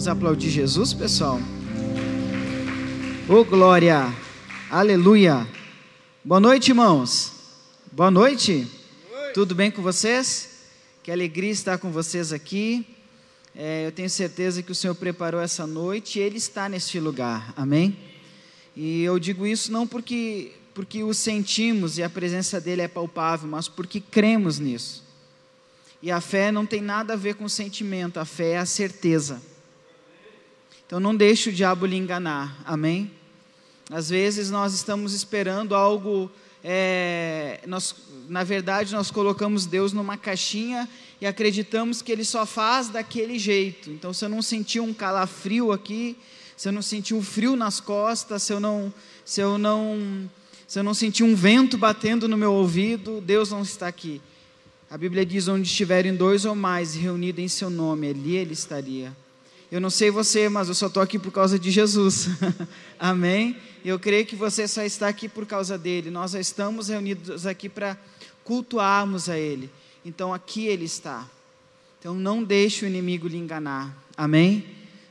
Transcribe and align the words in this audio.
Vamos 0.00 0.08
aplaudir 0.08 0.48
Jesus, 0.48 0.94
pessoal? 0.94 1.38
Ô 3.28 3.34
oh, 3.34 3.44
glória! 3.44 4.10
Aleluia! 4.70 5.46
Boa 6.24 6.40
noite, 6.40 6.70
irmãos. 6.70 7.34
Boa 7.92 8.10
noite. 8.10 8.66
Boa 9.10 9.20
noite. 9.20 9.34
Tudo 9.34 9.54
bem 9.54 9.70
com 9.70 9.82
vocês? 9.82 10.62
Que 11.02 11.12
alegria 11.12 11.50
estar 11.50 11.76
com 11.76 11.90
vocês 11.90 12.32
aqui. 12.32 12.86
É, 13.54 13.84
eu 13.84 13.92
tenho 13.92 14.08
certeza 14.08 14.62
que 14.62 14.72
o 14.72 14.74
Senhor 14.74 14.94
preparou 14.94 15.38
essa 15.38 15.66
noite 15.66 16.18
e 16.18 16.22
Ele 16.22 16.38
está 16.38 16.66
neste 16.66 16.98
lugar. 16.98 17.52
Amém? 17.54 17.94
E 18.74 19.02
eu 19.02 19.18
digo 19.18 19.46
isso 19.46 19.70
não 19.70 19.86
porque 19.86 20.52
porque 20.72 21.04
o 21.04 21.12
sentimos 21.12 21.98
e 21.98 22.02
a 22.02 22.08
presença 22.08 22.58
dele 22.58 22.80
é 22.80 22.88
palpável, 22.88 23.46
mas 23.46 23.68
porque 23.68 24.00
cremos 24.00 24.58
nisso. 24.58 25.04
E 26.02 26.10
a 26.10 26.22
fé 26.22 26.50
não 26.50 26.64
tem 26.64 26.80
nada 26.80 27.12
a 27.12 27.16
ver 27.16 27.34
com 27.34 27.46
sentimento, 27.50 28.18
a 28.18 28.24
fé 28.24 28.52
é 28.52 28.58
a 28.58 28.64
certeza. 28.64 29.49
Então 30.90 30.98
não 30.98 31.14
deixe 31.14 31.50
o 31.50 31.52
diabo 31.52 31.86
lhe 31.86 31.94
enganar, 31.94 32.60
amém? 32.64 33.12
Às 33.92 34.10
vezes 34.10 34.50
nós 34.50 34.74
estamos 34.74 35.14
esperando 35.14 35.72
algo, 35.72 36.28
é, 36.64 37.60
nós, 37.64 37.94
na 38.28 38.42
verdade 38.42 38.92
nós 38.92 39.08
colocamos 39.08 39.66
Deus 39.66 39.92
numa 39.92 40.16
caixinha 40.16 40.88
e 41.20 41.26
acreditamos 41.28 42.02
que 42.02 42.10
Ele 42.10 42.24
só 42.24 42.44
faz 42.44 42.88
daquele 42.88 43.38
jeito. 43.38 43.88
Então 43.88 44.12
se 44.12 44.24
eu 44.24 44.28
não 44.28 44.42
sentir 44.42 44.80
um 44.80 44.92
calafrio 44.92 45.70
aqui, 45.70 46.16
se 46.56 46.66
eu 46.66 46.72
não 46.72 46.82
sentir 46.82 47.14
um 47.14 47.22
frio 47.22 47.54
nas 47.54 47.78
costas, 47.78 48.42
se 48.42 48.52
eu 48.52 48.58
não, 48.58 48.92
se 49.24 49.40
eu 49.40 49.56
não, 49.58 50.28
se 50.66 50.76
eu 50.76 50.82
não 50.82 50.92
sentir 50.92 51.22
um 51.22 51.36
vento 51.36 51.78
batendo 51.78 52.26
no 52.26 52.36
meu 52.36 52.52
ouvido, 52.52 53.20
Deus 53.20 53.52
não 53.52 53.62
está 53.62 53.86
aqui. 53.86 54.20
A 54.90 54.98
Bíblia 54.98 55.24
diz: 55.24 55.46
onde 55.46 55.68
estiverem 55.68 56.16
dois 56.16 56.44
ou 56.44 56.56
mais 56.56 56.96
reunidos 56.96 57.44
em 57.44 57.46
seu 57.46 57.70
nome, 57.70 58.08
ali 58.08 58.34
ele 58.34 58.54
estaria. 58.54 59.14
Eu 59.70 59.80
não 59.80 59.90
sei 59.90 60.10
você, 60.10 60.48
mas 60.48 60.68
eu 60.68 60.74
só 60.74 60.86
estou 60.86 61.02
aqui 61.02 61.18
por 61.18 61.32
causa 61.32 61.58
de 61.58 61.70
Jesus. 61.70 62.28
Amém? 62.98 63.56
Eu 63.84 63.98
creio 63.98 64.26
que 64.26 64.34
você 64.34 64.66
só 64.66 64.82
está 64.82 65.08
aqui 65.08 65.28
por 65.28 65.46
causa 65.46 65.78
dele. 65.78 66.10
Nós 66.10 66.32
já 66.32 66.40
estamos 66.40 66.88
reunidos 66.88 67.46
aqui 67.46 67.68
para 67.68 67.96
cultuarmos 68.42 69.28
a 69.28 69.38
ele. 69.38 69.70
Então 70.04 70.34
aqui 70.34 70.66
ele 70.66 70.84
está. 70.84 71.28
Então 71.98 72.14
não 72.14 72.42
deixe 72.42 72.84
o 72.84 72.88
inimigo 72.88 73.28
lhe 73.28 73.36
enganar. 73.36 73.96
Amém? 74.16 74.64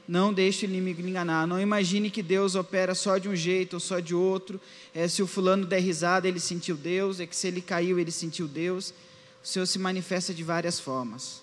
Não 0.08 0.34
deixe 0.34 0.66
o 0.66 0.70
inimigo 0.70 1.02
lhe 1.02 1.10
enganar. 1.10 1.48
Não 1.48 1.60
imagine 1.60 2.10
que 2.10 2.22
Deus 2.22 2.56
opera 2.56 2.94
só 2.94 3.18
de 3.18 3.30
um 3.30 3.36
jeito 3.36 3.76
ou 3.76 3.80
só 3.80 4.00
de 4.00 4.14
outro. 4.14 4.60
É, 4.94 5.08
se 5.08 5.24
o 5.24 5.28
fulano 5.28 5.66
der 5.66 5.80
risada, 5.80 6.28
ele 6.28 6.40
sentiu 6.40 6.76
Deus. 6.76 7.20
É 7.20 7.26
que 7.26 7.36
se 7.36 7.48
ele 7.48 7.62
caiu, 7.62 7.98
ele 7.98 8.12
sentiu 8.12 8.48
Deus 8.48 8.94
o 9.44 9.48
Senhor 9.48 9.66
se 9.66 9.80
manifesta 9.80 10.34
de 10.34 10.44
várias 10.44 10.80
formas. 10.80 11.42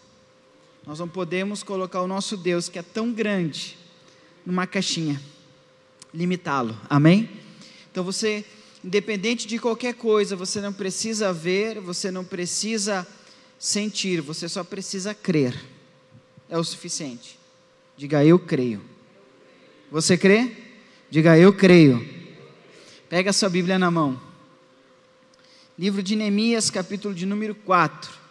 Nós 0.87 1.01
não 1.01 1.09
podemos 1.09 1.65
colocar 1.65 2.01
o 2.01 2.06
nosso 2.06 2.37
Deus, 2.37 2.69
que 2.69 2.79
é 2.79 2.83
tão 2.83 3.12
grande, 3.12 3.77
numa 4.47 4.69
caixinha, 4.69 5.20
limitá-lo. 6.15 6.78
Amém? 6.89 7.28
Então 7.91 8.05
você, 8.05 8.45
independente 8.84 9.48
de 9.48 9.59
qualquer 9.59 9.95
coisa, 9.95 10.37
você 10.37 10.61
não 10.61 10.73
precisa 10.73 11.33
ver, 11.33 11.81
você 11.81 12.09
não 12.12 12.25
precisa 12.25 13.05
sentir, 13.59 14.20
você 14.20 14.48
só 14.48 14.62
precisa 14.62 15.12
crer. 15.12 15.59
É 16.48 16.56
o 16.56 16.62
suficiente. 16.62 17.37
Diga 17.97 18.25
eu 18.25 18.39
creio. 18.39 18.81
Você 19.91 20.17
crê? 20.17 20.53
Diga 21.11 21.37
eu 21.37 21.53
creio. 21.53 22.06
Pega 23.09 23.31
a 23.31 23.33
sua 23.33 23.48
Bíblia 23.48 23.77
na 23.77 23.91
mão. 23.91 24.21
Livro 25.77 26.00
de 26.00 26.15
Neemias, 26.15 26.71
capítulo 26.71 27.12
de 27.12 27.27
número 27.27 27.56
4. 27.56 28.25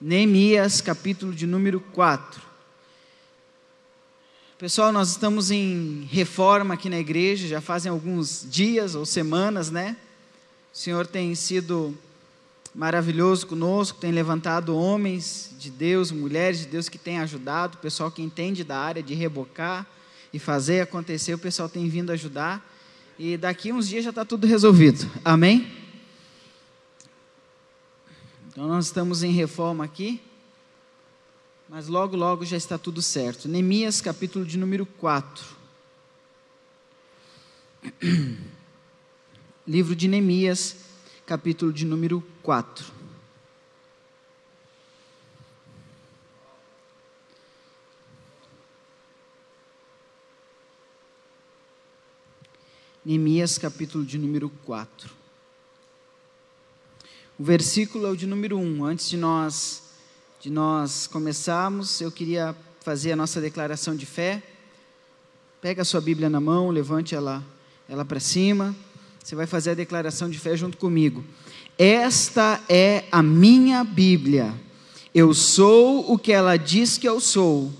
Neemias, 0.00 0.80
capítulo 0.80 1.34
de 1.34 1.44
número 1.44 1.80
4. 1.80 2.40
Pessoal, 4.56 4.92
nós 4.92 5.10
estamos 5.10 5.50
em 5.50 6.06
reforma 6.08 6.74
aqui 6.74 6.88
na 6.88 7.00
igreja, 7.00 7.48
já 7.48 7.60
fazem 7.60 7.90
alguns 7.90 8.46
dias 8.48 8.94
ou 8.94 9.04
semanas, 9.04 9.72
né? 9.72 9.96
O 10.72 10.78
Senhor 10.78 11.04
tem 11.04 11.34
sido 11.34 11.98
maravilhoso 12.72 13.48
conosco, 13.48 13.98
tem 13.98 14.12
levantado 14.12 14.76
homens 14.76 15.52
de 15.58 15.68
Deus, 15.68 16.12
mulheres 16.12 16.60
de 16.60 16.66
Deus 16.66 16.88
que 16.88 16.96
têm 16.96 17.18
ajudado, 17.18 17.74
o 17.74 17.80
pessoal 17.80 18.08
que 18.08 18.22
entende 18.22 18.62
da 18.62 18.78
área 18.78 19.02
de 19.02 19.14
rebocar 19.14 19.84
e 20.32 20.38
fazer 20.38 20.80
acontecer, 20.80 21.34
o 21.34 21.38
pessoal 21.38 21.68
tem 21.68 21.88
vindo 21.88 22.12
ajudar. 22.12 22.64
E 23.18 23.36
daqui 23.36 23.72
uns 23.72 23.88
dias 23.88 24.04
já 24.04 24.10
está 24.10 24.24
tudo 24.24 24.46
resolvido. 24.46 25.10
Amém? 25.24 25.77
Então 28.58 28.66
nós 28.66 28.86
estamos 28.86 29.22
em 29.22 29.30
reforma 29.30 29.84
aqui, 29.84 30.20
mas 31.68 31.86
logo, 31.86 32.16
logo 32.16 32.44
já 32.44 32.56
está 32.56 32.76
tudo 32.76 33.00
certo. 33.00 33.46
Neemias, 33.46 34.00
capítulo 34.00 34.44
de 34.44 34.58
número 34.58 34.84
4. 34.84 35.46
Livro 39.64 39.94
de 39.94 40.08
Neemias, 40.08 40.74
capítulo 41.24 41.72
de 41.72 41.84
número 41.84 42.20
4. 42.42 42.84
Neemias, 53.04 53.56
capítulo 53.56 54.04
de 54.04 54.18
número 54.18 54.50
4. 54.66 55.17
O 57.38 57.44
versículo 57.44 58.04
é 58.08 58.10
o 58.10 58.16
de 58.16 58.26
número 58.26 58.58
1. 58.58 58.84
Antes 58.84 59.08
de 59.08 59.16
nós, 59.16 59.84
de 60.40 60.50
nós 60.50 61.06
começarmos, 61.06 62.00
eu 62.00 62.10
queria 62.10 62.52
fazer 62.80 63.12
a 63.12 63.16
nossa 63.16 63.40
declaração 63.40 63.94
de 63.94 64.04
fé. 64.04 64.42
Pega 65.62 65.82
a 65.82 65.84
sua 65.84 66.00
Bíblia 66.00 66.28
na 66.28 66.40
mão, 66.40 66.68
levante 66.70 67.14
ela, 67.14 67.40
ela 67.88 68.04
para 68.04 68.18
cima. 68.18 68.74
Você 69.22 69.36
vai 69.36 69.46
fazer 69.46 69.70
a 69.70 69.74
declaração 69.74 70.28
de 70.28 70.36
fé 70.36 70.56
junto 70.56 70.76
comigo. 70.78 71.22
Esta 71.78 72.60
é 72.68 73.04
a 73.12 73.22
minha 73.22 73.84
Bíblia. 73.84 74.52
Eu 75.14 75.32
sou 75.32 76.12
o 76.12 76.18
que 76.18 76.32
ela 76.32 76.56
diz 76.56 76.98
que 76.98 77.08
eu 77.08 77.20
sou. 77.20 77.72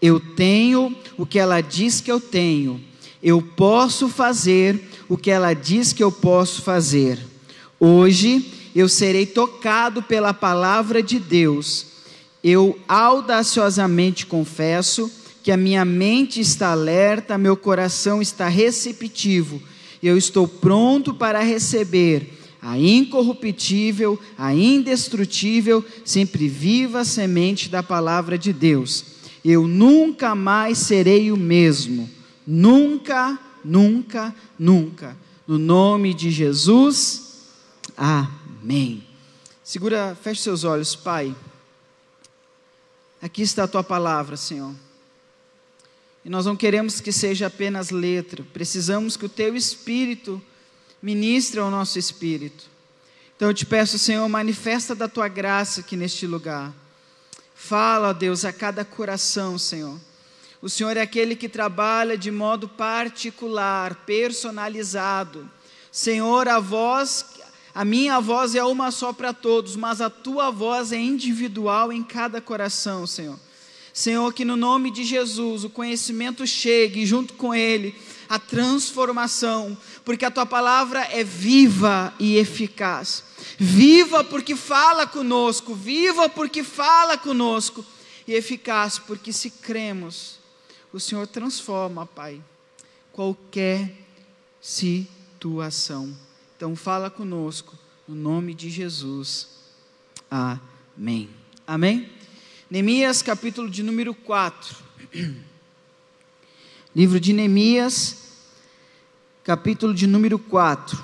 Eu 0.00 0.20
tenho 0.20 0.96
o 1.18 1.26
que 1.26 1.40
ela 1.40 1.60
diz 1.60 2.00
que 2.00 2.12
eu 2.12 2.20
tenho. 2.20 2.80
Eu 3.20 3.42
posso 3.42 4.08
fazer 4.08 4.80
o 5.08 5.18
que 5.18 5.32
ela 5.32 5.52
diz 5.52 5.92
que 5.92 6.04
eu 6.04 6.12
posso 6.12 6.62
fazer. 6.62 7.18
Hoje 7.80 8.59
eu 8.74 8.88
serei 8.88 9.26
tocado 9.26 10.02
pela 10.02 10.32
palavra 10.32 11.02
de 11.02 11.18
Deus. 11.18 11.86
Eu 12.42 12.78
audaciosamente 12.88 14.26
confesso 14.26 15.10
que 15.42 15.50
a 15.50 15.56
minha 15.56 15.84
mente 15.84 16.40
está 16.40 16.72
alerta, 16.72 17.38
meu 17.38 17.56
coração 17.56 18.20
está 18.20 18.48
receptivo, 18.48 19.60
eu 20.02 20.16
estou 20.16 20.46
pronto 20.46 21.14
para 21.14 21.40
receber 21.40 22.38
a 22.62 22.78
incorruptível, 22.78 24.18
a 24.36 24.54
indestrutível, 24.54 25.84
sempre 26.04 26.46
viva 26.46 27.04
semente 27.04 27.68
da 27.68 27.82
palavra 27.82 28.36
de 28.36 28.52
Deus. 28.52 29.04
Eu 29.42 29.66
nunca 29.66 30.34
mais 30.34 30.78
serei 30.78 31.32
o 31.32 31.36
mesmo. 31.36 32.08
Nunca, 32.46 33.38
nunca, 33.64 34.34
nunca. 34.58 35.16
No 35.46 35.58
nome 35.58 36.12
de 36.12 36.30
Jesus. 36.30 37.30
Amém. 37.96 38.39
Amém. 38.62 39.06
Segura, 39.64 40.14
feche 40.22 40.42
seus 40.42 40.64
olhos, 40.64 40.94
Pai. 40.94 41.34
Aqui 43.22 43.40
está 43.40 43.64
a 43.64 43.68
tua 43.68 43.82
palavra, 43.82 44.36
Senhor. 44.36 44.74
E 46.22 46.28
nós 46.28 46.44
não 46.44 46.54
queremos 46.54 47.00
que 47.00 47.10
seja 47.10 47.46
apenas 47.46 47.90
letra, 47.90 48.44
precisamos 48.52 49.16
que 49.16 49.24
o 49.24 49.30
teu 49.30 49.56
espírito 49.56 50.42
ministre 51.00 51.58
ao 51.58 51.70
nosso 51.70 51.98
espírito. 51.98 52.64
Então 53.34 53.48
eu 53.48 53.54
te 53.54 53.64
peço, 53.64 53.98
Senhor, 53.98 54.28
manifesta 54.28 54.94
da 54.94 55.08
tua 55.08 55.28
graça 55.28 55.80
aqui 55.80 55.96
neste 55.96 56.26
lugar. 56.26 56.74
Fala, 57.54 58.12
Deus, 58.12 58.44
a 58.44 58.52
cada 58.52 58.84
coração, 58.84 59.56
Senhor. 59.56 59.98
O 60.60 60.68
Senhor 60.68 60.94
é 60.98 61.00
aquele 61.00 61.34
que 61.34 61.48
trabalha 61.48 62.18
de 62.18 62.30
modo 62.30 62.68
particular, 62.68 63.94
personalizado. 64.04 65.48
Senhor, 65.90 66.46
a 66.46 66.60
voz 66.60 67.24
a 67.74 67.84
minha 67.84 68.20
voz 68.20 68.54
é 68.54 68.64
uma 68.64 68.90
só 68.90 69.12
para 69.12 69.32
todos, 69.32 69.76
mas 69.76 70.00
a 70.00 70.10
tua 70.10 70.50
voz 70.50 70.92
é 70.92 70.98
individual 70.98 71.92
em 71.92 72.02
cada 72.02 72.40
coração, 72.40 73.06
Senhor. 73.06 73.38
Senhor, 73.92 74.32
que 74.32 74.44
no 74.44 74.56
nome 74.56 74.90
de 74.90 75.04
Jesus 75.04 75.64
o 75.64 75.70
conhecimento 75.70 76.46
chegue 76.46 77.04
junto 77.04 77.34
com 77.34 77.54
ele 77.54 77.94
a 78.28 78.38
transformação, 78.38 79.76
porque 80.04 80.24
a 80.24 80.30
tua 80.30 80.46
palavra 80.46 81.00
é 81.10 81.24
viva 81.24 82.14
e 82.18 82.36
eficaz. 82.36 83.24
Viva 83.58 84.22
porque 84.22 84.54
fala 84.54 85.06
conosco, 85.06 85.74
viva 85.74 86.28
porque 86.28 86.62
fala 86.62 87.18
conosco, 87.18 87.84
e 88.26 88.34
eficaz 88.34 88.98
porque 88.98 89.32
se 89.32 89.50
cremos, 89.50 90.38
o 90.92 91.00
Senhor 91.00 91.26
transforma, 91.26 92.06
Pai, 92.06 92.40
qualquer 93.12 93.92
situação. 94.60 96.16
Então 96.60 96.76
fala 96.76 97.08
conosco, 97.08 97.74
no 98.06 98.14
nome 98.14 98.52
de 98.52 98.68
Jesus. 98.68 99.48
Amém. 100.30 101.30
Amém? 101.66 102.12
Neemias 102.70 103.22
capítulo 103.22 103.70
de 103.70 103.82
número 103.82 104.12
4. 104.12 104.76
Livro 106.94 107.18
de 107.18 107.32
Neemias, 107.32 108.42
capítulo 109.42 109.94
de 109.94 110.06
número 110.06 110.38
4. 110.38 111.02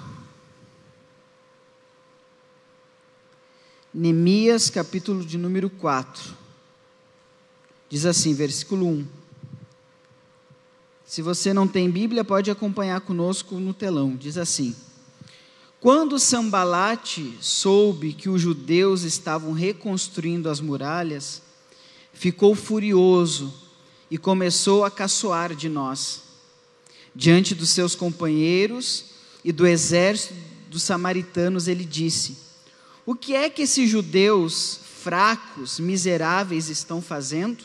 Neemias, 3.94 4.69
capítulo 4.69 5.25
de 5.25 5.38
número 5.38 5.70
4. 5.70 6.35
Diz 7.88 8.05
assim, 8.05 8.35
versículo 8.35 8.87
1. 8.87 9.06
Se 11.06 11.23
você 11.23 11.55
não 11.55 11.67
tem 11.67 11.91
Bíblia, 11.91 12.23
pode 12.23 12.50
acompanhar 12.50 13.00
conosco 13.00 13.59
no 13.59 13.73
telão. 13.73 14.14
Diz 14.17 14.37
assim: 14.37 14.76
Quando 15.87 16.19
Sambalate 16.19 17.38
soube 17.41 18.12
que 18.12 18.29
os 18.29 18.43
judeus 18.43 19.03
estavam 19.03 19.53
reconstruindo 19.53 20.50
as 20.50 20.61
muralhas, 20.61 21.41
ficou 22.12 22.56
furioso 22.56 23.55
e 24.11 24.19
começou 24.19 24.85
a 24.85 24.91
caçoar 24.91 25.55
de 25.55 25.69
nós. 25.69 26.23
Diante 27.15 27.55
dos 27.55 27.71
seus 27.71 27.94
companheiros 27.94 29.05
e 29.44 29.53
do 29.53 29.65
exército 29.65 30.35
dos 30.69 30.83
samaritanos, 30.83 31.69
ele 31.69 31.85
disse: 31.85 32.37
O 33.06 33.15
que 33.15 33.37
é 33.37 33.49
que 33.49 33.62
esses 33.62 33.88
judeus 33.88 34.81
fracos, 35.05 35.79
miseráveis 35.79 36.69
estão 36.69 37.00
fazendo? 37.00 37.62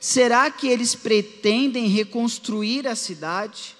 Será 0.00 0.50
que 0.50 0.68
eles 0.68 0.94
pretendem 0.94 1.86
reconstruir 1.86 2.88
a 2.88 2.96
cidade? 2.96 3.76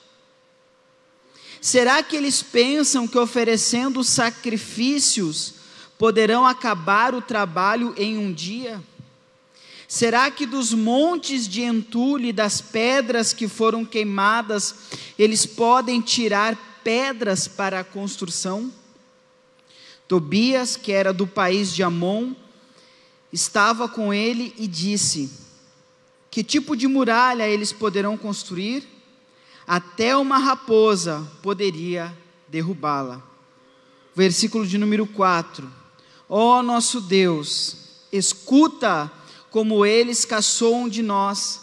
Será 1.60 2.02
que 2.02 2.16
eles 2.16 2.42
pensam 2.42 3.06
que 3.06 3.18
oferecendo 3.18 4.04
sacrifícios 4.04 5.54
poderão 5.98 6.46
acabar 6.46 7.14
o 7.14 7.20
trabalho 7.20 7.92
em 7.96 8.16
um 8.16 8.32
dia? 8.32 8.80
Será 9.88 10.30
que 10.30 10.44
dos 10.44 10.74
montes 10.74 11.48
de 11.48 11.62
entulho 11.62 12.26
e 12.26 12.32
das 12.32 12.60
pedras 12.60 13.32
que 13.32 13.48
foram 13.48 13.84
queimadas, 13.84 14.74
eles 15.18 15.46
podem 15.46 16.00
tirar 16.00 16.56
pedras 16.84 17.48
para 17.48 17.80
a 17.80 17.84
construção? 17.84 18.70
Tobias, 20.06 20.76
que 20.76 20.92
era 20.92 21.12
do 21.12 21.26
país 21.26 21.74
de 21.74 21.82
Amon, 21.82 22.34
estava 23.32 23.88
com 23.88 24.12
ele 24.12 24.54
e 24.58 24.66
disse: 24.66 25.30
Que 26.30 26.44
tipo 26.44 26.76
de 26.76 26.86
muralha 26.86 27.48
eles 27.48 27.72
poderão 27.72 28.16
construir? 28.16 28.86
Até 29.68 30.16
uma 30.16 30.38
raposa 30.38 31.30
poderia 31.42 32.16
derrubá-la. 32.48 33.22
Versículo 34.14 34.66
de 34.66 34.78
número 34.78 35.06
4. 35.06 35.70
Ó 36.26 36.58
oh, 36.58 36.62
nosso 36.62 37.02
Deus, 37.02 37.76
escuta 38.10 39.12
como 39.50 39.84
eles 39.84 40.24
caçoam 40.24 40.88
de 40.88 41.02
nós. 41.02 41.60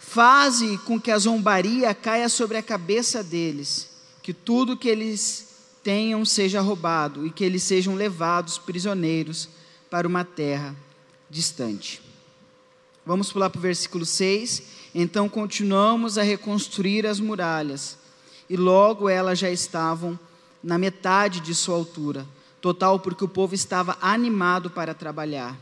Faze 0.00 0.78
com 0.78 1.00
que 1.00 1.12
a 1.12 1.18
zombaria 1.18 1.94
caia 1.94 2.28
sobre 2.28 2.56
a 2.56 2.62
cabeça 2.62 3.22
deles, 3.22 3.88
que 4.20 4.34
tudo 4.34 4.76
que 4.76 4.88
eles 4.88 5.46
tenham 5.84 6.24
seja 6.24 6.60
roubado 6.60 7.24
e 7.24 7.30
que 7.30 7.44
eles 7.44 7.62
sejam 7.62 7.94
levados 7.94 8.58
prisioneiros 8.58 9.48
para 9.88 10.08
uma 10.08 10.24
terra 10.24 10.74
distante. 11.30 12.02
Vamos 13.04 13.32
pular 13.32 13.48
para 13.48 13.60
o 13.60 13.62
versículo 13.62 14.04
6. 14.04 14.75
Então 14.98 15.28
continuamos 15.28 16.16
a 16.16 16.22
reconstruir 16.22 17.06
as 17.06 17.20
muralhas, 17.20 17.98
e 18.48 18.56
logo 18.56 19.10
elas 19.10 19.38
já 19.38 19.50
estavam 19.50 20.18
na 20.64 20.78
metade 20.78 21.40
de 21.40 21.54
sua 21.54 21.76
altura, 21.76 22.26
total 22.62 22.98
porque 22.98 23.22
o 23.22 23.28
povo 23.28 23.54
estava 23.54 23.98
animado 24.00 24.70
para 24.70 24.94
trabalhar. 24.94 25.54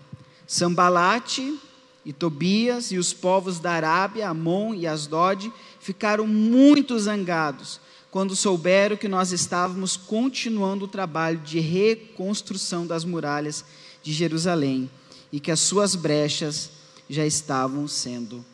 Sambalate 0.47 1.59
e 2.05 2.13
Tobias 2.13 2.93
e 2.93 2.97
os 2.97 3.13
povos 3.13 3.59
da 3.59 3.73
Arábia, 3.73 4.29
Amon 4.29 4.73
e 4.73 4.87
Asdod, 4.87 5.53
ficaram 5.81 6.29
muito 6.29 6.97
zangados 6.97 7.81
quando 8.13 8.37
souberam 8.37 8.97
que 8.97 9.09
nós 9.09 9.33
estávamos 9.33 9.97
continuando 9.97 10.85
o 10.85 10.89
trabalho 10.89 11.39
de 11.39 11.59
reconstrução 11.59 12.87
das 12.87 13.05
muralhas 13.05 13.65
de 14.01 14.13
Jerusalém 14.13 14.89
e 15.33 15.41
que 15.41 15.51
as 15.51 15.59
suas 15.59 15.97
brechas 15.97 16.71
já 17.11 17.27
estavam 17.27 17.89
sendo 17.89 18.54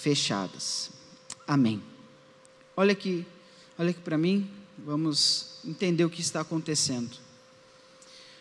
fechadas. 0.00 0.90
Amém. 1.46 1.82
Olha 2.76 2.92
aqui, 2.92 3.26
olha 3.78 3.90
aqui 3.90 4.00
para 4.00 4.18
mim, 4.18 4.48
vamos 4.78 5.60
entender 5.64 6.04
o 6.04 6.10
que 6.10 6.20
está 6.20 6.42
acontecendo. 6.42 7.16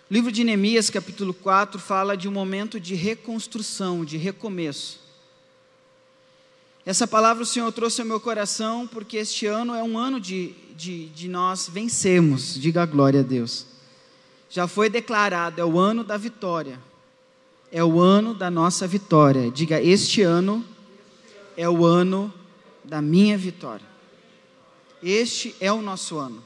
O 0.10 0.14
livro 0.14 0.32
de 0.32 0.44
Neemias, 0.44 0.90
capítulo 0.90 1.34
4, 1.34 1.80
fala 1.80 2.16
de 2.16 2.28
um 2.28 2.32
momento 2.32 2.80
de 2.80 2.94
reconstrução, 2.94 4.04
de 4.04 4.18
recomeço. 4.18 5.00
Essa 6.86 7.08
palavra 7.08 7.42
o 7.42 7.48
Senhor 7.48 7.72
trouxe 7.72 8.02
ao 8.02 8.08
meu 8.08 8.20
coração 8.20 8.86
porque 8.86 9.18
este 9.18 9.48
ano 9.48 9.74
é 9.74 9.82
um 9.82 9.98
ano 9.98 10.20
de, 10.20 10.54
de, 10.76 11.08
de 11.08 11.28
nós 11.28 11.68
vencermos, 11.72 12.54
diga 12.54 12.84
a 12.84 12.86
glória 12.86 13.22
a 13.22 13.24
Deus. 13.24 13.66
Já 14.50 14.68
foi 14.68 14.90
declarado, 14.90 15.60
é 15.60 15.66
o 15.66 15.80
ano 15.80 16.04
da 16.04 16.18
vitória, 16.18 16.80
é 17.72 17.84
o 17.84 18.00
ano 18.00 18.36
da 18.36 18.52
nossa 18.52 18.86
vitória. 18.86 19.50
Diga, 19.50 19.82
este 19.82 20.22
ano 20.22 20.64
é 21.58 21.70
o 21.70 21.86
ano 21.86 22.34
da 22.84 23.02
minha 23.02 23.38
vitória. 23.38 23.86
Este 25.02 25.56
é 25.60 25.72
o 25.72 25.82
nosso 25.82 26.18
ano. 26.18 26.44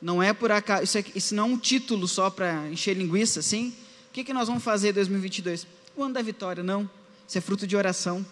Não 0.00 0.22
é 0.22 0.32
por 0.32 0.50
acaso, 0.50 0.84
isso, 0.84 0.98
é, 0.98 1.04
isso 1.14 1.34
não 1.34 1.44
é 1.44 1.46
um 1.46 1.58
título 1.58 2.08
só 2.08 2.28
para 2.28 2.68
encher 2.68 2.96
linguiça, 2.96 3.40
assim. 3.40 3.68
O 4.08 4.12
que, 4.12 4.24
que 4.24 4.32
nós 4.32 4.48
vamos 4.48 4.62
fazer 4.62 4.90
em 4.90 4.94
2022? 4.94 5.66
O 5.96 6.02
ano 6.02 6.14
da 6.14 6.22
vitória, 6.22 6.62
não. 6.62 6.88
Isso 7.26 7.38
é 7.38 7.40
fruto 7.40 7.66
de 7.66 7.76
oração. 7.76 8.24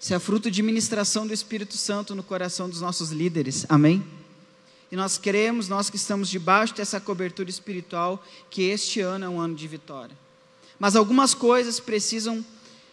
Isso 0.00 0.14
é 0.14 0.18
fruto 0.18 0.50
de 0.50 0.62
ministração 0.62 1.26
do 1.26 1.34
Espírito 1.34 1.76
Santo 1.76 2.14
no 2.14 2.22
coração 2.22 2.70
dos 2.70 2.80
nossos 2.80 3.10
líderes. 3.10 3.66
Amém? 3.68 4.02
E 4.90 4.96
nós 4.96 5.18
queremos, 5.18 5.68
nós 5.68 5.90
que 5.90 5.96
estamos 5.96 6.28
debaixo 6.28 6.74
dessa 6.74 6.98
cobertura 6.98 7.50
espiritual, 7.50 8.24
que 8.48 8.62
este 8.62 9.00
ano 9.00 9.26
é 9.26 9.28
um 9.28 9.38
ano 9.38 9.54
de 9.54 9.68
vitória. 9.68 10.16
Mas 10.78 10.96
algumas 10.96 11.34
coisas 11.34 11.78
precisam, 11.78 12.44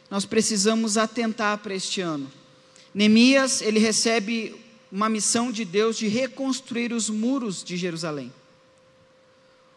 nós 0.09 0.25
precisamos 0.25 0.98
atentar 0.98 1.57
para 1.57 1.74
este 1.74 2.01
ano. 2.01 2.31
Neemias, 2.94 3.62
ele 3.62 3.80
recebe 3.80 4.56
uma 4.92 5.09
missão 5.09 5.51
de 5.51 5.65
Deus 5.65 5.98
de 5.98 6.07
reconstruir 6.07 6.94
os 6.94 7.09
muros 7.09 7.63
de 7.63 7.75
Jerusalém. 7.75 8.33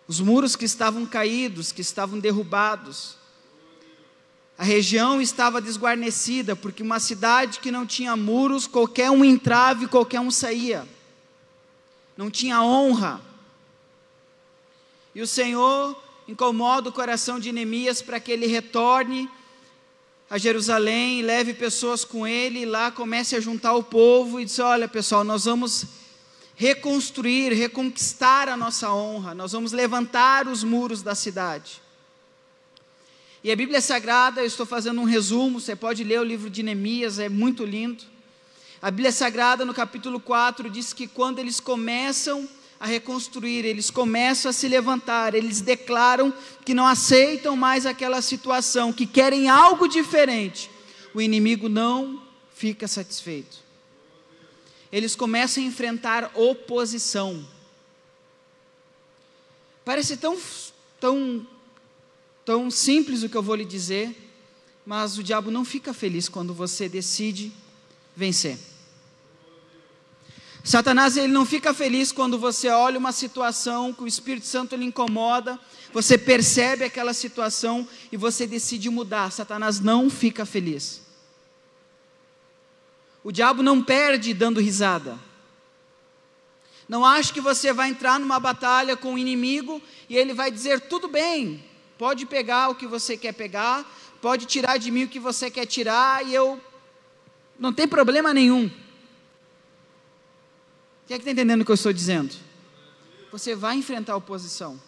Os 0.06 0.20
muros 0.20 0.56
que 0.56 0.64
estavam 0.64 1.04
caídos, 1.04 1.72
que 1.72 1.80
estavam 1.80 2.18
derrubados. 2.18 3.16
A 4.56 4.64
região 4.64 5.20
estava 5.20 5.60
desguarnecida, 5.60 6.54
porque 6.54 6.82
uma 6.82 7.00
cidade 7.00 7.60
que 7.60 7.70
não 7.70 7.86
tinha 7.86 8.16
muros, 8.16 8.66
qualquer 8.66 9.10
um 9.10 9.24
entrava 9.24 9.84
e 9.84 9.88
qualquer 9.88 10.20
um 10.20 10.30
saía. 10.30 10.86
Não 12.16 12.30
tinha 12.30 12.62
honra. 12.62 13.20
E 15.14 15.22
o 15.22 15.26
Senhor 15.26 16.00
incomoda 16.28 16.88
o 16.88 16.92
coração 16.92 17.40
de 17.40 17.50
Neemias 17.50 18.00
para 18.00 18.20
que 18.20 18.30
ele 18.30 18.46
retorne 18.46 19.28
a 20.30 20.38
Jerusalém, 20.38 21.22
leve 21.22 21.52
pessoas 21.52 22.04
com 22.04 22.24
ele, 22.24 22.60
e 22.60 22.64
lá 22.64 22.92
comece 22.92 23.34
a 23.34 23.40
juntar 23.40 23.74
o 23.74 23.82
povo 23.82 24.38
e 24.38 24.44
diz: 24.44 24.60
Olha, 24.60 24.86
pessoal, 24.86 25.24
nós 25.24 25.44
vamos 25.44 25.86
reconstruir, 26.54 27.52
reconquistar 27.52 28.48
a 28.48 28.56
nossa 28.56 28.92
honra, 28.92 29.34
nós 29.34 29.50
vamos 29.50 29.72
levantar 29.72 30.46
os 30.46 30.62
muros 30.62 31.02
da 31.02 31.16
cidade. 31.16 31.82
E 33.42 33.50
a 33.50 33.56
Bíblia 33.56 33.80
Sagrada, 33.80 34.42
eu 34.42 34.46
estou 34.46 34.66
fazendo 34.66 35.00
um 35.00 35.04
resumo, 35.04 35.58
você 35.58 35.74
pode 35.74 36.04
ler 36.04 36.20
o 36.20 36.24
livro 36.24 36.48
de 36.48 36.62
Neemias, 36.62 37.18
é 37.18 37.28
muito 37.28 37.64
lindo. 37.64 38.04
A 38.80 38.90
Bíblia 38.90 39.10
Sagrada, 39.10 39.64
no 39.64 39.74
capítulo 39.74 40.20
4, 40.20 40.70
diz 40.70 40.92
que 40.92 41.08
quando 41.08 41.40
eles 41.40 41.58
começam 41.58 42.48
a 42.80 42.86
reconstruir, 42.86 43.66
eles 43.66 43.90
começam 43.90 44.48
a 44.48 44.54
se 44.54 44.66
levantar, 44.66 45.34
eles 45.34 45.60
declaram 45.60 46.32
que 46.64 46.72
não 46.72 46.86
aceitam 46.86 47.54
mais 47.54 47.84
aquela 47.84 48.22
situação, 48.22 48.90
que 48.90 49.06
querem 49.06 49.50
algo 49.50 49.86
diferente. 49.86 50.70
O 51.12 51.20
inimigo 51.20 51.68
não 51.68 52.22
fica 52.54 52.88
satisfeito. 52.88 53.58
Eles 54.90 55.14
começam 55.14 55.62
a 55.62 55.66
enfrentar 55.66 56.30
oposição. 56.34 57.46
Parece 59.84 60.16
tão, 60.16 60.38
tão, 60.98 61.46
tão 62.46 62.70
simples 62.70 63.22
o 63.22 63.28
que 63.28 63.36
eu 63.36 63.42
vou 63.42 63.56
lhe 63.56 63.64
dizer, 63.64 64.16
mas 64.86 65.18
o 65.18 65.22
diabo 65.22 65.50
não 65.50 65.66
fica 65.66 65.92
feliz 65.92 66.30
quando 66.30 66.54
você 66.54 66.88
decide 66.88 67.52
vencer. 68.16 68.69
Satanás 70.62 71.16
ele 71.16 71.32
não 71.32 71.46
fica 71.46 71.72
feliz 71.72 72.12
quando 72.12 72.38
você 72.38 72.68
olha 72.68 72.98
uma 72.98 73.12
situação 73.12 73.92
que 73.92 74.02
o 74.02 74.06
Espírito 74.06 74.46
Santo 74.46 74.76
lhe 74.76 74.84
incomoda, 74.84 75.58
você 75.92 76.18
percebe 76.18 76.84
aquela 76.84 77.14
situação 77.14 77.88
e 78.12 78.16
você 78.16 78.46
decide 78.46 78.90
mudar. 78.90 79.32
Satanás 79.32 79.80
não 79.80 80.10
fica 80.10 80.44
feliz. 80.44 81.02
O 83.24 83.32
diabo 83.32 83.62
não 83.62 83.82
perde 83.82 84.34
dando 84.34 84.60
risada. 84.60 85.18
Não 86.88 87.04
acho 87.04 87.32
que 87.32 87.40
você 87.40 87.72
vai 87.72 87.88
entrar 87.88 88.18
numa 88.18 88.40
batalha 88.40 88.96
com 88.96 89.14
o 89.14 89.18
inimigo 89.18 89.80
e 90.08 90.16
ele 90.16 90.34
vai 90.34 90.50
dizer: 90.50 90.80
tudo 90.80 91.08
bem, 91.08 91.64
pode 91.96 92.26
pegar 92.26 92.68
o 92.68 92.74
que 92.74 92.86
você 92.86 93.16
quer 93.16 93.32
pegar, 93.32 93.88
pode 94.20 94.44
tirar 94.46 94.76
de 94.78 94.90
mim 94.90 95.04
o 95.04 95.08
que 95.08 95.20
você 95.20 95.50
quer 95.50 95.66
tirar 95.66 96.26
e 96.26 96.34
eu 96.34 96.60
não 97.58 97.72
tem 97.72 97.86
problema 97.86 98.34
nenhum. 98.34 98.70
Quem 101.10 101.16
é 101.16 101.18
que 101.18 101.22
está 101.28 101.32
entendendo 101.32 101.62
o 101.62 101.64
que 101.64 101.72
eu 101.72 101.74
estou 101.74 101.92
dizendo? 101.92 102.32
Você 103.32 103.52
vai 103.52 103.74
enfrentar 103.74 104.12
a 104.12 104.16
oposição. 104.16 104.80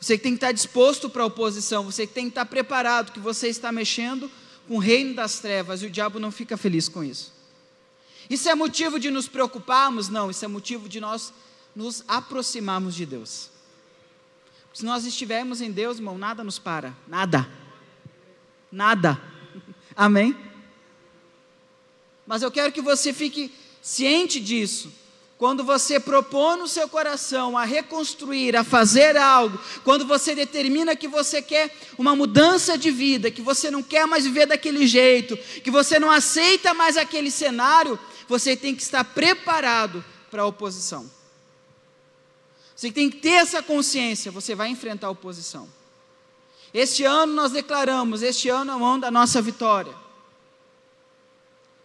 Você 0.00 0.16
tem 0.16 0.32
que 0.32 0.36
estar 0.38 0.52
disposto 0.52 1.10
para 1.10 1.22
a 1.22 1.26
oposição, 1.26 1.84
você 1.84 2.06
tem 2.06 2.24
que 2.24 2.30
estar 2.30 2.46
preparado 2.46 3.12
que 3.12 3.20
você 3.20 3.48
está 3.48 3.70
mexendo 3.70 4.30
com 4.66 4.76
o 4.76 4.78
reino 4.78 5.14
das 5.14 5.38
trevas 5.40 5.82
e 5.82 5.86
o 5.86 5.90
diabo 5.90 6.18
não 6.18 6.32
fica 6.32 6.56
feliz 6.56 6.88
com 6.88 7.04
isso. 7.04 7.30
Isso 8.30 8.48
é 8.48 8.54
motivo 8.54 8.98
de 8.98 9.10
nos 9.10 9.28
preocuparmos? 9.28 10.08
Não, 10.08 10.30
isso 10.30 10.42
é 10.46 10.48
motivo 10.48 10.88
de 10.88 10.98
nós 10.98 11.30
nos 11.76 12.02
aproximarmos 12.08 12.94
de 12.94 13.04
Deus. 13.04 13.50
Se 14.72 14.82
nós 14.82 15.04
estivermos 15.04 15.60
em 15.60 15.70
Deus, 15.70 15.98
irmão, 15.98 16.16
nada 16.16 16.42
nos 16.42 16.58
para, 16.58 16.96
nada. 17.06 17.46
Nada. 18.72 19.20
Amém? 19.94 20.51
Mas 22.32 22.40
eu 22.40 22.50
quero 22.50 22.72
que 22.72 22.80
você 22.80 23.12
fique 23.12 23.52
ciente 23.82 24.40
disso. 24.40 24.90
Quando 25.36 25.62
você 25.62 26.00
propõe 26.00 26.56
no 26.56 26.66
seu 26.66 26.88
coração 26.88 27.58
a 27.58 27.64
reconstruir, 27.66 28.56
a 28.56 28.64
fazer 28.64 29.18
algo, 29.18 29.60
quando 29.84 30.06
você 30.06 30.34
determina 30.34 30.96
que 30.96 31.06
você 31.06 31.42
quer 31.42 31.76
uma 31.98 32.16
mudança 32.16 32.78
de 32.78 32.90
vida, 32.90 33.30
que 33.30 33.42
você 33.42 33.70
não 33.70 33.82
quer 33.82 34.06
mais 34.06 34.24
viver 34.24 34.46
daquele 34.46 34.86
jeito, 34.86 35.36
que 35.62 35.70
você 35.70 35.98
não 35.98 36.10
aceita 36.10 36.72
mais 36.72 36.96
aquele 36.96 37.30
cenário, 37.30 37.98
você 38.26 38.56
tem 38.56 38.74
que 38.74 38.80
estar 38.80 39.04
preparado 39.04 40.02
para 40.30 40.40
a 40.40 40.46
oposição. 40.46 41.04
Você 42.74 42.90
tem 42.90 43.10
que 43.10 43.18
ter 43.18 43.42
essa 43.42 43.62
consciência, 43.62 44.32
você 44.32 44.54
vai 44.54 44.70
enfrentar 44.70 45.08
a 45.08 45.10
oposição. 45.10 45.68
Este 46.72 47.04
ano 47.04 47.34
nós 47.34 47.52
declaramos, 47.52 48.22
este 48.22 48.48
ano 48.48 48.72
é 48.72 48.76
o 48.76 48.82
ano 48.82 49.02
da 49.02 49.10
nossa 49.10 49.42
vitória. 49.42 50.00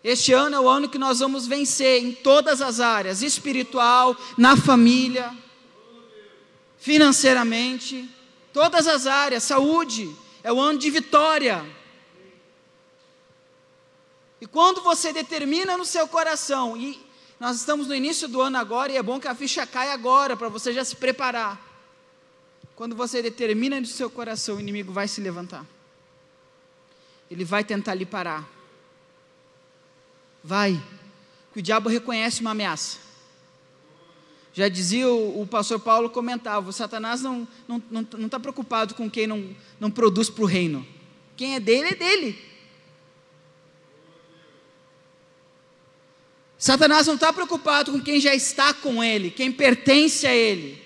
Este 0.07 0.31
ano 0.31 0.55
é 0.55 0.59
o 0.61 0.69
ano 0.69 0.87
que 0.87 0.97
nós 0.97 1.19
vamos 1.19 1.47
vencer 1.47 2.01
em 2.01 2.13
todas 2.13 2.61
as 2.61 2.79
áreas, 2.79 3.21
espiritual, 3.21 4.15
na 4.37 4.55
família, 4.55 5.35
financeiramente, 6.77 8.09
todas 8.53 8.87
as 8.87 9.05
áreas, 9.05 9.43
saúde, 9.43 10.09
é 10.41 10.53
o 10.53 10.61
ano 10.61 10.79
de 10.79 10.89
vitória. 10.89 11.61
E 14.39 14.47
quando 14.47 14.81
você 14.81 15.11
determina 15.11 15.75
no 15.75 15.83
seu 15.83 16.07
coração, 16.07 16.77
e 16.77 16.97
nós 17.37 17.57
estamos 17.57 17.85
no 17.85 17.93
início 17.93 18.29
do 18.29 18.39
ano 18.39 18.57
agora, 18.57 18.93
e 18.93 18.95
é 18.95 19.03
bom 19.03 19.19
que 19.19 19.27
a 19.27 19.35
ficha 19.35 19.67
caia 19.67 19.91
agora, 19.91 20.37
para 20.37 20.47
você 20.47 20.71
já 20.71 20.85
se 20.85 20.95
preparar. 20.95 21.61
Quando 22.77 22.95
você 22.95 23.21
determina 23.21 23.77
no 23.81 23.85
seu 23.85 24.09
coração, 24.09 24.55
o 24.55 24.61
inimigo 24.61 24.93
vai 24.93 25.09
se 25.09 25.19
levantar. 25.19 25.65
Ele 27.29 27.43
vai 27.43 27.65
tentar 27.65 27.93
lhe 27.93 28.05
parar. 28.05 28.55
Vai. 30.47 30.81
Que 31.51 31.59
o 31.59 31.61
diabo 31.61 31.89
reconhece 31.89 32.39
uma 32.39 32.51
ameaça. 32.51 32.99
Já 34.53 34.69
dizia 34.69 35.09
o, 35.09 35.41
o 35.41 35.45
pastor 35.45 35.77
Paulo, 35.77 36.09
comentava: 36.09 36.71
Satanás 36.71 37.21
não 37.21 37.41
está 37.43 37.53
não, 37.67 37.83
não, 37.91 38.07
não 38.17 38.29
tá 38.29 38.39
preocupado 38.39 38.95
com 38.95 39.09
quem 39.11 39.27
não, 39.27 39.53
não 39.77 39.91
produz 39.91 40.29
para 40.29 40.45
o 40.45 40.47
reino. 40.47 40.87
Quem 41.35 41.55
é 41.55 41.59
dele, 41.59 41.89
é 41.89 41.95
dele. 41.95 42.39
Satanás 46.57 47.05
não 47.05 47.15
está 47.15 47.33
preocupado 47.33 47.91
com 47.91 47.99
quem 47.99 48.19
já 48.19 48.33
está 48.33 48.73
com 48.73 49.03
ele, 49.03 49.29
quem 49.29 49.51
pertence 49.51 50.25
a 50.25 50.33
ele, 50.33 50.81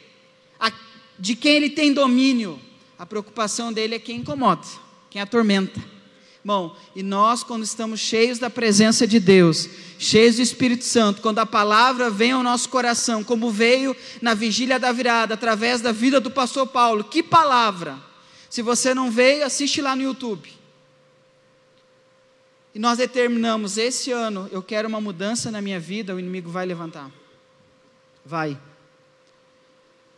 a, 0.59 0.71
de 1.19 1.35
quem 1.35 1.57
ele 1.57 1.69
tem 1.69 1.93
domínio. 1.93 2.59
A 2.97 3.05
preocupação 3.05 3.71
dele 3.71 3.95
é 3.95 3.99
quem 3.99 4.17
incomoda, 4.17 4.67
quem 5.09 5.21
atormenta. 5.21 5.90
Bom, 6.43 6.75
e 6.95 7.03
nós, 7.03 7.43
quando 7.43 7.63
estamos 7.63 7.99
cheios 7.99 8.39
da 8.39 8.49
presença 8.49 9.05
de 9.05 9.19
Deus, 9.19 9.69
cheios 9.99 10.37
do 10.37 10.41
Espírito 10.41 10.83
Santo, 10.83 11.21
quando 11.21 11.37
a 11.37 11.45
palavra 11.45 12.09
vem 12.09 12.31
ao 12.31 12.41
nosso 12.41 12.67
coração, 12.67 13.23
como 13.23 13.51
veio 13.51 13.95
na 14.21 14.33
vigília 14.33 14.79
da 14.79 14.91
virada, 14.91 15.35
através 15.35 15.81
da 15.81 15.91
vida 15.91 16.19
do 16.19 16.31
pastor 16.31 16.65
Paulo, 16.65 17.03
que 17.03 17.21
palavra! 17.21 17.97
Se 18.49 18.61
você 18.61 18.93
não 18.93 19.11
veio, 19.11 19.45
assiste 19.45 19.81
lá 19.81 19.95
no 19.95 20.01
YouTube. 20.01 20.51
E 22.73 22.79
nós 22.79 22.97
determinamos, 22.97 23.77
esse 23.77 24.11
ano 24.11 24.49
eu 24.51 24.63
quero 24.63 24.87
uma 24.87 24.99
mudança 24.99 25.51
na 25.51 25.61
minha 25.61 25.79
vida, 25.79 26.15
o 26.15 26.19
inimigo 26.19 26.49
vai 26.49 26.65
levantar. 26.65 27.11
Vai. 28.25 28.57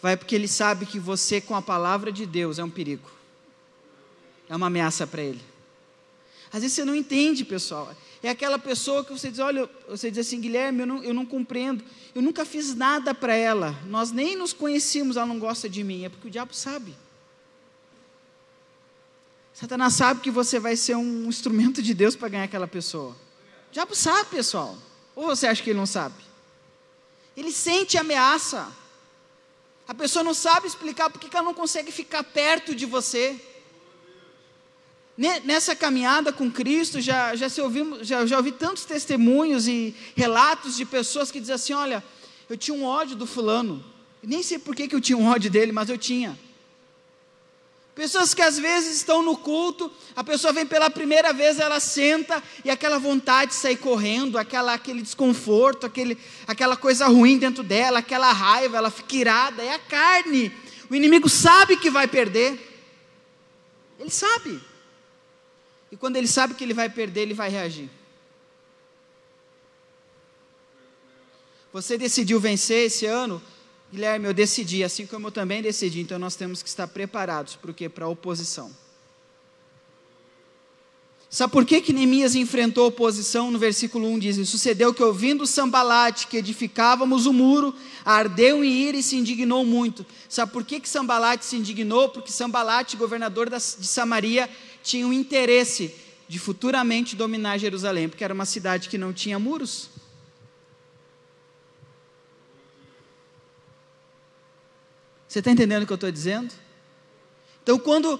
Vai 0.01 0.15
porque 0.15 0.35
ele 0.35 0.47
sabe 0.47 0.85
que 0.85 0.99
você, 0.99 1.41
com 1.41 1.55
a 1.55 1.61
palavra 1.61 2.11
de 2.11 2.25
Deus, 2.25 2.59
é 2.59 2.63
um 2.63 2.69
perigo. 2.69 3.09
É 4.49 4.55
uma 4.55 4.67
ameaça 4.67 5.05
para 5.05 5.21
ele. 5.21 5.52
Às 6.53 6.61
vezes 6.61 6.75
você 6.75 6.85
não 6.85 6.93
entende, 6.93 7.43
pessoal. 7.43 7.91
É 8.21 8.29
aquela 8.29 8.59
pessoa 8.59 9.03
que 9.03 9.11
você 9.11 9.31
diz, 9.31 9.39
olha, 9.39 9.67
você 9.89 10.11
diz 10.11 10.27
assim, 10.27 10.39
Guilherme, 10.39 10.81
eu 10.81 10.85
não, 10.85 11.03
eu 11.03 11.13
não 11.13 11.25
compreendo. 11.25 11.83
Eu 12.13 12.21
nunca 12.21 12.45
fiz 12.45 12.75
nada 12.75 13.11
para 13.11 13.33
ela. 13.33 13.75
Nós 13.87 14.11
nem 14.11 14.35
nos 14.35 14.53
conhecemos, 14.53 15.17
ela 15.17 15.25
não 15.25 15.39
gosta 15.39 15.67
de 15.67 15.83
mim. 15.83 16.05
É 16.05 16.09
porque 16.09 16.27
o 16.27 16.31
diabo 16.31 16.53
sabe. 16.53 16.95
Satanás 19.51 19.93
sabe 19.93 20.21
que 20.21 20.29
você 20.29 20.59
vai 20.59 20.75
ser 20.75 20.95
um 20.95 21.27
instrumento 21.27 21.81
de 21.81 21.93
Deus 21.95 22.15
para 22.15 22.29
ganhar 22.29 22.43
aquela 22.43 22.67
pessoa. 22.67 23.11
O 23.69 23.73
diabo 23.73 23.95
sabe, 23.95 24.29
pessoal. 24.29 24.77
Ou 25.15 25.25
você 25.25 25.47
acha 25.47 25.63
que 25.63 25.71
ele 25.71 25.79
não 25.79 25.87
sabe? 25.87 26.15
Ele 27.35 27.51
sente 27.51 27.97
ameaça. 27.97 28.71
A 29.87 29.93
pessoa 29.93 30.23
não 30.23 30.35
sabe 30.35 30.67
explicar 30.67 31.09
porque 31.09 31.35
ela 31.35 31.45
não 31.45 31.53
consegue 31.53 31.91
ficar 31.91 32.23
perto 32.23 32.75
de 32.75 32.85
você. 32.85 33.39
Nessa 35.15 35.75
caminhada 35.75 36.33
com 36.33 36.51
Cristo, 36.51 36.99
já, 36.99 37.35
já, 37.35 37.47
se 37.47 37.61
ouvi, 37.61 37.83
já, 38.01 38.25
já 38.25 38.37
ouvi 38.37 38.51
tantos 38.51 38.83
testemunhos 38.83 39.67
e 39.67 39.95
relatos 40.15 40.75
de 40.75 40.85
pessoas 40.85 41.29
que 41.29 41.39
dizem 41.39 41.53
assim: 41.53 41.73
olha, 41.73 42.03
eu 42.49 42.57
tinha 42.57 42.75
um 42.75 42.83
ódio 42.83 43.15
do 43.15 43.27
fulano. 43.27 43.83
Nem 44.23 44.41
sei 44.41 44.57
por 44.57 44.75
que, 44.75 44.87
que 44.87 44.95
eu 44.95 45.01
tinha 45.01 45.17
um 45.17 45.27
ódio 45.27 45.51
dele, 45.51 45.71
mas 45.71 45.89
eu 45.89 45.97
tinha. 45.97 46.37
Pessoas 47.93 48.33
que 48.33 48.41
às 48.41 48.57
vezes 48.57 48.95
estão 48.95 49.21
no 49.21 49.37
culto, 49.37 49.91
a 50.15 50.23
pessoa 50.23 50.51
vem 50.51 50.65
pela 50.65 50.89
primeira 50.89 51.31
vez, 51.31 51.59
ela 51.59 51.79
senta 51.79 52.41
e 52.65 52.71
aquela 52.71 52.97
vontade 52.97 53.51
de 53.51 53.57
sair 53.57 53.77
correndo, 53.77 54.35
aquela, 54.39 54.73
aquele 54.73 55.03
desconforto, 55.03 55.85
aquele, 55.85 56.17
aquela 56.47 56.75
coisa 56.75 57.05
ruim 57.05 57.37
dentro 57.37 57.61
dela, 57.61 57.99
aquela 57.99 58.31
raiva, 58.31 58.77
ela 58.77 58.89
fica 58.89 59.15
irada, 59.15 59.61
é 59.61 59.75
a 59.75 59.79
carne. 59.79 60.51
O 60.89 60.95
inimigo 60.95 61.29
sabe 61.29 61.77
que 61.77 61.91
vai 61.91 62.07
perder. 62.07 62.57
Ele 63.99 64.09
sabe. 64.09 64.72
E 65.93 65.95
quando 65.95 66.15
ele 66.15 66.27
sabe 66.27 66.55
que 66.55 66.63
ele 66.63 66.73
vai 66.73 66.89
perder, 66.89 67.21
ele 67.21 67.35
vai 67.35 67.51
reagir. 67.51 67.87
Você 71.71 71.99
decidiu 71.99 72.39
vencer 72.39 72.87
esse 72.87 73.05
ano? 73.05 73.39
Guilherme, 73.91 74.25
eu 74.25 74.33
decidi, 74.33 74.83
assim 74.83 75.05
como 75.05 75.27
eu 75.27 75.31
também 75.31 75.61
decidi, 75.61 76.01
então 76.01 76.17
nós 76.17 76.35
temos 76.35 76.63
que 76.63 76.69
estar 76.69 76.87
preparados 76.87 77.55
para 77.55 77.69
o 77.69 77.73
quê? 77.75 77.87
Para 77.87 78.05
a 78.05 78.09
oposição. 78.09 78.75
Sabe 81.29 81.53
por 81.53 81.65
que, 81.65 81.81
que 81.81 81.93
Neemias 81.93 82.33
enfrentou 82.33 82.87
oposição? 82.87 83.49
No 83.49 83.57
versículo 83.57 84.07
1 84.07 84.19
diz: 84.19 84.49
Sucedeu 84.49 84.93
que, 84.93 85.03
ouvindo 85.03 85.47
Sambalate, 85.47 86.27
que 86.27 86.37
edificávamos 86.37 87.25
o 87.25 87.33
muro, 87.33 87.73
ardeu 88.05 88.63
em 88.63 88.71
ira 88.71 88.97
e 88.97 89.01
se 89.01 89.15
indignou 89.15 89.65
muito. 89.65 90.05
Sabe 90.29 90.51
por 90.51 90.63
que, 90.63 90.79
que 90.79 90.87
Sambalate 90.87 91.43
se 91.43 91.55
indignou? 91.55 92.09
Porque 92.09 92.31
Sambalate, 92.31 92.97
governador 92.97 93.49
de 93.49 93.59
Samaria, 93.59 94.47
tinha 94.83 95.07
um 95.07 95.13
interesse 95.13 95.95
de 96.27 96.37
futuramente 96.37 97.15
dominar 97.15 97.57
Jerusalém, 97.57 98.09
porque 98.09 98.23
era 98.23 98.33
uma 98.33 98.45
cidade 98.45 98.89
que 98.89 98.97
não 98.97 99.13
tinha 99.13 99.39
muros. 99.39 99.89
Você 105.27 105.39
está 105.39 105.49
entendendo 105.49 105.83
o 105.83 105.87
que 105.87 105.93
eu 105.93 105.95
estou 105.95 106.11
dizendo? 106.11 106.53
Então, 107.63 107.79
quando. 107.79 108.19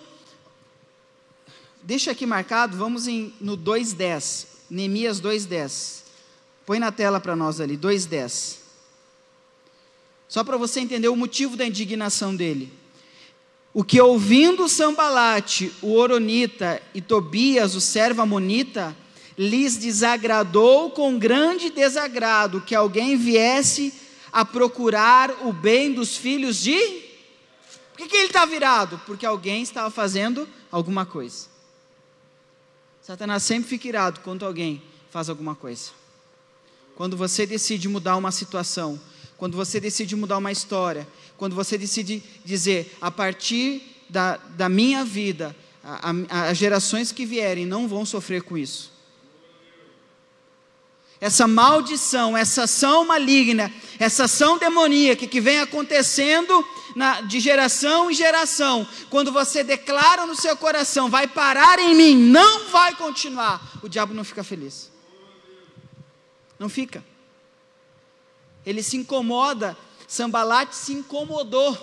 Deixa 1.83 2.11
aqui 2.11 2.25
marcado, 2.25 2.77
vamos 2.77 3.07
em, 3.07 3.33
no 3.41 3.57
2,10. 3.57 4.47
Neemias 4.69 5.21
2,10. 5.21 6.03
Põe 6.65 6.79
na 6.79 6.91
tela 6.91 7.19
para 7.19 7.35
nós 7.35 7.59
ali, 7.59 7.77
2,10. 7.77 8.57
Só 10.29 10.43
para 10.43 10.57
você 10.57 10.79
entender 10.79 11.09
o 11.09 11.15
motivo 11.15 11.57
da 11.57 11.65
indignação 11.65 12.35
dele. 12.35 12.73
O 13.73 13.83
que 13.83 13.99
ouvindo 13.99 14.69
Sambalate, 14.69 15.73
o 15.81 15.95
Oronita, 15.95 16.79
e 16.93 17.01
Tobias, 17.01 17.73
o 17.73 17.81
servo 17.81 18.21
Amonita, 18.21 18.95
lhes 19.35 19.77
desagradou 19.77 20.91
com 20.91 21.17
grande 21.17 21.71
desagrado 21.71 22.61
que 22.61 22.75
alguém 22.75 23.17
viesse 23.17 23.91
a 24.31 24.45
procurar 24.45 25.31
o 25.45 25.51
bem 25.51 25.91
dos 25.91 26.15
filhos 26.15 26.57
de. 26.57 26.77
Por 26.77 27.97
que, 27.97 28.07
que 28.07 28.15
ele 28.15 28.27
está 28.27 28.45
virado? 28.45 29.01
Porque 29.07 29.25
alguém 29.25 29.63
estava 29.63 29.89
fazendo 29.89 30.47
alguma 30.71 31.03
coisa. 31.05 31.47
Satanás 33.01 33.41
sempre 33.41 33.69
fica 33.69 33.87
irado 33.87 34.19
quando 34.21 34.45
alguém 34.45 34.81
faz 35.09 35.29
alguma 35.29 35.55
coisa. 35.55 35.91
Quando 36.95 37.17
você 37.17 37.45
decide 37.45 37.89
mudar 37.89 38.17
uma 38.17 38.31
situação, 38.31 38.99
quando 39.35 39.57
você 39.57 39.79
decide 39.79 40.15
mudar 40.15 40.37
uma 40.37 40.51
história, 40.51 41.07
quando 41.37 41.55
você 41.55 41.77
decide 41.77 42.23
dizer, 42.43 42.95
a 43.01 43.11
partir 43.11 43.81
da, 44.09 44.37
da 44.37 44.69
minha 44.69 45.03
vida, 45.03 45.55
as 46.29 46.57
gerações 46.57 47.11
que 47.11 47.25
vierem 47.25 47.65
não 47.65 47.87
vão 47.87 48.05
sofrer 48.05 48.43
com 48.43 48.57
isso. 48.57 48.93
Essa 51.19 51.47
maldição, 51.47 52.35
essa 52.35 52.63
ação 52.63 53.05
maligna, 53.05 53.71
essa 53.97 54.25
ação 54.25 54.57
demoníaca 54.57 55.25
que 55.25 55.39
vem 55.39 55.59
acontecendo 55.59 56.65
na, 56.95 57.21
de 57.21 57.39
geração 57.39 58.11
em 58.11 58.13
geração, 58.13 58.85
quando 59.09 59.31
você 59.31 59.63
declara 59.63 60.25
no 60.25 60.35
seu 60.35 60.55
coração, 60.57 61.09
vai 61.09 61.25
parar 61.27 61.79
em 61.79 61.95
mim, 61.95 62.15
não 62.15 62.69
vai 62.69 62.95
continuar, 62.95 63.79
o 63.81 63.87
diabo 63.87 64.13
não 64.13 64.23
fica 64.23 64.43
feliz. 64.43 64.91
Não 66.59 66.69
fica. 66.69 67.03
Ele 68.65 68.83
se 68.83 68.97
incomoda, 68.97 69.77
Sambalate 70.07 70.75
se 70.75 70.93
incomodou, 70.93 71.77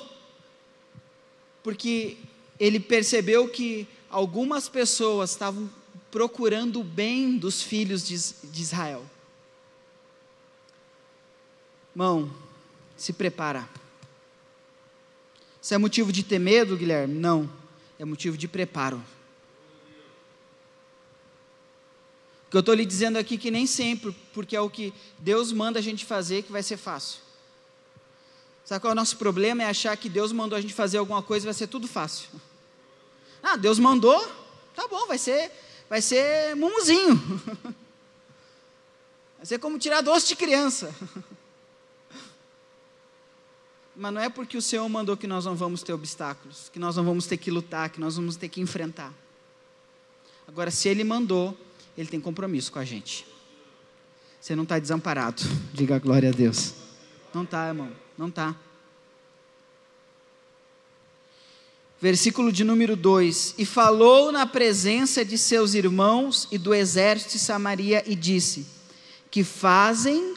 porque 1.62 2.16
ele 2.58 2.78
percebeu 2.78 3.48
que 3.48 3.88
algumas 4.10 4.68
pessoas 4.68 5.30
estavam 5.30 5.70
procurando 6.10 6.80
o 6.80 6.84
bem 6.84 7.38
dos 7.38 7.62
filhos 7.62 8.06
de, 8.06 8.14
Israel. 8.60 9.04
Mão, 11.94 12.32
se 12.96 13.12
prepara. 13.12 13.68
Isso 15.62 15.74
é 15.74 15.78
motivo 15.78 16.12
de 16.12 16.22
ter 16.22 16.38
medo, 16.38 16.76
Guilherme? 16.76 17.14
Não. 17.14 17.50
É 17.98 18.04
motivo 18.04 18.36
de 18.36 18.48
preparo. 18.48 19.02
O 22.46 22.50
que 22.50 22.56
eu 22.56 22.60
estou 22.60 22.74
lhe 22.74 22.84
dizendo 22.84 23.16
aqui 23.16 23.38
que 23.38 23.50
nem 23.50 23.66
sempre, 23.66 24.14
porque 24.32 24.56
é 24.56 24.60
o 24.60 24.70
que 24.70 24.92
Deus 25.18 25.52
manda 25.52 25.78
a 25.78 25.82
gente 25.82 26.04
fazer, 26.04 26.42
que 26.42 26.50
vai 26.50 26.62
ser 26.62 26.76
fácil. 26.76 27.20
Sabe 28.70 28.82
qual 28.82 28.92
é 28.92 28.92
o 28.92 28.94
nosso 28.94 29.16
problema? 29.16 29.64
É 29.64 29.66
achar 29.66 29.96
que 29.96 30.08
Deus 30.08 30.30
mandou 30.30 30.56
a 30.56 30.60
gente 30.60 30.72
fazer 30.72 30.98
alguma 30.98 31.20
coisa 31.20 31.44
e 31.44 31.48
vai 31.48 31.54
ser 31.54 31.66
tudo 31.66 31.88
fácil. 31.88 32.28
Ah, 33.42 33.56
Deus 33.56 33.80
mandou, 33.80 34.16
tá 34.76 34.86
bom, 34.86 35.08
vai 35.08 35.18
ser, 35.18 35.50
vai 35.88 36.00
ser 36.00 36.54
mumuzinho. 36.54 37.16
Vai 39.38 39.46
ser 39.46 39.58
como 39.58 39.76
tirar 39.76 40.02
doce 40.02 40.28
de 40.28 40.36
criança. 40.36 40.94
Mas 43.96 44.12
não 44.12 44.20
é 44.20 44.28
porque 44.28 44.56
o 44.56 44.62
Senhor 44.62 44.88
mandou 44.88 45.16
que 45.16 45.26
nós 45.26 45.46
não 45.46 45.56
vamos 45.56 45.82
ter 45.82 45.92
obstáculos, 45.92 46.68
que 46.68 46.78
nós 46.78 46.94
não 46.94 47.04
vamos 47.04 47.26
ter 47.26 47.38
que 47.38 47.50
lutar, 47.50 47.90
que 47.90 47.98
nós 47.98 48.16
vamos 48.16 48.36
ter 48.36 48.48
que 48.48 48.60
enfrentar. 48.60 49.12
Agora, 50.46 50.70
se 50.70 50.88
Ele 50.88 51.02
mandou, 51.02 51.58
Ele 51.98 52.06
tem 52.06 52.20
compromisso 52.20 52.70
com 52.70 52.78
a 52.78 52.84
gente. 52.84 53.26
Você 54.40 54.54
não 54.54 54.62
está 54.62 54.78
desamparado. 54.78 55.42
Diga 55.74 55.98
glória 55.98 56.28
a 56.28 56.32
Deus. 56.32 56.79
Não 57.32 57.44
está, 57.44 57.68
irmão. 57.68 57.92
Não 58.18 58.28
está. 58.28 58.56
Versículo 62.00 62.50
de 62.50 62.64
número 62.64 62.96
2: 62.96 63.56
E 63.58 63.66
falou 63.66 64.32
na 64.32 64.46
presença 64.46 65.24
de 65.24 65.36
seus 65.36 65.74
irmãos 65.74 66.48
e 66.50 66.56
do 66.56 66.74
exército 66.74 67.32
de 67.32 67.38
Samaria 67.38 68.02
e 68.06 68.14
disse: 68.14 68.66
Que 69.30 69.44
fazem 69.44 70.34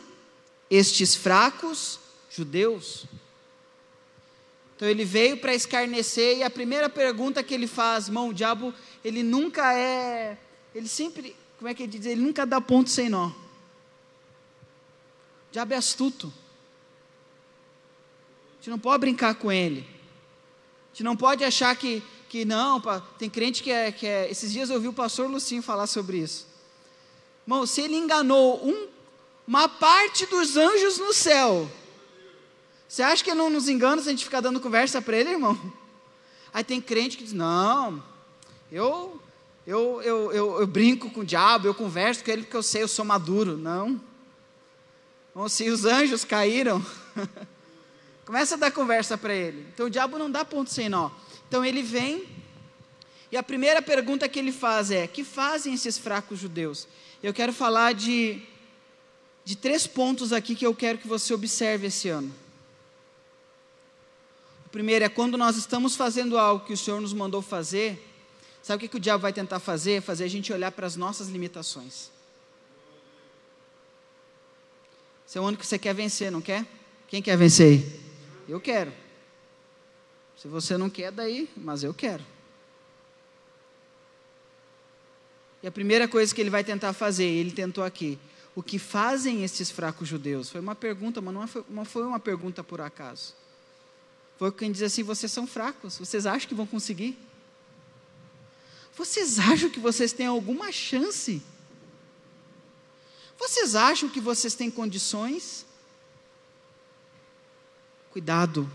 estes 0.70 1.16
fracos 1.16 2.00
judeus? 2.30 3.06
Então 4.76 4.88
ele 4.88 5.06
veio 5.06 5.38
para 5.38 5.56
escarnecer 5.56 6.40
e 6.40 6.44
a 6.44 6.50
primeira 6.50 6.90
pergunta 6.90 7.42
que 7.42 7.54
ele 7.54 7.68
faz, 7.68 8.10
mão, 8.10 8.30
o 8.30 8.34
diabo, 8.34 8.74
ele 9.02 9.24
nunca 9.24 9.74
é, 9.74 10.38
ele 10.76 10.90
sempre, 10.90 11.34
como 11.58 11.70
é 11.70 11.74
que 11.74 11.84
ele 11.84 11.92
diz? 11.98 12.06
Ele 12.06 12.22
nunca 12.22 12.46
dá 12.46 12.60
ponto 12.60 12.90
sem 12.90 13.08
nó. 13.08 13.28
O 13.28 13.34
diabo 15.54 15.74
é 15.74 15.78
astuto. 15.78 16.34
Gente 18.64 18.70
não 18.70 18.80
pode 18.80 19.02
brincar 19.02 19.36
com 19.36 19.52
ele. 19.52 19.82
A 19.82 20.90
gente 20.94 21.04
não 21.04 21.18
pode 21.18 21.44
achar 21.44 21.76
que, 21.76 22.02
que 22.30 22.46
não, 22.46 22.82
tem 23.20 23.30
crente 23.30 23.62
que 23.62 23.70
é, 23.70 23.92
que 23.92 24.08
é. 24.08 24.32
Esses 24.32 24.54
dias 24.54 24.70
eu 24.70 24.78
ouvi 24.78 24.88
o 24.88 24.94
pastor 24.94 25.30
Lucinho 25.30 25.62
falar 25.62 25.86
sobre 25.86 26.20
isso. 26.20 26.48
Irmão, 27.46 27.66
se 27.66 27.82
ele 27.82 27.98
enganou 27.98 28.66
um, 28.66 28.88
uma 29.46 29.68
parte 29.68 30.26
dos 30.28 30.56
anjos 30.56 30.98
no 30.98 31.12
céu, 31.12 31.70
você 32.88 33.04
acha 33.04 33.22
que 33.22 33.32
ele 33.32 33.38
não 33.38 33.50
nos 33.50 33.68
engana 33.68 34.02
se 34.02 34.08
a 34.08 34.12
gente 34.12 34.24
ficar 34.24 34.40
dando 34.40 34.62
conversa 34.62 35.02
para 35.02 35.18
ele, 35.18 35.32
irmão? 35.32 35.60
Aí 36.54 36.64
tem 36.64 36.80
crente 36.80 37.18
que 37.18 37.26
diz: 37.26 37.34
Não, 37.34 38.02
eu, 38.72 39.22
eu, 39.68 40.02
eu, 40.02 40.32
eu, 40.32 40.60
eu 40.62 40.68
brinco 40.68 41.10
com 41.10 41.20
o 41.20 41.26
diabo, 41.26 41.68
eu 41.68 41.76
converso 41.76 42.24
com 42.24 42.32
ele 42.32 42.44
porque 42.44 42.56
eu 42.56 42.64
sei, 42.64 42.84
eu 42.84 42.88
sou 42.88 43.04
maduro. 43.04 43.58
Não. 43.58 44.00
Ou 45.36 45.50
se 45.50 45.70
os 45.70 45.84
anjos 45.84 46.24
caíram, 46.24 46.82
começa 48.26 48.56
a 48.56 48.58
dar 48.58 48.72
conversa 48.72 49.18
para 49.18 49.34
ele. 49.34 49.66
Então 49.74 49.88
o 49.88 49.90
diabo 49.90 50.18
não 50.18 50.30
dá 50.30 50.44
ponto 50.44 50.70
sem 50.70 50.90
nó. 50.90 51.10
Então 51.48 51.64
ele 51.64 51.82
vem, 51.82 52.26
e 53.32 53.38
a 53.38 53.44
primeira 53.44 53.82
pergunta 53.82 54.28
que 54.30 54.40
ele 54.40 54.52
faz 54.52 54.92
é: 54.92 55.08
Que 55.08 55.24
fazem 55.24 55.74
esses 55.74 55.98
fracos 55.98 56.40
judeus? 56.40 56.88
Eu 57.22 57.34
quero 57.34 57.54
falar 57.54 57.94
de, 57.94 58.42
de 59.46 59.56
três 59.56 59.88
pontos 59.88 60.34
aqui 60.34 60.56
que 60.56 60.66
eu 60.66 60.76
quero 60.76 60.98
que 60.98 61.08
você 61.08 61.34
observe 61.34 61.88
esse 61.88 62.10
ano 62.10 62.44
primeiro 64.74 65.06
é 65.06 65.10
quando 65.10 65.38
nós 65.38 65.56
estamos 65.56 65.96
fazendo 65.96 66.36
algo 66.36 66.66
que 66.66 66.74
o 66.74 66.78
Senhor 66.78 67.00
nos 67.00 67.14
mandou 67.14 67.44
fazer, 67.44 68.04
sabe 68.64 68.78
o 68.78 68.80
que, 68.80 68.88
que 68.88 68.98
o 68.98 69.00
diabo 69.00 69.22
vai 69.22 69.32
tentar 69.32 69.60
fazer? 69.60 70.02
Fazer 70.02 70.24
a 70.24 70.28
gente 70.28 70.52
olhar 70.52 70.72
para 70.72 70.88
as 70.88 70.96
nossas 70.96 71.30
limitações. 71.30 72.10
Esse 75.28 75.38
é 75.38 75.42
o 75.42 75.46
ano 75.46 75.56
que 75.56 75.66
você 75.66 75.78
quer 75.78 75.94
vencer, 75.94 76.32
não 76.32 76.42
quer? 76.42 76.66
Quem 77.08 77.22
quer 77.22 77.38
vencer? 77.38 78.03
Eu 78.48 78.60
quero. 78.60 78.94
Se 80.38 80.48
você 80.48 80.78
não 80.78 80.90
quer, 80.90 81.12
daí, 81.12 81.50
mas 81.56 81.84
eu 81.84 81.94
quero. 81.94 82.24
E 85.62 85.68
a 85.68 85.72
primeira 85.72 86.08
coisa 86.08 86.36
que 86.36 86.42
ele 86.42 86.50
vai 86.50 86.64
tentar 86.64 86.92
fazer, 86.92 87.26
ele 87.26 87.52
tentou 87.52 87.84
aqui. 87.84 88.20
O 88.56 88.62
que 88.62 88.78
fazem 88.78 89.44
estes 89.44 89.72
fracos 89.72 90.08
judeus? 90.08 90.50
Foi 90.50 90.60
uma 90.60 90.76
pergunta, 90.76 91.22
mas 91.22 91.34
não 91.34 91.48
foi, 91.48 91.66
não 91.70 91.86
foi 91.86 92.04
uma 92.04 92.20
pergunta 92.20 92.64
por 92.64 92.82
acaso. 92.82 93.34
Foi 94.38 94.52
quem 94.52 94.72
diz 94.72 94.82
assim: 94.82 95.04
vocês 95.04 95.32
são 95.32 95.48
fracos, 95.48 95.98
vocês 95.98 96.26
acham 96.26 96.50
que 96.50 96.54
vão 96.54 96.68
conseguir? 96.68 97.18
Vocês 98.96 99.40
acham 99.40 99.70
que 99.70 99.80
vocês 99.80 100.12
têm 100.12 100.28
alguma 100.28 100.72
chance? 100.72 101.42
Vocês 103.40 103.76
acham 103.76 104.10
que 104.10 104.20
vocês 104.20 104.54
têm 104.54 104.70
condições? 104.70 105.66
Cuidado. 108.14 108.72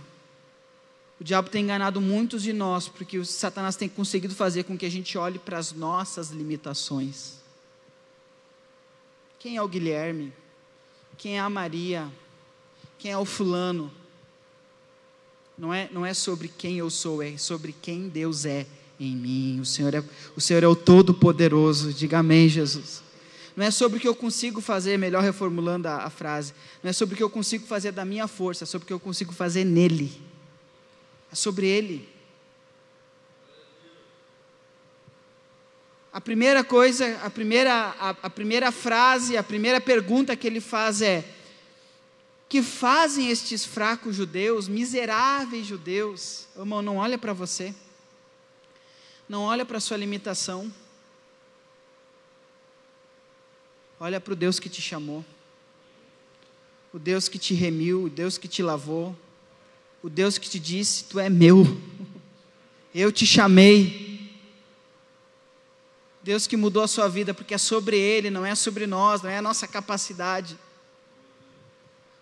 O 1.19 1.25
diabo 1.25 1.49
tem 1.49 1.65
enganado 1.65 1.99
muitos 1.99 2.43
de 2.43 2.53
nós, 2.53 2.89
porque 2.89 3.17
o 3.17 3.25
Satanás 3.25 3.75
tem 3.75 3.89
conseguido 3.89 4.35
fazer 4.35 4.65
com 4.65 4.77
que 4.77 4.85
a 4.85 4.91
gente 4.91 5.17
olhe 5.17 5.39
para 5.39 5.57
as 5.57 5.73
nossas 5.73 6.29
limitações. 6.29 7.39
Quem 9.39 9.57
é 9.57 9.63
o 9.63 9.69
Guilherme? 9.69 10.31
Quem 11.17 11.39
é 11.39 11.41
a 11.41 11.49
Maria? 11.49 12.07
Quem 12.99 13.13
é 13.13 13.17
o 13.17 13.25
fulano? 13.25 13.91
não 15.59 15.75
é, 15.75 15.89
não 15.93 16.07
é 16.07 16.15
sobre 16.15 16.49
quem 16.49 16.79
eu 16.79 16.89
sou, 16.89 17.21
é 17.21 17.37
sobre 17.37 17.75
quem 17.83 18.09
Deus 18.09 18.45
é 18.45 18.65
em 18.99 19.17
mim. 19.17 19.61
O 19.61 19.65
Senhor 19.65 19.93
é 19.93 20.05
o, 20.37 20.41
Senhor 20.41 20.63
é 20.63 20.69
o 20.69 20.77
Todo-Poderoso. 20.77 21.93
Diga 21.93 22.21
amém, 22.21 22.49
Jesus. 22.49 23.03
Não 23.59 23.65
é 23.65 23.73
sobre 23.73 23.99
o 23.99 24.01
que 24.01 24.07
eu 24.07 24.15
consigo 24.15 24.61
fazer, 24.61 24.97
melhor 24.97 25.21
reformulando 25.21 25.89
a, 25.89 26.05
a 26.05 26.11
frase. 26.11 26.55
Não 26.81 26.91
é 26.91 26.93
sobre 26.93 27.15
o 27.15 27.17
que 27.17 27.23
eu 27.25 27.29
consigo 27.29 27.67
fazer 27.67 27.91
da 27.91 28.05
minha 28.05 28.29
força, 28.29 28.63
é 28.63 28.67
sobre 28.67 28.85
o 28.85 28.87
que 28.87 28.93
eu 28.93 29.01
consigo 29.01 29.33
fazer 29.33 29.65
nele. 29.65 30.23
É 31.33 31.35
sobre 31.35 31.67
Ele. 31.67 32.09
A 36.13 36.21
primeira 36.21 36.63
coisa, 36.63 37.19
a 37.25 37.29
primeira, 37.29 37.97
a, 37.99 38.11
a 38.11 38.31
primeira 38.31 38.71
frase, 38.71 39.37
a 39.37 39.43
primeira 39.43 39.81
pergunta 39.81 40.37
que 40.37 40.47
ele 40.47 40.61
faz 40.61 41.03
é: 41.03 41.25
que 42.49 42.63
fazem 42.63 43.29
estes 43.29 43.65
fracos 43.65 44.15
judeus, 44.15 44.69
miseráveis 44.69 45.67
judeus. 45.67 46.47
Irmão, 46.57 46.81
não 46.81 46.99
olha 46.99 47.19
para 47.19 47.33
você. 47.33 47.75
Não 49.29 49.43
olha 49.43 49.67
para 49.67 49.79
a 49.79 49.81
sua 49.81 49.97
limitação. 49.97 50.73
Olha 54.01 54.21
para 54.21 54.33
o 54.33 54.37
Deus 54.37 54.61
que 54.61 54.69
te 54.69 54.81
chamou. 54.81 55.25
O 56.93 56.99
Deus 56.99 57.29
que 57.29 57.39
te 57.39 57.53
remiu, 57.53 58.05
o 58.05 58.11
Deus 58.11 58.39
que 58.39 58.47
te 58.47 58.63
lavou. 58.63 59.17
O 60.03 60.09
Deus 60.09 60.39
que 60.39 60.49
te 60.49 60.59
disse: 60.59 61.05
Tu 61.05 61.19
é 61.19 61.29
meu. 61.29 61.65
Eu 62.95 63.11
te 63.11 63.27
chamei. 63.27 64.09
Deus 66.23 66.47
que 66.47 66.57
mudou 66.57 66.83
a 66.83 66.89
sua 66.89 67.09
vida, 67.09 67.33
porque 67.33 67.55
é 67.55 67.59
sobre 67.59 67.99
Ele, 67.99 68.31
não 68.31 68.45
é 68.45 68.55
sobre 68.55 68.87
nós, 68.87 69.23
não 69.23 69.31
é 69.31 69.39
a 69.39 69.43
nossa 69.43 69.67
capacidade. 69.67 70.59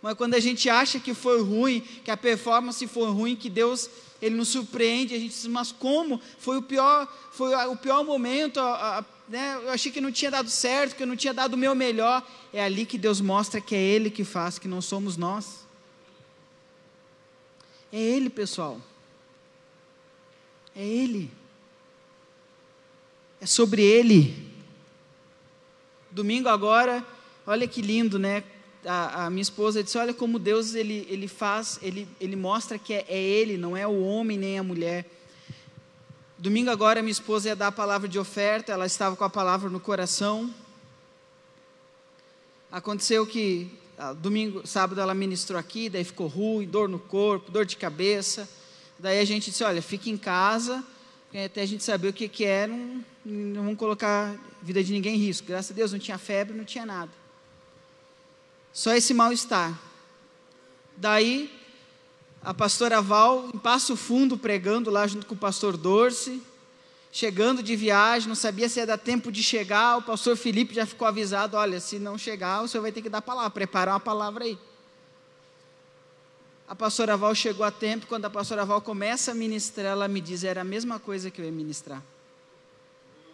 Mas 0.01 0.15
quando 0.15 0.35
a 0.35 0.41
gente 0.41 0.71
acha 0.71 1.01
que 1.01 1.13
foi 1.13 1.43
ruim, 1.43 1.81
que 1.81 2.11
a 2.11 2.17
performance 2.17 2.87
foi 2.87 3.11
ruim, 3.11 3.35
que 3.35 3.51
Deus 3.51 3.91
ele 4.21 4.37
nos 4.37 4.49
surpreende, 4.49 5.15
a 5.15 5.19
gente 5.19 5.33
diz, 5.33 5.47
mas 5.47 5.73
como? 5.73 6.21
Foi 6.39 6.57
o 6.57 6.63
pior, 6.63 7.13
foi 7.33 7.55
o 7.67 7.77
pior 7.77 8.05
momento, 8.05 8.61
a, 8.61 9.05
né? 9.29 9.61
eu 9.63 9.71
achei 9.71 9.91
que 9.91 10.01
não 10.01 10.13
tinha 10.13 10.31
dado 10.31 10.49
certo, 10.49 10.95
que 10.95 11.03
eu 11.03 11.07
não 11.07 11.17
tinha 11.17 11.35
dado 11.35 11.55
o 11.55 11.57
meu 11.57 11.75
melhor. 11.75 12.27
É 12.53 12.63
ali 12.63 12.87
que 12.87 12.97
Deus 12.97 13.21
mostra 13.21 13.61
que 13.61 13.75
é 13.75 13.81
Ele 13.81 14.11
que 14.11 14.25
faz, 14.25 14.59
que 14.59 14.69
não 14.69 14.81
somos 14.81 15.17
nós. 15.17 15.67
É 17.93 17.99
Ele, 17.99 18.31
pessoal. 18.31 18.81
É 20.75 20.85
Ele. 20.85 21.31
É 23.41 23.47
sobre 23.47 23.83
Ele. 23.83 24.47
Domingo 26.11 26.49
agora, 26.49 27.05
olha 27.47 27.67
que 27.67 27.83
lindo, 27.83 28.19
né? 28.19 28.43
A, 28.85 29.27
a, 29.27 29.31
minha 29.31 29.43
esposa 29.43 29.83
disse: 29.83 29.99
Olha 29.99 30.15
como 30.15 30.39
Deus 30.39 30.75
ele, 30.75 31.07
ele 31.11 31.27
faz, 31.27 31.79
ele, 31.83 32.09
ele 32.21 32.37
mostra 32.37 32.79
que 32.79 32.95
é, 32.95 33.05
é 33.09 33.21
Ele, 33.21 33.59
não 33.59 33.77
é 33.77 33.87
o 33.87 34.01
homem 34.03 34.39
nem 34.39 34.59
a 34.59 34.63
mulher. 34.63 35.05
Domingo 36.39 36.69
agora, 36.69 37.01
minha 37.01 37.13
esposa 37.13 37.49
ia 37.49 37.57
dar 37.57 37.69
a 37.69 37.73
palavra 37.73 38.07
de 38.07 38.19
oferta, 38.19 38.71
ela 38.71 38.85
estava 38.85 39.17
com 39.17 39.25
a 39.25 39.31
palavra 39.31 39.71
no 39.71 39.81
coração. 39.81 40.55
Aconteceu 42.71 43.27
que 43.27 43.71
ah, 43.97 44.13
domingo, 44.13 44.67
sábado 44.67 45.01
ela 45.01 45.15
ministrou 45.15 45.59
aqui, 45.59 45.89
daí 45.89 46.05
ficou 46.05 46.27
ruim, 46.27 46.67
dor 46.67 46.91
no 46.91 46.99
corpo, 46.99 47.51
dor 47.51 47.65
de 47.65 47.79
cabeça. 47.79 48.47
Daí 48.99 49.19
a 49.19 49.25
gente 49.25 49.51
disse: 49.51 49.65
olha, 49.65 49.81
fique 49.81 50.11
em 50.11 50.19
casa, 50.19 50.85
até 51.33 51.63
a 51.63 51.67
gente 51.67 51.83
saber 51.83 52.09
o 52.09 52.13
que, 52.13 52.29
que 52.29 52.45
é, 52.45 52.67
não, 52.67 53.03
não 53.25 53.63
vamos 53.63 53.79
colocar 53.79 54.37
vida 54.61 54.85
de 54.85 54.93
ninguém 54.93 55.15
em 55.15 55.19
risco. 55.19 55.47
Graças 55.47 55.71
a 55.71 55.75
Deus 55.75 55.91
não 55.91 55.99
tinha 55.99 56.19
febre, 56.19 56.55
não 56.55 56.67
tinha 56.67 56.85
nada. 56.85 57.11
Só 58.75 58.95
esse 58.95 59.15
mal-estar. 59.15 59.73
Daí, 60.99 61.51
a 62.47 62.55
pastora 62.55 63.03
Val, 63.03 63.51
em 63.53 63.59
Passo 63.59 63.97
Fundo, 63.97 64.39
pregando 64.39 64.91
lá 64.91 65.07
junto 65.07 65.27
com 65.27 65.35
o 65.35 65.39
pastor 65.39 65.77
Dorce 65.77 66.41
chegando 67.17 67.63
de 67.63 67.75
viagem, 67.75 68.29
não 68.29 68.35
sabia 68.35 68.69
se 68.69 68.79
ia 68.79 68.87
dar 68.87 68.99
tempo 68.99 69.33
de 69.33 69.43
chegar, 69.43 69.97
o 69.97 70.03
pastor 70.03 70.37
Felipe 70.37 70.75
já 70.75 70.85
ficou 70.85 71.09
avisado: 71.09 71.57
olha, 71.57 71.81
se 71.81 71.99
não 71.99 72.19
chegar, 72.19 72.63
o 72.63 72.69
senhor 72.69 72.83
vai 72.83 72.93
ter 72.93 73.01
que 73.01 73.09
dar 73.09 73.23
palavra, 73.23 73.51
preparar 73.51 73.95
uma 73.95 74.01
palavra 74.01 74.45
aí. 74.45 74.59
A 76.69 76.75
pastora 76.75 77.17
Val 77.17 77.35
chegou 77.35 77.65
a 77.65 77.71
tempo, 77.71 78.07
quando 78.07 78.27
a 78.27 78.31
pastora 78.31 78.67
Val 78.67 78.83
começa 78.83 79.31
a 79.31 79.35
ministrar, 79.35 79.93
ela 79.93 80.07
me 80.09 80.21
diz: 80.21 80.45
era 80.45 80.61
a 80.61 80.65
mesma 80.65 80.99
coisa 80.99 81.31
que 81.31 81.41
eu 81.41 81.45
ia 81.47 81.53
ministrar. 81.53 82.03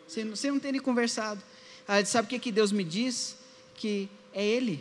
Você 0.06 0.22
não, 0.22 0.34
não 0.54 0.60
tem 0.60 0.70
nem 0.70 0.80
conversado. 0.80 1.42
Ela 1.88 2.02
disse: 2.02 2.12
sabe 2.12 2.26
o 2.26 2.28
que, 2.28 2.38
que 2.38 2.52
Deus 2.52 2.70
me 2.70 2.84
diz? 2.84 3.36
Que 3.74 4.08
é 4.32 4.44
Ele. 4.44 4.80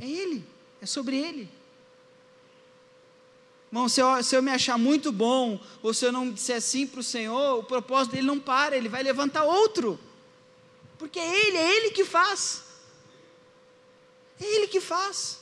É 0.00 0.06
Ele, 0.06 0.42
é 0.80 0.86
sobre 0.86 1.16
Ele. 1.16 1.50
Irmão, 3.70 3.88
se 3.88 4.00
eu, 4.00 4.22
se 4.22 4.36
eu 4.36 4.42
me 4.42 4.50
achar 4.50 4.78
muito 4.78 5.10
bom, 5.10 5.60
ou 5.82 5.92
se 5.92 6.04
eu 6.04 6.12
não 6.12 6.30
disser 6.30 6.60
sim 6.60 6.86
para 6.86 7.00
o 7.00 7.04
Senhor, 7.04 7.58
o 7.58 7.64
propósito 7.64 8.12
dele 8.12 8.26
não 8.26 8.38
para, 8.38 8.76
ele 8.76 8.88
vai 8.88 9.02
levantar 9.02 9.44
outro. 9.44 9.98
Porque 10.98 11.18
é 11.18 11.46
Ele, 11.46 11.56
é 11.56 11.76
Ele 11.76 11.90
que 11.90 12.04
faz. 12.04 12.62
É 14.40 14.44
Ele 14.44 14.66
que 14.66 14.80
faz. 14.80 15.40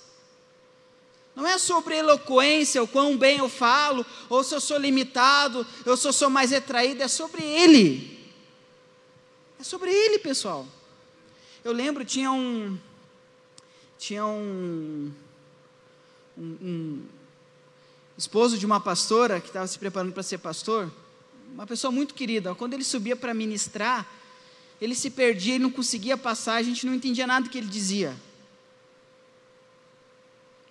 Não 1.35 1.47
é 1.47 1.59
sobre 1.59 1.97
eloquência, 1.97 2.83
o 2.83 2.89
quão 2.89 3.17
bem 3.17 3.39
eu 3.39 3.49
falo, 3.49 4.07
ou 4.29 4.45
se 4.45 4.55
eu 4.55 4.61
sou 4.61 4.79
limitado, 4.79 5.67
ou 5.85 5.97
se 5.97 6.07
eu 6.07 6.13
sou 6.13 6.31
mais 6.31 6.53
retraído, 6.53 7.03
é 7.03 7.09
sobre 7.09 7.43
Ele. 7.45 8.33
É 9.59 9.65
sobre 9.65 9.91
Ele, 9.91 10.19
pessoal. 10.19 10.67
Eu 11.65 11.73
lembro, 11.73 12.05
tinha 12.05 12.31
um. 12.31 12.79
Tinha 13.99 14.25
um. 14.25 15.13
um, 16.39 16.57
um 16.63 17.07
esposo 18.17 18.57
de 18.57 18.65
uma 18.65 18.81
pastora 18.81 19.41
que 19.41 19.49
estava 19.49 19.67
se 19.67 19.79
preparando 19.79 20.13
para 20.13 20.23
ser 20.23 20.39
pastor, 20.39 20.91
uma 21.53 21.67
pessoa 21.67 21.91
muito 21.91 22.15
querida. 22.15 22.55
Quando 22.55 22.75
ele 22.75 22.85
subia 22.85 23.17
para 23.17 23.35
ministrar, 23.35 24.07
ele 24.81 24.95
se 24.95 25.11
perdia 25.11 25.57
e 25.57 25.59
não 25.59 25.71
conseguia 25.71 26.17
passar, 26.17 26.55
a 26.55 26.63
gente 26.63 26.87
não 26.87 26.95
entendia 26.95 27.27
nada 27.27 27.45
do 27.45 27.51
que 27.51 27.59
ele 27.59 27.67
dizia. 27.67 28.15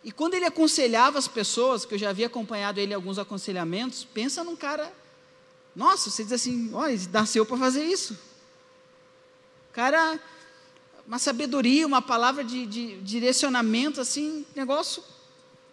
E 0.03 0.11
quando 0.11 0.33
ele 0.33 0.45
aconselhava 0.45 1.17
as 1.17 1.27
pessoas, 1.27 1.85
que 1.85 1.93
eu 1.93 1.97
já 1.97 2.09
havia 2.09 2.27
acompanhado 2.27 2.79
ele 2.79 2.91
em 2.91 2.95
alguns 2.95 3.17
aconselhamentos, 3.17 4.03
pensa 4.03 4.43
num 4.43 4.55
cara, 4.55 4.91
nossa, 5.75 6.09
você 6.09 6.23
diz 6.23 6.33
assim, 6.33 6.73
olha, 6.73 6.97
nasceu 7.11 7.45
para 7.45 7.57
fazer 7.57 7.85
isso. 7.85 8.17
Cara, 9.71 10.19
uma 11.07 11.17
sabedoria, 11.17 11.87
uma 11.87 12.01
palavra 12.01 12.43
de, 12.43 12.65
de 12.65 13.01
direcionamento, 13.01 14.01
assim, 14.01 14.45
negócio 14.55 15.03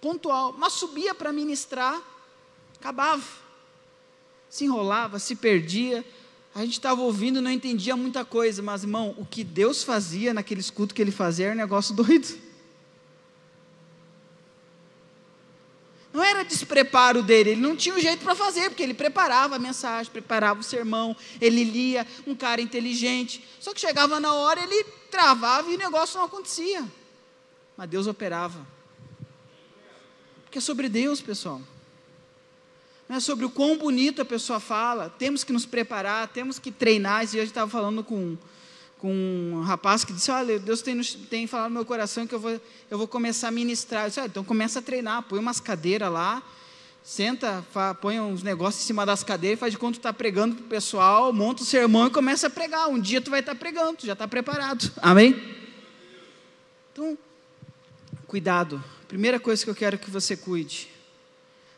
pontual, 0.00 0.54
mas 0.56 0.72
subia 0.72 1.14
para 1.14 1.32
ministrar, 1.32 2.00
acabava. 2.78 3.22
Se 4.48 4.64
enrolava, 4.64 5.18
se 5.18 5.36
perdia. 5.36 6.04
A 6.54 6.60
gente 6.64 6.72
estava 6.72 7.00
ouvindo, 7.00 7.40
não 7.40 7.50
entendia 7.50 7.96
muita 7.96 8.24
coisa, 8.24 8.62
mas 8.62 8.82
irmão, 8.82 9.14
o 9.16 9.24
que 9.24 9.44
Deus 9.44 9.84
fazia 9.84 10.34
naquele 10.34 10.60
escudo 10.60 10.94
que 10.94 11.00
ele 11.00 11.12
fazia 11.12 11.46
era 11.46 11.54
um 11.54 11.58
negócio 11.58 11.94
doido. 11.96 12.50
Não 16.12 16.24
era 16.24 16.42
despreparo 16.42 17.22
dele, 17.22 17.50
ele 17.50 17.60
não 17.60 17.76
tinha 17.76 17.94
um 17.94 18.00
jeito 18.00 18.24
para 18.24 18.34
fazer, 18.34 18.68
porque 18.68 18.82
ele 18.82 18.94
preparava 18.94 19.54
a 19.54 19.58
mensagem, 19.60 20.10
preparava 20.10 20.58
o 20.58 20.64
sermão, 20.64 21.16
ele 21.40 21.62
lia, 21.62 22.04
um 22.26 22.34
cara 22.34 22.60
inteligente. 22.60 23.44
Só 23.60 23.72
que 23.72 23.80
chegava 23.80 24.18
na 24.18 24.34
hora, 24.34 24.60
ele 24.60 24.82
travava 25.08 25.70
e 25.70 25.76
o 25.76 25.78
negócio 25.78 26.18
não 26.18 26.26
acontecia. 26.26 26.84
Mas 27.76 27.88
Deus 27.88 28.08
operava. 28.08 28.66
Porque 30.50 30.58
é 30.58 30.60
sobre 30.60 30.88
Deus, 30.88 31.20
pessoal. 31.20 31.62
Não 33.08 33.16
é 33.16 33.20
sobre 33.20 33.44
o 33.44 33.50
quão 33.50 33.78
bonito 33.78 34.20
a 34.20 34.24
pessoa 34.24 34.58
fala. 34.58 35.08
Temos 35.08 35.44
que 35.44 35.52
nos 35.52 35.64
preparar, 35.64 36.26
temos 36.26 36.58
que 36.58 36.72
treinar. 36.72 37.22
E 37.22 37.38
hoje 37.38 37.42
estava 37.42 37.70
falando 37.70 38.02
com, 38.02 38.36
com 38.98 39.12
um 39.12 39.60
rapaz 39.60 40.04
que 40.04 40.12
disse: 40.12 40.28
Olha, 40.28 40.58
Deus 40.58 40.82
tem, 40.82 41.00
tem 41.30 41.46
falado 41.46 41.68
no 41.68 41.74
meu 41.76 41.84
coração 41.84 42.26
que 42.26 42.34
eu 42.34 42.40
vou, 42.40 42.60
eu 42.90 42.98
vou 42.98 43.06
começar 43.06 43.46
a 43.46 43.50
ministrar. 43.52 44.06
Eu 44.06 44.08
disse, 44.08 44.18
ah, 44.18 44.26
então 44.26 44.42
começa 44.42 44.80
a 44.80 44.82
treinar, 44.82 45.22
põe 45.22 45.38
umas 45.38 45.60
cadeiras 45.60 46.10
lá, 46.10 46.42
senta, 47.00 47.64
fa, 47.70 47.94
põe 47.94 48.18
uns 48.18 48.42
negócios 48.42 48.82
em 48.82 48.86
cima 48.88 49.06
das 49.06 49.22
cadeiras, 49.22 49.60
faz 49.60 49.72
de 49.72 49.78
conta 49.78 49.92
que 49.92 49.98
está 49.98 50.12
pregando 50.12 50.56
para 50.56 50.64
o 50.64 50.68
pessoal, 50.68 51.32
monta 51.32 51.62
o 51.62 51.64
sermão 51.64 52.08
e 52.08 52.10
começa 52.10 52.48
a 52.48 52.50
pregar. 52.50 52.88
Um 52.88 52.98
dia 52.98 53.20
tu 53.20 53.30
vai 53.30 53.38
estar 53.38 53.54
tá 53.54 53.58
pregando, 53.58 53.98
tu 53.98 54.06
já 54.06 54.14
está 54.14 54.26
preparado. 54.26 54.90
Amém? 55.00 55.40
Então, 56.92 57.16
cuidado 58.26 58.82
Primeira 59.10 59.40
coisa 59.40 59.64
que 59.64 59.68
eu 59.68 59.74
quero 59.74 59.98
que 59.98 60.08
você 60.08 60.36
cuide: 60.36 60.88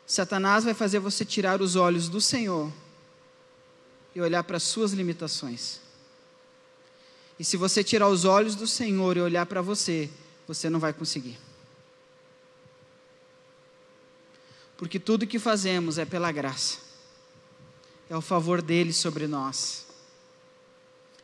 Satanás 0.05 0.63
vai 0.65 0.75
fazer 0.75 0.99
você 0.99 1.25
tirar 1.25 1.63
os 1.63 1.75
olhos 1.75 2.07
do 2.07 2.21
Senhor 2.21 2.71
e 4.13 4.21
olhar 4.21 4.43
para 4.43 4.57
as 4.57 4.61
suas 4.61 4.91
limitações. 4.91 5.79
E 7.39 7.43
se 7.43 7.57
você 7.57 7.83
tirar 7.83 8.07
os 8.07 8.23
olhos 8.23 8.53
do 8.53 8.67
Senhor 8.67 9.17
e 9.17 9.19
olhar 9.19 9.47
para 9.47 9.63
você, 9.63 10.11
você 10.47 10.69
não 10.69 10.79
vai 10.79 10.93
conseguir. 10.93 11.39
Porque 14.77 14.99
tudo 14.99 15.25
que 15.25 15.39
fazemos 15.39 15.97
é 15.97 16.05
pela 16.05 16.31
graça, 16.31 16.77
é 18.11 18.15
o 18.15 18.21
favor 18.21 18.61
dele 18.61 18.93
sobre 18.93 19.25
nós, 19.25 19.87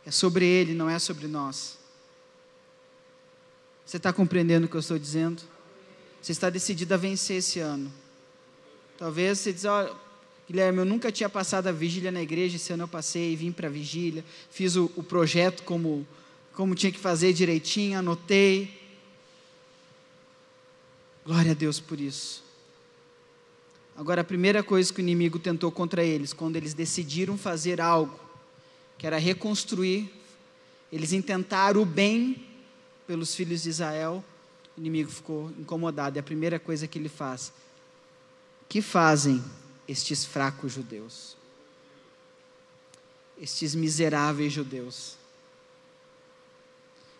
é 0.04 0.10
sobre 0.10 0.44
ele, 0.44 0.74
não 0.74 0.90
é 0.90 0.98
sobre 0.98 1.28
nós. 1.28 1.78
Você 3.86 3.98
está 3.98 4.12
compreendendo 4.12 4.66
o 4.66 4.70
que 4.70 4.76
eu 4.76 4.80
estou 4.80 4.98
dizendo? 4.98 5.59
Você 6.22 6.32
está 6.32 6.50
decidido 6.50 6.94
a 6.94 6.98
vencer 6.98 7.38
esse 7.38 7.60
ano. 7.60 7.92
Talvez 8.98 9.40
você 9.40 9.54
diz, 9.54 9.66
oh, 9.66 9.96
Guilherme, 10.50 10.80
eu 10.80 10.86
nunca 10.86 11.12
tinha 11.12 11.30
passado 11.30 11.68
a 11.68 11.72
vigília 11.72 12.12
na 12.12 12.22
igreja, 12.22 12.56
esse 12.56 12.74
ano 12.74 12.84
eu 12.84 12.88
passei, 12.88 13.36
vim 13.36 13.52
para 13.52 13.68
a 13.68 13.72
vigília, 13.72 14.26
fiz 14.50 14.76
o, 14.76 14.92
o 14.96 15.04
projeto 15.04 15.64
como, 15.64 16.08
como 16.54 16.76
tinha 16.76 16.92
que 16.92 17.00
fazer 17.00 17.32
direitinho, 17.34 18.00
anotei. 18.00 18.78
Glória 21.26 21.52
a 21.52 21.54
Deus 21.54 21.80
por 21.80 22.00
isso. 22.00 22.44
Agora, 23.96 24.22
a 24.22 24.24
primeira 24.24 24.64
coisa 24.64 24.92
que 24.94 25.00
o 25.00 25.04
inimigo 25.04 25.38
tentou 25.38 25.72
contra 25.72 26.04
eles, 26.04 26.34
quando 26.34 26.56
eles 26.56 26.74
decidiram 26.74 27.38
fazer 27.38 27.80
algo, 27.80 28.20
que 28.98 29.06
era 29.06 29.18
reconstruir, 29.18 30.12
eles 30.92 31.14
intentaram 31.14 31.82
o 31.82 31.86
bem 31.86 32.44
pelos 33.06 33.36
filhos 33.36 33.64
de 33.64 33.70
Israel, 33.70 34.24
o 34.80 34.82
inimigo 34.82 35.12
ficou 35.12 35.52
incomodado. 35.60 36.18
E 36.18 36.20
a 36.20 36.24
primeira 36.24 36.58
coisa 36.58 36.88
que 36.88 36.98
ele 36.98 37.10
faz: 37.10 37.52
que 38.70 38.82
fazem 38.82 39.44
estes 39.88 40.24
fracos 40.24 40.72
judeus? 40.72 41.36
Estes 43.38 43.76
miseráveis 43.76 44.54
judeus. 44.54 45.18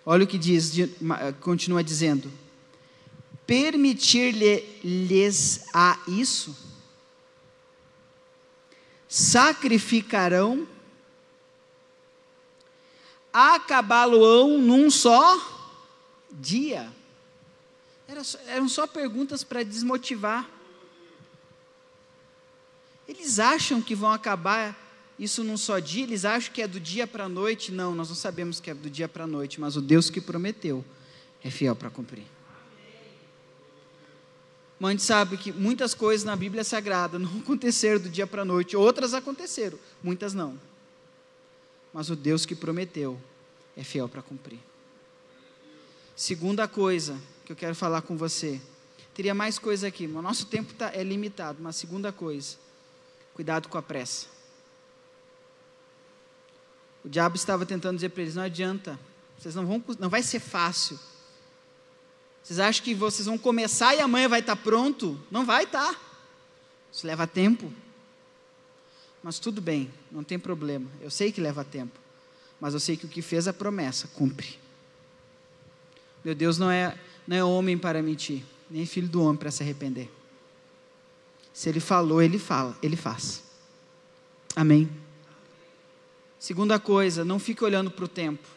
Olha 0.06 0.24
o 0.24 0.28
que 0.28 0.38
diz, 0.38 0.72
continua 1.42 1.84
dizendo: 1.84 2.32
permitir-lhes 3.46 5.66
a 5.74 6.00
isso, 6.08 6.56
sacrificarão, 9.08 10.66
acabá-lo-ão 13.34 14.58
num 14.58 14.90
só 14.90 15.38
dia. 16.32 16.98
Era, 18.10 18.24
eram 18.48 18.68
só 18.68 18.88
perguntas 18.88 19.44
para 19.44 19.62
desmotivar. 19.62 20.50
Eles 23.08 23.38
acham 23.38 23.84
que 23.84 23.94
vão 23.94 24.12
acabar 24.12 24.76
isso 25.20 25.44
num 25.44 25.58
só 25.58 25.78
dia, 25.78 26.04
eles 26.04 26.26
acham 26.26 26.52
que 26.52 26.62
é 26.62 26.68
do 26.68 26.80
dia 26.80 27.06
para 27.06 27.26
a 27.26 27.30
noite. 27.30 27.72
Não, 27.72 27.94
nós 27.94 28.10
não 28.10 28.16
sabemos 28.16 28.60
que 28.60 28.72
é 28.72 28.74
do 28.74 28.90
dia 28.90 29.08
para 29.08 29.26
a 29.26 29.28
noite, 29.28 29.62
mas 29.62 29.76
o 29.76 29.82
Deus 29.82 30.10
que 30.10 30.20
prometeu 30.20 30.84
é 31.44 31.52
fiel 31.52 31.76
para 31.76 31.92
cumprir. 31.92 32.26
Mas 34.80 34.90
a 34.90 34.92
gente 34.94 35.04
sabe 35.04 35.38
que 35.38 35.52
muitas 35.52 35.94
coisas 35.94 36.26
na 36.26 36.36
Bíblia 36.36 36.64
Sagrada 36.64 37.20
não 37.20 37.38
aconteceram 37.42 38.00
do 38.02 38.10
dia 38.10 38.26
para 38.26 38.42
a 38.42 38.46
noite, 38.46 38.76
outras 38.76 39.14
aconteceram, 39.14 39.78
muitas 40.02 40.34
não. 40.34 40.60
Mas 41.94 42.10
o 42.10 42.16
Deus 42.16 42.44
que 42.44 42.56
prometeu 42.56 43.22
é 43.78 43.84
fiel 43.84 44.10
para 44.10 44.24
cumprir. 44.24 44.60
Segunda 46.16 46.68
coisa 46.68 47.16
que 47.50 47.54
eu 47.54 47.58
quero 47.58 47.74
falar 47.74 48.04
com 48.04 48.16
você, 48.16 48.62
teria 49.12 49.34
mais 49.34 49.58
coisa 49.58 49.88
aqui, 49.88 50.06
mas 50.06 50.18
o 50.18 50.22
nosso 50.22 50.46
tempo 50.46 50.72
tá, 50.72 50.92
é 50.94 51.04
limitado. 51.04 51.58
Mas 51.60 51.78
segunda 51.78 52.12
coisa, 52.12 52.58
cuidado 53.34 53.68
com 53.68 53.76
a 53.76 53.82
pressa. 53.82 54.28
O 57.04 57.10
diabo 57.10 57.36
estava 57.36 57.66
tentando 57.66 57.96
dizer 57.96 58.10
para 58.10 58.22
eles: 58.22 58.36
não 58.36 58.44
adianta, 58.44 59.00
vocês 59.36 59.56
não 59.56 59.66
vão, 59.66 59.84
não 59.98 60.10
vai 60.10 60.22
ser 60.22 60.40
fácil. 60.40 61.00
Vocês 62.44 62.60
acham 62.60 62.84
que 62.84 62.94
vocês 62.94 63.26
vão 63.26 63.36
começar 63.36 63.96
e 63.96 64.00
amanhã 64.00 64.30
vai 64.30 64.42
estar 64.42 64.56
pronto? 64.56 65.20
Não 65.32 65.44
vai 65.44 65.64
estar. 65.64 66.00
Isso 66.94 67.08
leva 67.08 67.26
tempo. 67.26 67.74
Mas 69.24 69.40
tudo 69.40 69.60
bem, 69.60 69.92
não 70.12 70.24
tem 70.24 70.38
problema. 70.38 70.88
Eu 71.02 71.10
sei 71.10 71.32
que 71.32 71.42
leva 71.42 71.64
tempo. 71.64 72.00
Mas 72.62 72.76
eu 72.76 72.80
sei 72.80 72.96
que 72.96 73.08
o 73.08 73.10
que 73.10 73.24
fez 73.24 73.48
a 73.48 73.54
promessa, 73.54 74.08
cumpre. 74.10 74.60
Meu 76.24 76.36
Deus 76.36 76.60
não 76.60 76.70
é, 76.70 76.96
não 77.30 77.38
é 77.38 77.44
homem 77.44 77.78
para 77.78 78.02
mentir, 78.02 78.44
nem 78.72 78.88
filho 78.88 79.08
do 79.08 79.22
homem 79.22 79.38
para 79.38 79.52
se 79.52 79.62
arrepender. 79.62 80.10
Se 81.54 81.70
ele 81.70 81.80
falou, 81.80 82.24
ele 82.24 82.40
fala, 82.40 82.76
ele 82.82 82.96
faz. 82.96 83.44
Amém. 84.56 84.90
Segunda 86.40 86.80
coisa, 86.80 87.24
não 87.24 87.38
fique 87.38 87.64
olhando 87.64 87.92
para 87.92 88.04
o 88.04 88.08
tempo. 88.08 88.48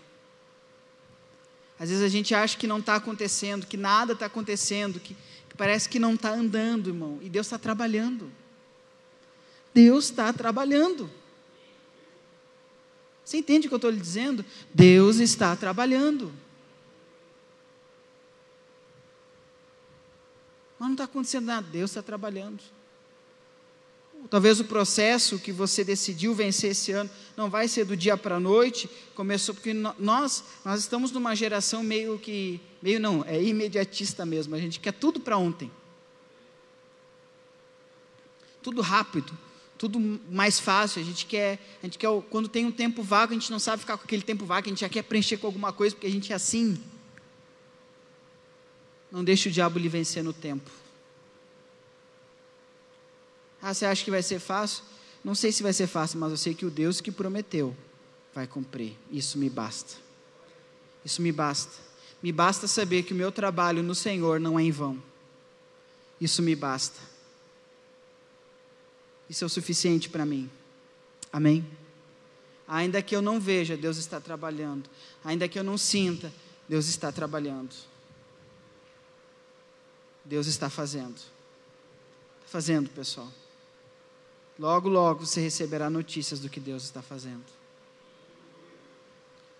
Às 1.79 1.91
vezes 1.91 2.03
a 2.03 2.09
gente 2.09 2.35
acha 2.35 2.57
que 2.57 2.67
não 2.67 2.79
está 2.79 2.97
acontecendo, 2.97 3.67
que 3.67 3.77
nada 3.77 4.15
está 4.15 4.25
acontecendo, 4.25 4.99
que, 4.99 5.15
que, 5.51 5.55
parece 5.55 5.87
que 5.87 5.99
não 5.99 6.15
está 6.15 6.31
andando, 6.31 6.89
irmão. 6.89 7.19
E 7.21 7.29
Deus 7.29 7.49
está 7.49 7.59
trabalhando. 7.59 8.33
Deus 9.75 10.07
está 10.07 10.33
trabalhando. 10.33 11.11
Você 13.23 13.37
entende 13.37 13.67
o 13.67 13.69
que 13.69 13.75
eu 13.75 13.77
estou 13.77 13.91
lhe 13.91 14.01
dizendo? 14.01 14.43
Deus 14.73 15.17
está 15.17 15.55
trabalhando. 15.57 16.33
Mas 20.83 20.89
não 20.89 20.95
está 20.95 21.05
acontecendo 21.05 21.45
nada, 21.45 21.65
Deus 21.71 21.93
está 21.93 22.03
trabalhando. 22.03 22.61
Talvez 24.29 24.59
o 24.59 24.65
processo 24.65 25.39
que 25.39 25.53
você 25.53 25.85
decidiu 25.85 26.35
vencer 26.35 26.73
esse 26.73 26.91
ano 26.91 27.09
não 27.37 27.49
vai 27.49 27.69
ser 27.69 27.85
do 27.85 27.97
dia 27.97 28.17
para 28.17 28.35
a 28.35 28.41
noite, 28.41 28.91
começou 29.15 29.55
porque 29.55 29.73
nós 29.73 30.43
nós 30.65 30.81
estamos 30.81 31.13
numa 31.13 31.37
geração 31.37 31.85
meio 31.85 32.19
que 32.19 32.61
meio 32.83 32.99
não, 32.99 33.25
é 33.25 33.41
imediatista 33.41 34.27
mesmo, 34.27 34.57
a 34.57 34.59
gente 34.59 34.81
quer 34.81 34.93
tudo 34.93 35.21
para 35.21 35.39
ontem. 35.39 35.71
Tudo 38.61 38.83
rápido, 38.83 39.39
tudo 39.79 40.01
mais 40.29 40.59
fácil, 40.59 41.01
a 41.01 41.05
gente 41.05 41.27
quer, 41.27 41.61
a 41.81 41.87
gente 41.87 41.97
quer 41.97 42.09
quando 42.29 42.49
tem 42.49 42.67
um 42.67 42.73
tempo 42.73 43.05
vago, 43.05 43.31
a 43.31 43.35
gente 43.35 43.53
não 43.53 43.61
sabe 43.61 43.83
ficar 43.83 43.97
com 43.97 44.03
aquele 44.03 44.23
tempo 44.23 44.45
vago, 44.45 44.67
a 44.67 44.71
gente 44.71 44.81
já 44.81 44.89
quer 44.89 45.05
preencher 45.05 45.37
com 45.37 45.47
alguma 45.47 45.73
coisa 45.73 45.95
porque 45.95 46.09
a 46.09 46.11
gente 46.11 46.33
é 46.33 46.35
assim. 46.35 46.77
Não 49.13 49.23
deixe 49.23 49.51
o 49.51 49.53
diabo 49.53 49.79
lhe 49.79 49.91
vencer 49.91 50.25
no 50.25 50.33
tempo. 50.33 50.71
Ah, 53.61 53.75
você 53.75 53.85
acha 53.85 54.03
que 54.03 54.11
vai 54.11 54.23
ser 54.23 54.41
fácil? 54.41 54.83
Não 55.23 55.35
sei 55.35 55.53
se 55.53 55.63
vai 55.63 55.75
ser 55.75 55.87
fácil, 55.87 56.19
mas 56.19 56.31
eu 56.31 56.37
sei 56.39 56.55
que 56.55 56.65
o 56.65 56.71
Deus 56.71 57.01
que 57.01 57.13
prometeu 57.13 57.77
vai 58.35 58.47
cumprir. 58.47 58.97
Isso 59.11 59.39
me 59.39 59.51
basta. 59.51 59.97
Isso 61.05 61.21
me 61.21 61.31
basta. 61.31 61.73
Me 62.23 62.33
basta 62.33 62.67
saber 62.67 63.03
que 63.03 63.13
o 63.13 63.17
meu 63.17 63.31
trabalho 63.31 63.83
no 63.83 63.95
Senhor 63.95 64.41
não 64.41 64.59
é 64.59 64.63
em 64.63 64.71
vão. 64.71 65.01
Isso 66.19 66.41
me 66.41 66.57
basta. 66.57 66.99
Isso 69.29 69.45
é 69.45 69.47
o 69.47 69.51
suficiente 69.51 70.09
para 70.09 70.25
mim. 70.25 70.51
Amém? 71.31 71.67
Ainda 72.67 73.03
que 73.03 73.15
eu 73.15 73.21
não 73.21 73.39
veja, 73.39 73.77
Deus 73.77 73.99
está 73.99 74.19
trabalhando. 74.21 74.89
Ainda 75.23 75.47
que 75.47 75.59
eu 75.59 75.65
não 75.65 75.77
sinta, 75.77 76.33
Deus 76.69 76.89
está 76.89 77.13
trabalhando. 77.13 77.92
Deus 80.25 80.47
está 80.47 80.71
fazendo. 80.71 81.17
Está 81.17 82.49
fazendo, 82.49 82.89
pessoal. 82.91 83.29
Logo, 84.59 84.89
logo 84.89 85.27
você 85.27 85.41
receberá 85.41 85.89
notícias 85.91 86.41
do 86.41 86.49
que 86.49 86.61
Deus 86.61 86.85
está 86.85 87.03
fazendo. 87.03 87.45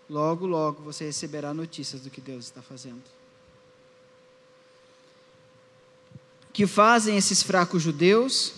Logo, 0.09 0.47
logo 0.47 0.83
você 0.83 1.05
receberá 1.05 1.55
notícias 1.55 2.03
do 2.03 2.11
que 2.11 2.21
Deus 2.21 2.45
está 2.45 2.61
fazendo. 2.61 3.03
Que 6.53 6.67
fazem 6.67 7.17
esses 7.17 7.43
fracos 7.43 7.83
judeus 7.83 8.53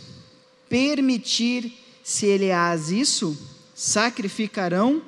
permitir, 0.68 1.72
se 2.02 2.26
ele 2.26 2.50
as 2.50 2.90
isso, 2.90 3.38
sacrificarão. 3.74 5.02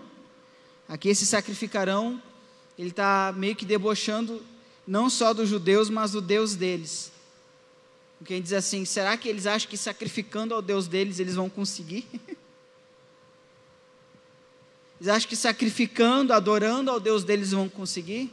Aqui 0.89 1.09
esse 1.09 1.27
sacrificarão, 1.27 2.23
ele 2.79 2.91
está 2.91 3.35
meio 3.37 3.57
que 3.57 3.65
debochando 3.65 4.41
não 4.87 5.11
só 5.11 5.35
dos 5.35 5.49
judeus, 5.49 5.91
mas 5.91 6.13
do 6.13 6.21
Deus 6.21 6.55
deles. 6.55 7.11
Quem 8.25 8.41
diz 8.41 8.53
assim: 8.53 8.85
será 8.85 9.17
que 9.17 9.29
eles 9.29 9.47
acham 9.47 9.69
que 9.69 9.77
sacrificando 9.77 10.55
ao 10.55 10.63
Deus 10.63 10.87
deles 10.87 11.19
eles 11.19 11.35
vão 11.35 11.51
conseguir? 11.51 12.07
Eles 14.99 15.09
acham 15.13 15.29
que 15.29 15.37
sacrificando, 15.37 16.33
adorando 16.33 16.91
ao 16.91 16.99
Deus 16.99 17.23
deles 17.23 17.51
vão 17.51 17.69
conseguir? 17.69 18.33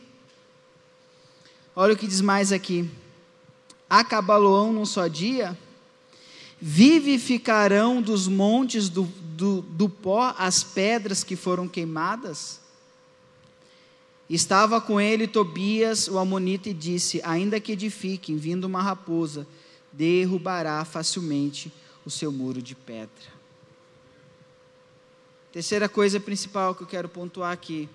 Olha 1.76 1.94
o 1.94 1.98
que 1.98 2.08
diz 2.08 2.22
mais 2.22 2.54
aqui. 2.54 2.90
Acabaloão 3.90 4.72
num 4.72 4.86
só 4.86 5.08
dia, 5.08 5.58
vivificarão 6.62 8.02
dos 8.02 8.30
montes 8.30 8.88
do, 8.88 9.04
do, 9.04 9.62
do 9.62 9.90
pó 9.90 10.34
as 10.38 10.64
pedras 10.64 11.22
que 11.22 11.36
foram 11.36 11.68
queimadas? 11.68 12.62
Estava 14.30 14.80
com 14.80 15.00
ele 15.00 15.28
Tobias, 15.28 16.08
o 16.08 16.18
Amonita, 16.18 16.70
e 16.70 16.74
disse: 16.74 17.22
Ainda 17.24 17.60
que 17.60 17.74
edifiquem, 17.74 18.38
vindo 18.38 18.66
uma 18.66 18.82
raposa, 18.82 19.46
derrubará 19.92 20.84
facilmente 20.86 21.72
o 22.06 22.10
seu 22.10 22.32
muro 22.32 22.62
de 22.62 22.76
pedra. 22.76 23.34
Terceira 25.52 25.88
coisa 25.88 26.20
principal 26.20 26.74
que 26.74 26.82
eu 26.82 26.88
quero 26.88 27.08
pontuar 27.08 27.52
aqui. 27.52 27.88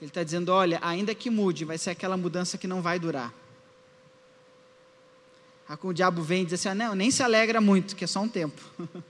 Ele 0.00 0.10
está 0.10 0.22
dizendo: 0.24 0.50
olha, 0.50 0.78
ainda 0.82 1.14
que 1.14 1.30
mude, 1.30 1.64
vai 1.64 1.78
ser 1.78 1.90
aquela 1.90 2.16
mudança 2.16 2.58
que 2.58 2.66
não 2.66 2.82
vai 2.82 2.98
durar. 2.98 3.32
Aí 5.68 5.78
o 5.80 5.92
diabo 5.92 6.22
vem 6.22 6.42
e 6.42 6.44
diz 6.46 6.54
assim: 6.54 6.68
ah, 6.70 6.74
não, 6.74 6.94
nem 6.94 7.10
se 7.10 7.22
alegra 7.22 7.60
muito, 7.60 7.94
que 7.94 8.04
é 8.04 8.06
só 8.06 8.20
um 8.20 8.28
tempo. 8.28 8.60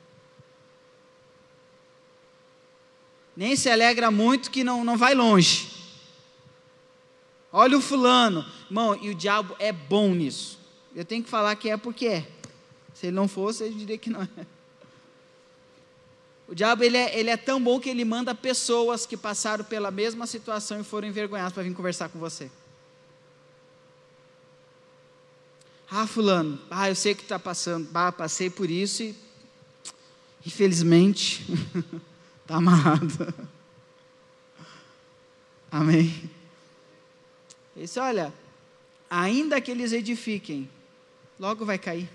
nem 3.36 3.56
se 3.56 3.70
alegra 3.70 4.10
muito, 4.10 4.50
que 4.50 4.62
não, 4.62 4.84
não 4.84 4.96
vai 4.96 5.14
longe. 5.14 5.73
Olha 7.56 7.78
o 7.78 7.80
fulano, 7.80 8.44
irmão, 8.66 8.98
e 9.00 9.10
o 9.10 9.14
diabo 9.14 9.54
é 9.60 9.70
bom 9.70 10.12
nisso. 10.12 10.58
Eu 10.92 11.04
tenho 11.04 11.22
que 11.22 11.30
falar 11.30 11.54
que 11.54 11.70
é 11.70 11.76
porque 11.76 12.06
é. 12.08 12.28
Se 12.92 13.06
ele 13.06 13.14
não 13.14 13.28
fosse, 13.28 13.62
eu 13.62 13.70
diria 13.72 13.96
que 13.96 14.10
não 14.10 14.22
é. 14.22 14.28
O 16.48 16.54
diabo 16.54 16.82
ele 16.82 16.96
é, 16.96 17.16
ele 17.16 17.30
é 17.30 17.36
tão 17.36 17.62
bom 17.62 17.78
que 17.78 17.88
ele 17.88 18.04
manda 18.04 18.34
pessoas 18.34 19.06
que 19.06 19.16
passaram 19.16 19.64
pela 19.64 19.92
mesma 19.92 20.26
situação 20.26 20.80
e 20.80 20.84
foram 20.84 21.06
envergonhadas 21.06 21.52
para 21.52 21.62
vir 21.62 21.72
conversar 21.74 22.08
com 22.08 22.18
você. 22.18 22.50
Ah, 25.88 26.08
fulano, 26.08 26.58
ah, 26.68 26.88
eu 26.88 26.96
sei 26.96 27.14
que 27.14 27.22
está 27.22 27.38
passando. 27.38 27.88
Ah, 27.94 28.10
passei 28.10 28.50
por 28.50 28.68
isso 28.68 29.04
e 29.04 29.14
infelizmente 30.44 31.46
está 32.42 32.56
amarrado. 32.58 33.32
Amém. 35.70 36.43
Isso, 37.76 38.00
olha, 38.00 38.32
ainda 39.10 39.60
que 39.60 39.70
eles 39.70 39.92
edifiquem, 39.92 40.68
logo 41.38 41.64
vai 41.64 41.78
cair. 41.78 42.08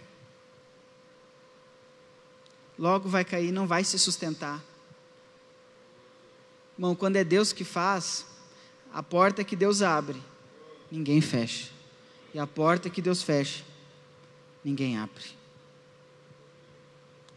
Logo 2.77 3.09
vai 3.09 3.25
cair, 3.25 3.51
não 3.51 3.67
vai 3.67 3.83
se 3.83 3.99
sustentar. 3.99 4.63
Irmão, 6.77 6.95
quando 6.95 7.17
é 7.17 7.25
Deus 7.25 7.51
que 7.51 7.65
faz, 7.65 8.25
a 8.93 9.03
porta 9.03 9.43
que 9.43 9.55
Deus 9.55 9.81
abre, 9.81 10.21
ninguém 10.89 11.19
fecha. 11.19 11.69
E 12.33 12.39
a 12.39 12.47
porta 12.47 12.89
que 12.89 13.01
Deus 13.01 13.21
fecha, 13.21 13.65
ninguém 14.63 14.97
abre. 14.97 15.25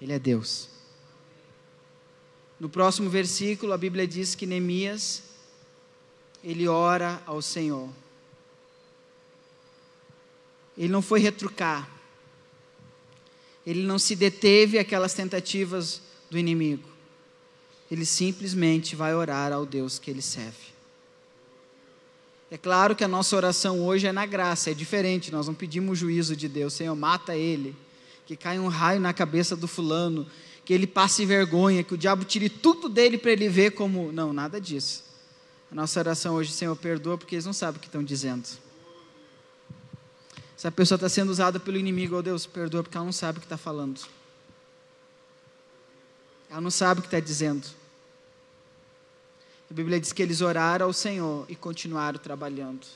Ele 0.00 0.12
é 0.12 0.18
Deus. 0.18 0.68
No 2.60 2.68
próximo 2.68 3.10
versículo, 3.10 3.72
a 3.72 3.78
Bíblia 3.78 4.06
diz 4.06 4.36
que 4.36 4.46
Neemias, 4.46 5.24
ele 6.44 6.68
ora 6.68 7.20
ao 7.26 7.42
Senhor. 7.42 7.88
Ele 10.76 10.88
não 10.88 11.02
foi 11.02 11.20
retrucar. 11.20 11.88
Ele 13.66 13.82
não 13.82 13.98
se 13.98 14.16
deteve 14.16 14.78
aquelas 14.78 15.14
tentativas 15.14 16.02
do 16.30 16.38
inimigo. 16.38 16.88
Ele 17.90 18.06
simplesmente 18.06 18.96
vai 18.96 19.14
orar 19.14 19.52
ao 19.52 19.66
Deus 19.66 19.98
que 19.98 20.10
ele 20.10 20.22
serve. 20.22 20.72
É 22.50 22.58
claro 22.58 22.94
que 22.94 23.04
a 23.04 23.08
nossa 23.08 23.34
oração 23.34 23.80
hoje 23.80 24.06
é 24.06 24.12
na 24.12 24.26
graça, 24.26 24.70
é 24.70 24.74
diferente. 24.74 25.32
Nós 25.32 25.46
não 25.46 25.54
pedimos 25.54 25.98
juízo 25.98 26.36
de 26.36 26.48
Deus, 26.48 26.74
Senhor, 26.74 26.94
mata 26.94 27.34
ele, 27.34 27.74
que 28.26 28.36
caia 28.36 28.60
um 28.60 28.68
raio 28.68 29.00
na 29.00 29.12
cabeça 29.12 29.56
do 29.56 29.66
fulano, 29.66 30.26
que 30.64 30.72
ele 30.72 30.86
passe 30.86 31.24
vergonha, 31.24 31.82
que 31.82 31.94
o 31.94 31.98
diabo 31.98 32.24
tire 32.24 32.48
tudo 32.48 32.88
dele 32.88 33.16
para 33.16 33.32
ele 33.32 33.48
ver 33.48 33.72
como. 33.72 34.12
Não, 34.12 34.32
nada 34.32 34.60
disso. 34.60 35.04
A 35.70 35.74
nossa 35.74 35.98
oração 35.98 36.34
hoje, 36.34 36.52
Senhor, 36.52 36.76
perdoa 36.76 37.16
porque 37.16 37.34
eles 37.34 37.46
não 37.46 37.54
sabem 37.54 37.78
o 37.78 37.80
que 37.80 37.88
estão 37.88 38.04
dizendo. 38.04 38.46
Se 40.62 40.68
a 40.68 40.70
pessoa 40.70 40.94
está 40.94 41.08
sendo 41.08 41.30
usada 41.30 41.58
pelo 41.58 41.76
inimigo, 41.76 42.14
oh 42.14 42.22
Deus, 42.22 42.46
perdoa 42.46 42.84
porque 42.84 42.96
ela 42.96 43.04
não 43.04 43.12
sabe 43.12 43.38
o 43.38 43.40
que 43.40 43.46
está 43.46 43.56
falando. 43.56 44.00
Ela 46.48 46.60
não 46.60 46.70
sabe 46.70 47.00
o 47.00 47.02
que 47.02 47.08
está 47.08 47.18
dizendo. 47.18 47.66
A 49.68 49.74
Bíblia 49.74 49.98
diz 49.98 50.12
que 50.12 50.22
eles 50.22 50.40
oraram 50.40 50.86
ao 50.86 50.92
Senhor 50.92 51.46
e 51.48 51.56
continuaram 51.56 52.16
trabalhando. 52.16 52.86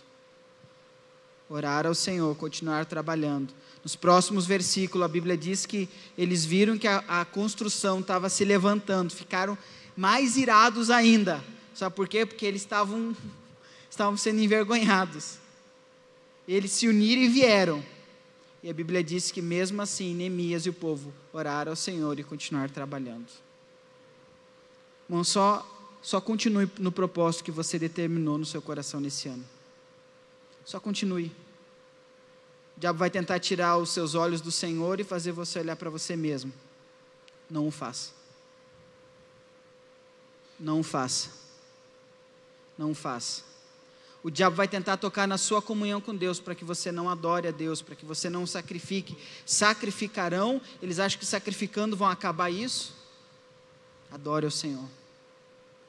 Oraram 1.48 1.88
ao 1.88 1.94
Senhor, 1.96 2.36
continuaram 2.36 2.84
trabalhando. 2.84 3.52
Nos 3.82 3.96
próximos 3.96 4.46
versículos, 4.46 5.04
a 5.04 5.08
Bíblia 5.08 5.36
diz 5.36 5.66
que 5.66 5.88
eles 6.16 6.44
viram 6.44 6.78
que 6.78 6.86
a, 6.86 6.98
a 7.08 7.24
construção 7.24 7.98
estava 7.98 8.28
se 8.28 8.44
levantando, 8.44 9.12
ficaram 9.12 9.58
mais 9.96 10.36
irados 10.36 10.88
ainda. 10.88 11.42
Sabe 11.74 11.96
por 11.96 12.06
quê? 12.06 12.24
Porque 12.24 12.46
eles 12.46 12.62
estavam, 12.62 13.16
estavam 13.90 14.16
sendo 14.16 14.38
envergonhados. 14.38 15.44
Eles 16.46 16.72
se 16.72 16.88
uniram 16.88 17.22
e 17.22 17.28
vieram. 17.28 17.84
E 18.62 18.70
a 18.70 18.74
Bíblia 18.74 19.02
diz 19.02 19.30
que 19.30 19.42
mesmo 19.42 19.80
assim, 19.82 20.14
Neemias 20.14 20.66
e 20.66 20.70
o 20.70 20.72
povo 20.72 21.12
oraram 21.32 21.72
ao 21.72 21.76
Senhor 21.76 22.18
e 22.18 22.24
continuaram 22.24 22.72
trabalhando. 22.72 23.26
Irmão, 25.08 25.22
só 25.22 25.64
só 26.06 26.20
continue 26.20 26.70
no 26.78 26.92
propósito 26.92 27.42
que 27.42 27.50
você 27.50 27.80
determinou 27.80 28.38
no 28.38 28.46
seu 28.46 28.62
coração 28.62 29.00
nesse 29.00 29.28
ano. 29.28 29.44
Só 30.64 30.78
continue. 30.78 31.32
O 32.76 32.80
diabo 32.80 32.96
vai 32.96 33.10
tentar 33.10 33.40
tirar 33.40 33.76
os 33.76 33.90
seus 33.90 34.14
olhos 34.14 34.40
do 34.40 34.52
Senhor 34.52 35.00
e 35.00 35.04
fazer 35.04 35.32
você 35.32 35.58
olhar 35.58 35.74
para 35.74 35.90
você 35.90 36.14
mesmo. 36.14 36.52
Não 37.50 37.66
o 37.66 37.72
faça. 37.72 38.12
Não 40.60 40.78
o 40.78 40.82
faça. 40.84 41.30
Não 42.78 42.92
o 42.92 42.94
faça. 42.94 43.42
O 44.26 44.30
diabo 44.30 44.56
vai 44.56 44.66
tentar 44.66 44.96
tocar 44.96 45.28
na 45.28 45.38
sua 45.38 45.62
comunhão 45.62 46.00
com 46.00 46.12
Deus 46.12 46.40
para 46.40 46.52
que 46.52 46.64
você 46.64 46.90
não 46.90 47.08
adore 47.08 47.46
a 47.46 47.52
Deus, 47.52 47.80
para 47.80 47.94
que 47.94 48.04
você 48.04 48.28
não 48.28 48.44
sacrifique. 48.44 49.16
Sacrificarão, 49.46 50.60
eles 50.82 50.98
acham 50.98 51.16
que 51.16 51.24
sacrificando 51.24 51.96
vão 51.96 52.08
acabar 52.08 52.50
isso. 52.50 52.92
Adore 54.10 54.44
ao 54.44 54.50
Senhor. 54.50 54.84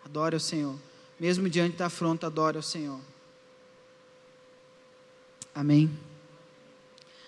Adore 0.05 0.35
o 0.35 0.39
Senhor. 0.39 0.75
Mesmo 1.19 1.49
diante 1.49 1.77
da 1.77 1.87
afronta, 1.87 2.27
adore 2.27 2.59
o 2.59 2.61
Senhor. 2.61 2.99
Amém. 5.55 5.89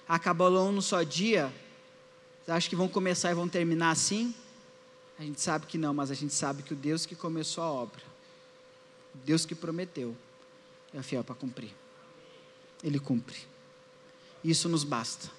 Acabou 0.07 0.71
no 0.71 0.79
só 0.79 1.01
dia. 1.01 1.51
Você 2.45 2.51
acha 2.51 2.69
que 2.69 2.75
vão 2.75 2.87
começar 2.87 3.31
e 3.31 3.33
vão 3.33 3.49
terminar 3.49 3.89
assim? 3.89 4.31
A 5.17 5.23
gente 5.23 5.41
sabe 5.41 5.65
que 5.65 5.75
não, 5.79 5.91
mas 5.91 6.11
a 6.11 6.13
gente 6.13 6.35
sabe 6.35 6.61
que 6.61 6.73
o 6.73 6.77
Deus 6.77 7.07
que 7.07 7.15
começou 7.15 7.63
a 7.63 7.71
obra, 7.71 8.03
o 9.15 9.17
Deus 9.25 9.43
que 9.43 9.55
prometeu, 9.55 10.15
é 10.93 11.01
fiel 11.01 11.23
para 11.23 11.35
cumprir. 11.35 11.73
Ele 12.83 12.99
cumpre. 12.99 13.37
Isso 14.43 14.69
nos 14.69 14.83
basta. 14.83 15.29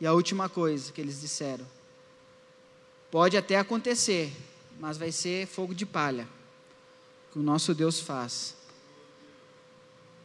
E 0.00 0.06
a 0.06 0.12
última 0.12 0.48
coisa 0.48 0.92
que 0.92 1.00
eles 1.00 1.20
disseram: 1.20 1.66
pode 3.10 3.36
até 3.36 3.58
acontecer 3.58 4.32
mas 4.78 4.98
vai 4.98 5.10
ser 5.10 5.46
fogo 5.46 5.74
de 5.74 5.86
palha. 5.86 6.28
O 7.28 7.32
que 7.32 7.38
o 7.38 7.42
nosso 7.42 7.74
Deus 7.74 8.00
faz 8.00 8.54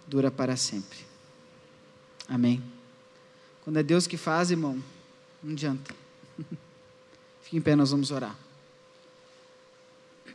dura 0.07 0.29
para 0.29 0.57
sempre. 0.57 0.99
Amém. 2.27 2.61
Quando 3.63 3.77
é 3.77 3.83
Deus 3.83 4.07
que 4.07 4.17
faz, 4.17 4.51
irmão, 4.51 4.83
não 5.41 5.53
adianta. 5.53 5.95
Fique 7.41 7.57
em 7.57 7.61
pé, 7.61 7.75
nós 7.75 7.91
vamos 7.91 8.11
orar. 8.11 8.35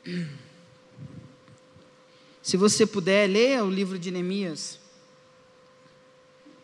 Se 2.47 2.57
você 2.57 2.87
puder, 2.87 3.29
leia 3.29 3.65
o 3.65 3.69
livro 3.69 3.99
de 3.99 4.09
Neemias. 4.09 4.79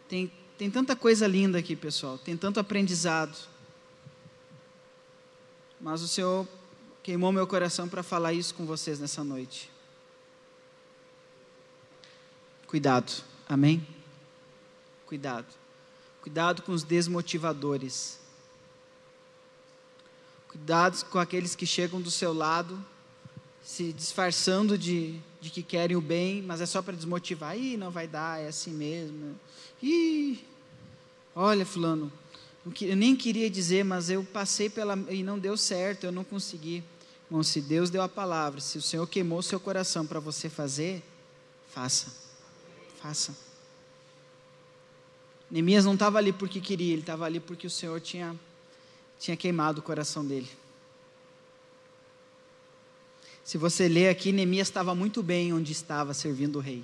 Tem, 0.09 0.31
tem 0.57 0.71
tanta 0.71 0.95
coisa 0.95 1.27
linda 1.27 1.59
aqui, 1.59 1.75
pessoal. 1.75 2.17
Tem 2.17 2.37
tanto 2.37 2.61
aprendizado. 2.61 3.37
Mas 5.81 6.01
o 6.01 6.07
Senhor 6.07 6.47
queimou 7.03 7.33
meu 7.33 7.49
coração 7.49 7.89
para 7.89 8.05
falar 8.05 8.33
isso 8.33 8.55
com 8.55 8.65
vocês 8.65 9.01
nessa 9.01 9.25
noite. 9.25 9.73
Cuidado, 12.69 13.11
amém? 13.49 13.85
Cuidado. 15.05 15.53
Cuidado 16.21 16.63
com 16.63 16.71
os 16.71 16.85
desmotivadores. 16.85 18.21
Cuidado 20.47 21.05
com 21.07 21.19
aqueles 21.19 21.57
que 21.57 21.67
chegam 21.67 22.01
do 22.01 22.09
seu 22.09 22.33
lado, 22.33 22.79
se 23.65 23.93
disfarçando 23.93 24.79
de, 24.79 25.21
de 25.43 25.51
que 25.51 25.61
querem 25.61 25.97
o 25.97 26.01
bem, 26.01 26.41
mas 26.41 26.61
é 26.61 26.67
só 26.67 26.81
para 26.81 26.95
desmotivar. 26.95 27.59
Ih, 27.59 27.77
não 27.77 27.91
vai 27.91 28.07
dar, 28.07 28.41
é 28.41 28.47
assim 28.47 28.71
mesmo. 28.71 29.35
Ih, 29.83 30.39
olha, 31.35 31.67
Fulano, 31.67 32.13
eu 32.81 32.97
nem 32.97 33.17
queria 33.17 33.51
dizer, 33.51 33.85
mas 33.85 34.09
eu 34.09 34.23
passei 34.23 34.71
pela. 34.71 34.97
e 35.11 35.25
não 35.25 35.37
deu 35.37 35.57
certo, 35.57 36.05
eu 36.05 36.13
não 36.13 36.23
consegui. 36.23 36.85
Irmão, 37.27 37.43
se 37.43 37.61
Deus 37.61 37.91
deu 37.91 38.03
a 38.03 38.09
palavra, 38.09 38.61
se 38.61 38.79
o 38.79 38.83
Senhor 38.83 39.05
queimou 39.09 39.43
seu 39.43 39.59
coração 39.59 40.07
para 40.07 40.21
você 40.21 40.49
fazer, 40.49 41.03
faça. 41.69 42.15
Faça. 43.01 43.37
Neemias 45.51 45.85
não 45.85 45.95
estava 45.95 46.19
ali 46.19 46.33
porque 46.33 46.61
queria, 46.61 46.93
ele 46.93 47.03
estava 47.03 47.25
ali 47.25 47.41
porque 47.41 47.67
o 47.67 47.71
Senhor 47.71 48.01
tinha, 48.01 48.39
tinha 49.19 49.37
queimado 49.37 49.81
o 49.81 49.83
coração 49.83 50.25
dele. 50.25 50.49
Se 53.53 53.59
você 53.59 53.87
ler 53.87 54.09
aqui, 54.09 54.33
Neemias 54.33 54.69
estava 54.69 54.95
muito 54.95 55.23
bem 55.23 55.53
onde 55.53 55.73
estava 55.73 56.15
servindo 56.15 56.57
o 56.57 56.59
rei. 56.59 56.83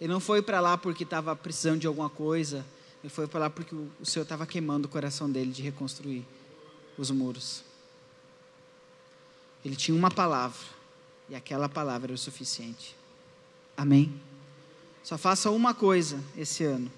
Ele 0.00 0.12
não 0.12 0.20
foi 0.20 0.40
para 0.40 0.60
lá 0.60 0.78
porque 0.78 1.02
estava 1.02 1.34
precisando 1.34 1.80
de 1.80 1.88
alguma 1.88 2.08
coisa, 2.08 2.64
ele 3.02 3.12
foi 3.12 3.26
para 3.26 3.40
lá 3.40 3.50
porque 3.50 3.74
o, 3.74 3.90
Senhor 4.04 4.22
estava 4.22 4.46
queimando 4.46 4.86
o 4.86 4.88
coração 4.88 5.28
dele 5.28 5.50
de 5.50 5.62
reconstruir 5.62 6.24
os 6.96 7.10
muros. 7.10 7.64
Ele 9.64 9.74
tinha 9.74 9.98
uma 9.98 10.12
palavra, 10.12 10.64
e 11.28 11.34
aquela 11.34 11.68
palavra 11.68 12.06
era 12.06 12.14
o 12.14 12.16
suficiente. 12.16 12.94
Amém? 13.76 14.14
Só 15.02 15.18
faça 15.18 15.50
uma 15.50 15.74
coisa 15.74 16.22
esse 16.36 16.62
ano: 16.62 16.88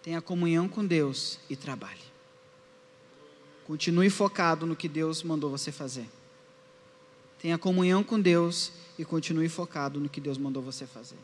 tenha 0.00 0.22
comunhão 0.22 0.68
com 0.68 0.86
Deus 0.86 1.40
e 1.50 1.56
trabalhe. 1.56 2.06
Continue 3.66 4.08
focado 4.10 4.64
no 4.64 4.76
que 4.76 4.88
Deus 4.88 5.24
mandou 5.24 5.50
você 5.50 5.72
fazer. 5.72 6.08
Tenha 7.38 7.58
comunhão 7.58 8.02
com 8.02 8.20
Deus 8.20 8.72
e 8.98 9.04
continue 9.04 9.48
focado 9.48 10.00
no 10.00 10.08
que 10.08 10.20
Deus 10.20 10.38
mandou 10.38 10.62
você 10.62 10.86
fazer. 10.86 11.18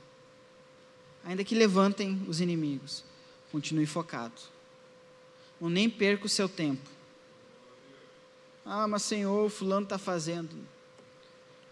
Ainda 1.25 1.45
que 1.45 1.55
levantem 1.55 2.23
os 2.29 2.41
inimigos, 2.41 3.05
continue 3.51 3.87
focado. 3.87 4.35
Não 5.61 5.69
nem 5.69 5.89
perca 5.89 6.27
o 6.27 6.29
seu 6.29 6.49
tempo 6.49 6.95
ah, 8.65 8.89
mas 8.89 9.03
Senhor, 9.03 9.51
fulano 9.51 9.85
está 9.85 9.99
fazendo. 9.99 10.57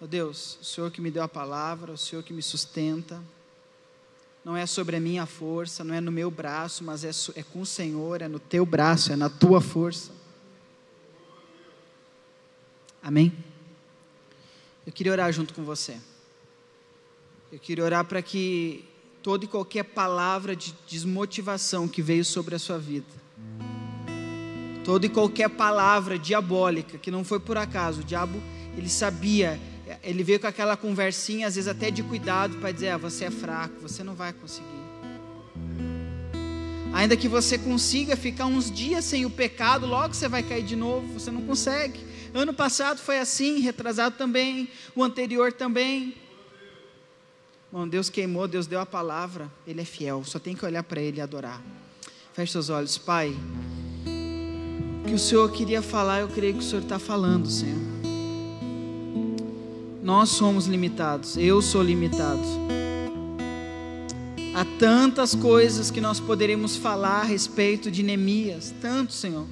Oh 0.00 0.06
Deus, 0.06 0.58
o 0.60 0.64
Senhor 0.64 0.90
que 0.90 1.00
me 1.00 1.10
deu 1.10 1.22
a 1.22 1.28
palavra, 1.28 1.92
o 1.92 1.98
Senhor 1.98 2.22
que 2.22 2.34
me 2.34 2.42
sustenta. 2.42 3.22
Não 4.44 4.56
é 4.56 4.66
sobre 4.66 4.96
a 4.96 5.00
minha 5.00 5.24
força, 5.24 5.84
não 5.84 5.94
é 5.94 6.00
no 6.00 6.12
meu 6.12 6.30
braço, 6.30 6.84
mas 6.84 7.04
é, 7.04 7.10
é 7.38 7.42
com 7.42 7.62
o 7.62 7.66
Senhor, 7.66 8.20
é 8.20 8.28
no 8.28 8.40
teu 8.40 8.66
braço, 8.66 9.12
é 9.12 9.16
na 9.16 9.30
tua 9.30 9.60
força. 9.60 10.10
Amém? 13.02 13.32
Eu 14.86 14.92
queria 14.92 15.12
orar 15.12 15.32
junto 15.32 15.54
com 15.54 15.64
você. 15.64 15.96
Eu 17.52 17.58
queria 17.58 17.84
orar 17.84 18.04
para 18.04 18.20
que 18.20 18.84
toda 19.22 19.44
e 19.44 19.48
qualquer 19.48 19.84
palavra 19.84 20.56
de 20.56 20.74
desmotivação 20.88 21.86
que 21.86 22.02
veio 22.02 22.24
sobre 22.24 22.54
a 22.56 22.58
sua 22.58 22.78
vida, 22.78 23.06
toda 24.84 25.06
e 25.06 25.08
qualquer 25.08 25.48
palavra 25.50 26.18
diabólica, 26.18 26.98
que 26.98 27.10
não 27.10 27.22
foi 27.22 27.38
por 27.38 27.56
acaso, 27.56 28.00
o 28.00 28.04
diabo, 28.04 28.42
ele 28.76 28.88
sabia, 28.88 29.60
ele 30.02 30.24
veio 30.24 30.40
com 30.40 30.46
aquela 30.48 30.76
conversinha, 30.76 31.46
às 31.46 31.54
vezes 31.54 31.68
até 31.68 31.90
de 31.90 32.02
cuidado, 32.02 32.56
para 32.56 32.72
dizer: 32.72 32.88
ah, 32.88 32.96
você 32.96 33.26
é 33.26 33.30
fraco, 33.30 33.74
você 33.80 34.02
não 34.02 34.14
vai 34.14 34.32
conseguir. 34.32 34.82
Ainda 36.92 37.16
que 37.16 37.28
você 37.28 37.56
consiga 37.56 38.16
ficar 38.16 38.46
uns 38.46 38.70
dias 38.70 39.04
sem 39.04 39.24
o 39.24 39.30
pecado, 39.30 39.86
logo 39.86 40.14
você 40.14 40.28
vai 40.28 40.42
cair 40.42 40.64
de 40.64 40.76
novo, 40.76 41.18
você 41.18 41.30
não 41.30 41.42
consegue. 41.42 42.11
Ano 42.34 42.54
passado 42.54 42.98
foi 42.98 43.18
assim, 43.18 43.60
retrasado 43.60 44.16
também, 44.16 44.68
o 44.94 45.02
anterior 45.04 45.52
também. 45.52 46.14
Bom, 47.70 47.86
Deus 47.86 48.08
queimou, 48.08 48.48
Deus 48.48 48.66
deu 48.66 48.80
a 48.80 48.86
palavra, 48.86 49.50
Ele 49.66 49.80
é 49.80 49.84
fiel, 49.84 50.22
só 50.24 50.38
tem 50.38 50.54
que 50.54 50.64
olhar 50.64 50.82
para 50.82 51.00
Ele 51.00 51.18
e 51.18 51.20
adorar. 51.20 51.62
Feche 52.32 52.52
seus 52.52 52.70
olhos, 52.70 52.96
Pai 52.98 53.36
que 55.12 55.16
o 55.16 55.18
Senhor 55.18 55.50
queria 55.52 55.82
falar, 55.82 56.20
eu 56.20 56.28
creio 56.28 56.54
que 56.54 56.60
o 56.60 56.62
Senhor 56.62 56.82
está 56.82 56.98
falando, 56.98 57.46
Senhor. 57.46 57.78
Nós 60.02 60.30
somos 60.30 60.66
limitados, 60.66 61.36
eu 61.36 61.60
sou 61.60 61.82
limitado. 61.82 62.40
Há 64.54 64.64
tantas 64.78 65.34
coisas 65.34 65.90
que 65.90 66.00
nós 66.00 66.18
poderíamos 66.18 66.76
falar 66.76 67.20
a 67.20 67.24
respeito 67.24 67.90
de 67.90 68.02
Neemias, 68.02 68.74
tanto, 68.80 69.12
Senhor. 69.12 69.46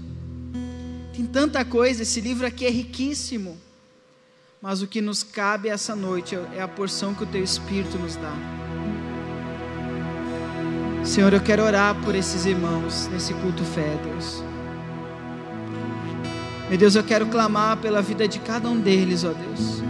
Tem 1.21 1.27
tanta 1.27 1.63
coisa, 1.67 2.03
esse 2.03 2.19
livro 2.19 2.47
aqui 2.47 2.65
é 2.65 2.71
riquíssimo. 2.71 3.59
Mas 4.59 4.81
o 4.81 4.87
que 4.87 5.03
nos 5.03 5.23
cabe 5.23 5.69
essa 5.69 5.95
noite 5.95 6.35
é 6.57 6.63
a 6.63 6.67
porção 6.67 7.15
que 7.15 7.25
o 7.25 7.27
Teu 7.27 7.45
Espírito 7.45 7.99
nos 7.99 8.17
dá. 8.17 8.33
Senhor, 11.05 11.31
eu 11.35 11.41
quero 11.43 11.63
orar 11.63 11.95
por 12.03 12.15
esses 12.15 12.47
irmãos 12.47 13.07
nesse 13.09 13.35
culto 13.35 13.63
fé, 13.65 13.99
Deus. 14.03 14.43
Meu 16.71 16.79
Deus, 16.79 16.95
eu 16.95 17.05
quero 17.05 17.27
clamar 17.27 17.77
pela 17.77 18.01
vida 18.01 18.27
de 18.27 18.39
cada 18.39 18.71
um 18.71 18.81
deles, 18.81 19.23
ó 19.23 19.35
Deus. 19.35 19.83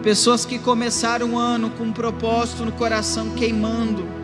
Pessoas 0.00 0.44
que 0.46 0.60
começaram 0.60 1.32
o 1.32 1.36
ano 1.36 1.70
com 1.70 1.86
um 1.86 1.92
propósito 1.92 2.64
no 2.64 2.70
coração 2.70 3.30
queimando, 3.30 4.19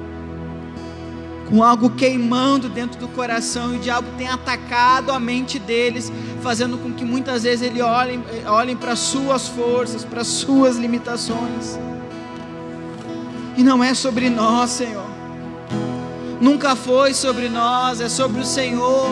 com 1.48 1.62
algo 1.62 1.90
queimando 1.90 2.68
dentro 2.68 2.98
do 2.98 3.08
coração, 3.08 3.74
e 3.74 3.76
o 3.76 3.80
diabo 3.80 4.08
tem 4.18 4.28
atacado 4.28 5.12
a 5.12 5.20
mente 5.20 5.58
deles, 5.58 6.12
fazendo 6.42 6.76
com 6.78 6.92
que 6.92 7.04
muitas 7.04 7.44
vezes 7.44 7.62
eles 7.62 7.82
olhem, 7.82 8.22
olhem 8.46 8.76
para 8.76 8.96
suas 8.96 9.48
forças, 9.48 10.04
para 10.04 10.24
suas 10.24 10.76
limitações. 10.76 11.78
E 13.56 13.62
não 13.62 13.82
é 13.82 13.94
sobre 13.94 14.28
nós, 14.28 14.70
Senhor. 14.70 15.06
Nunca 16.40 16.76
foi 16.76 17.14
sobre 17.14 17.48
nós, 17.48 18.00
é 18.00 18.08
sobre 18.08 18.42
o 18.42 18.44
Senhor, 18.44 19.08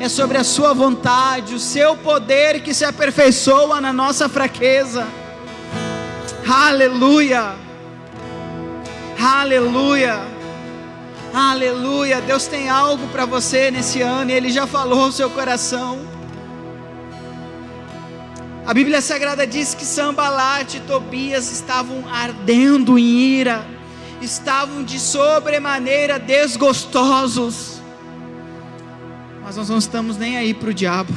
é 0.00 0.08
sobre 0.08 0.36
a 0.36 0.44
Sua 0.44 0.72
vontade, 0.72 1.54
o 1.54 1.60
Seu 1.60 1.96
poder 1.96 2.60
que 2.60 2.74
se 2.74 2.84
aperfeiçoa 2.84 3.80
na 3.80 3.92
nossa 3.92 4.28
fraqueza. 4.28 5.06
Aleluia! 6.46 7.54
Aleluia! 9.18 10.33
Aleluia! 11.34 12.20
Deus 12.20 12.46
tem 12.46 12.68
algo 12.68 13.08
para 13.08 13.26
você 13.26 13.68
nesse 13.68 14.00
ano 14.00 14.30
e 14.30 14.34
Ele 14.34 14.52
já 14.52 14.68
falou 14.68 15.08
o 15.08 15.12
seu 15.12 15.28
coração. 15.28 15.98
A 18.64 18.72
Bíblia 18.72 19.02
Sagrada 19.02 19.44
diz 19.44 19.74
que 19.74 19.84
Sambalat 19.84 20.76
e 20.76 20.80
Tobias 20.80 21.50
estavam 21.50 22.04
ardendo 22.08 22.96
em 22.96 23.04
ira 23.04 23.66
estavam 24.22 24.84
de 24.84 24.98
sobremaneira 25.00 26.20
desgostosos. 26.20 27.80
Mas 29.42 29.56
nós 29.56 29.68
não 29.68 29.78
estamos 29.78 30.16
nem 30.16 30.36
aí 30.36 30.54
para 30.54 30.70
o 30.70 30.74
diabo. 30.74 31.12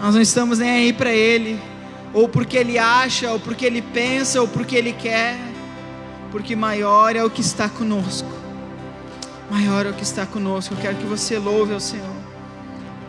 Nós 0.00 0.14
não 0.14 0.22
estamos 0.22 0.60
nem 0.60 0.70
aí 0.70 0.92
para 0.92 1.12
ele, 1.12 1.60
ou 2.14 2.28
porque 2.28 2.56
ele 2.56 2.78
acha, 2.78 3.32
ou 3.32 3.40
porque 3.40 3.66
ele 3.66 3.82
pensa, 3.82 4.40
ou 4.40 4.48
porque 4.48 4.74
ele 4.74 4.92
quer, 4.94 5.36
porque 6.30 6.54
maior 6.54 7.16
é 7.16 7.24
o 7.24 7.30
que 7.30 7.40
está 7.40 7.68
conosco. 7.68 8.28
Maior 9.50 9.86
é 9.86 9.90
o 9.90 9.94
que 9.94 10.02
está 10.02 10.24
conosco. 10.24 10.74
Eu 10.74 10.78
quero 10.78 10.96
que 10.96 11.06
você 11.06 11.38
louve 11.38 11.74
ao 11.74 11.80
Senhor. 11.80 12.20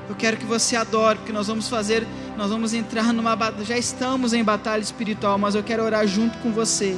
Eu 0.09 0.15
quero 0.15 0.36
que 0.38 0.45
você 0.45 0.76
adore, 0.76 1.19
porque 1.19 1.32
nós 1.32 1.47
vamos 1.47 1.69
fazer, 1.69 2.05
nós 2.36 2.49
vamos 2.49 2.74
entrar 2.74 3.13
numa 3.13 3.38
já 3.63 3.78
estamos 3.78 4.34
em 4.34 4.43
batalha 4.43 4.82
espiritual, 4.82 5.38
mas 5.38 5.55
eu 5.55 5.63
quero 5.63 5.84
orar 5.84 6.05
junto 6.05 6.38
com 6.39 6.51
você. 6.51 6.97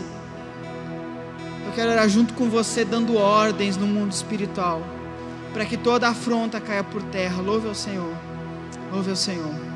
Eu 1.66 1.74
quero 1.76 1.92
orar 1.92 2.10
junto 2.10 2.34
com 2.34 2.50
você, 2.50 2.84
dando 2.84 3.18
ordens 3.18 3.78
no 3.78 3.86
mundo 3.86 4.12
espiritual, 4.12 4.82
para 5.54 5.66
que 5.66 5.78
toda 5.78 6.08
afronta 6.08 6.60
caia 6.60 6.84
por 6.84 7.04
terra. 7.04 7.42
Louve 7.42 7.68
ao 7.68 7.76
Senhor. 7.76 8.16
Louve 8.92 9.12
ao 9.12 9.16
Senhor. 9.16 9.73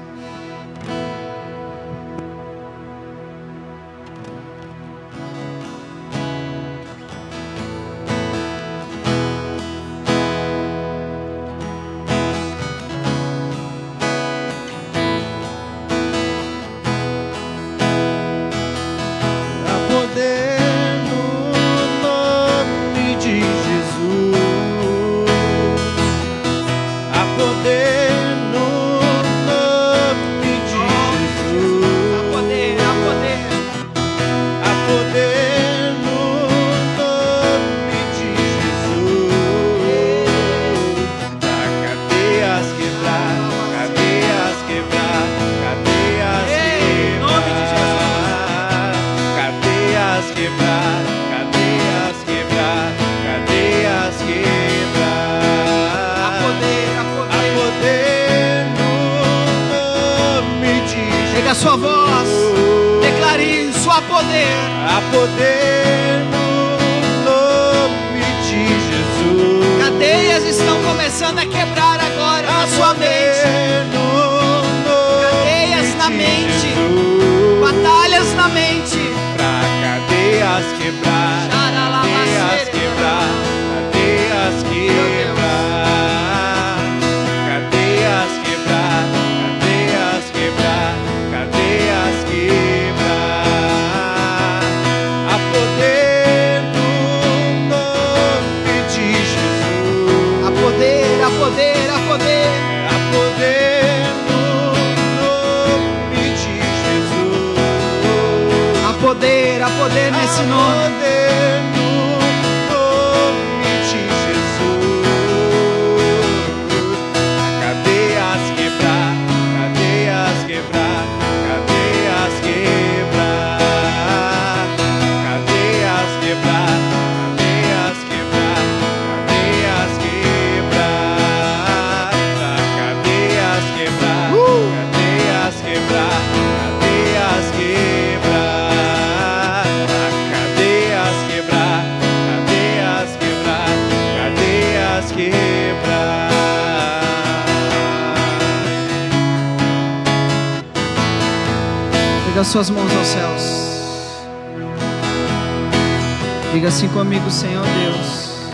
Assim 156.78 156.89
comigo, 156.89 157.32
Senhor 157.32 157.63
Deus. 157.63 158.51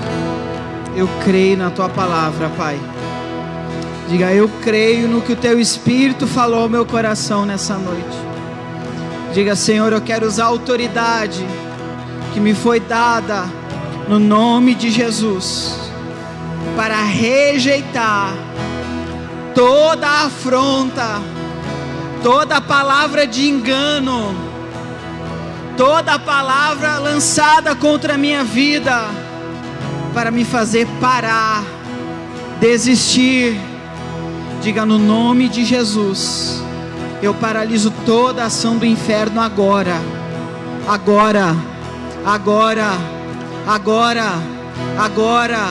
Eu 0.96 1.10
creio 1.26 1.58
na 1.58 1.70
tua 1.70 1.90
palavra, 1.90 2.50
Pai. 2.56 2.80
Diga, 4.08 4.34
eu 4.34 4.50
creio 4.62 5.10
no 5.10 5.22
que 5.22 5.34
o 5.34 5.36
teu 5.36 5.60
Espírito 5.60 6.26
falou 6.26 6.62
ao 6.62 6.70
meu 6.70 6.86
coração 6.86 7.46
nessa 7.46 7.76
noite. 7.76 8.18
Diga, 9.34 9.58
Senhor, 9.58 9.92
eu 9.92 10.00
quero 10.00 10.26
usar 10.26 10.46
a 10.46 10.48
autoridade 10.48 11.46
que 12.34 12.40
me 12.40 12.54
foi 12.54 12.80
dada 12.80 13.44
no 14.08 14.20
nome 14.20 14.74
de 14.74 14.90
Jesus 14.90 15.78
para 16.78 17.04
rejeitar 17.04 18.34
toda 19.54 20.08
afronta 20.08 21.22
toda 22.24 22.62
palavra 22.62 23.28
de 23.28 23.50
engano, 23.50 24.34
toda 25.78 26.20
palavra 26.20 26.98
lançada 27.00 27.76
contra 27.76 28.16
a 28.16 28.18
minha 28.18 28.44
vida, 28.44 29.08
para 30.14 30.32
me 30.32 30.46
fazer 30.46 30.88
parar, 31.00 31.64
desistir. 32.60 33.60
Diga 34.62 34.86
no 34.86 34.98
nome 34.98 35.50
de 35.50 35.66
Jesus, 35.66 36.64
eu 37.22 37.34
paraliso 37.34 37.92
toda 38.06 38.44
a 38.44 38.46
ação 38.46 38.78
do 38.78 38.86
inferno 38.86 39.42
agora, 39.42 40.02
agora, 40.88 41.56
agora, 42.26 42.92
agora, 43.68 44.32
agora. 44.98 45.68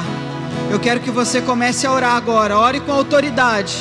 Eu 0.71 0.79
quero 0.79 1.01
que 1.01 1.11
você 1.11 1.41
comece 1.41 1.87
a 1.87 1.93
orar 1.93 2.17
agora, 2.17 2.59
ore 2.59 2.81
com 2.81 2.93
autoridade. 2.93 3.77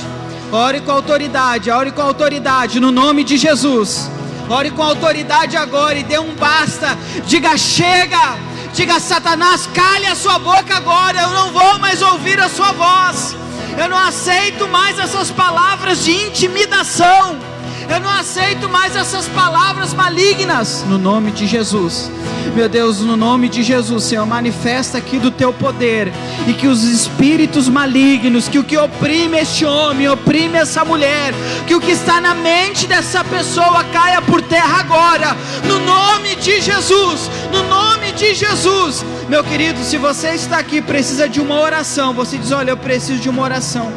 Ore 0.51 0.82
com 0.82 0.91
autoridade, 0.91 1.72
ore 1.72 1.91
com 1.91 2.01
autoridade, 2.01 2.80
no 2.80 2.91
nome 2.91 3.24
de 3.24 3.38
Jesus. 3.38 4.09
Ore 4.52 4.70
com 4.70 4.84
autoridade 4.84 5.56
agora 5.56 5.97
e 5.97 6.04
dê 6.04 6.20
um 6.20 6.36
basta. 6.36 6.97
Diga 7.26 7.58
chega. 7.58 8.36
Diga 8.74 8.99
Satanás, 8.99 9.66
cale 9.74 10.06
a 10.06 10.14
sua 10.14 10.39
boca 10.39 10.76
agora. 10.76 11.22
Eu 11.22 11.30
não 11.30 11.54
vou 11.54 11.80
mais 11.80 12.02
ouvir 12.02 12.38
a 12.38 12.49
sua 12.49 12.74
voz. 12.74 13.34
Eu 13.78 13.88
não 13.88 13.97
aceito 13.97 14.68
mais 14.68 14.99
essas 14.99 15.32
palavras 15.32 16.04
de 16.04 16.12
intimidação. 16.12 17.51
Eu 17.91 17.99
não 17.99 18.09
aceito 18.09 18.69
mais 18.69 18.95
essas 18.95 19.27
palavras 19.27 19.93
malignas. 19.93 20.85
No 20.87 20.97
nome 20.97 21.29
de 21.29 21.45
Jesus. 21.45 22.09
Meu 22.55 22.69
Deus, 22.69 23.01
no 23.01 23.17
nome 23.17 23.49
de 23.49 23.63
Jesus, 23.63 24.05
Senhor, 24.05 24.25
manifesta 24.25 24.97
aqui 24.97 25.19
do 25.19 25.29
teu 25.29 25.51
poder 25.51 26.09
e 26.47 26.53
que 26.53 26.67
os 26.67 26.83
espíritos 26.83 27.67
malignos, 27.67 28.47
que 28.47 28.57
o 28.57 28.63
que 28.63 28.77
oprime 28.77 29.37
este 29.37 29.65
homem, 29.65 30.07
oprime 30.07 30.57
essa 30.57 30.85
mulher, 30.85 31.33
que 31.67 31.75
o 31.75 31.81
que 31.81 31.91
está 31.91 32.21
na 32.21 32.33
mente 32.33 32.87
dessa 32.87 33.25
pessoa 33.25 33.83
caia 33.83 34.21
por 34.21 34.41
terra 34.41 34.79
agora, 34.79 35.35
no 35.67 35.79
nome 35.79 36.35
de 36.37 36.61
Jesus, 36.61 37.29
no 37.51 37.63
nome 37.63 38.13
de 38.13 38.33
Jesus. 38.33 39.03
Meu 39.27 39.43
querido, 39.43 39.83
se 39.83 39.97
você 39.97 40.29
está 40.29 40.59
aqui 40.59 40.81
precisa 40.81 41.27
de 41.27 41.41
uma 41.41 41.59
oração, 41.59 42.13
você 42.13 42.37
diz: 42.37 42.53
Olha, 42.53 42.71
eu 42.71 42.77
preciso 42.77 43.21
de 43.21 43.29
uma 43.29 43.43
oração, 43.43 43.91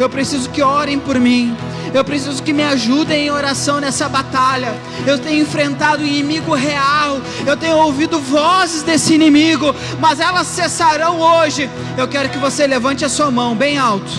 eu 0.00 0.10
preciso 0.10 0.50
que 0.50 0.62
orem 0.62 0.98
por 0.98 1.18
mim. 1.18 1.56
Eu 1.92 2.04
preciso 2.04 2.42
que 2.42 2.52
me 2.52 2.62
ajudem 2.62 3.26
em 3.26 3.30
oração 3.30 3.80
nessa 3.80 4.08
batalha. 4.08 4.74
Eu 5.06 5.18
tenho 5.18 5.42
enfrentado 5.42 6.04
inimigo 6.04 6.54
real. 6.54 7.20
Eu 7.44 7.56
tenho 7.56 7.76
ouvido 7.76 8.18
vozes 8.20 8.82
desse 8.82 9.14
inimigo, 9.14 9.74
mas 9.98 10.20
elas 10.20 10.46
cessarão 10.46 11.20
hoje. 11.20 11.68
Eu 11.98 12.06
quero 12.06 12.28
que 12.28 12.38
você 12.38 12.66
levante 12.66 13.04
a 13.04 13.08
sua 13.08 13.30
mão 13.30 13.54
bem 13.56 13.76
alto. 13.76 14.10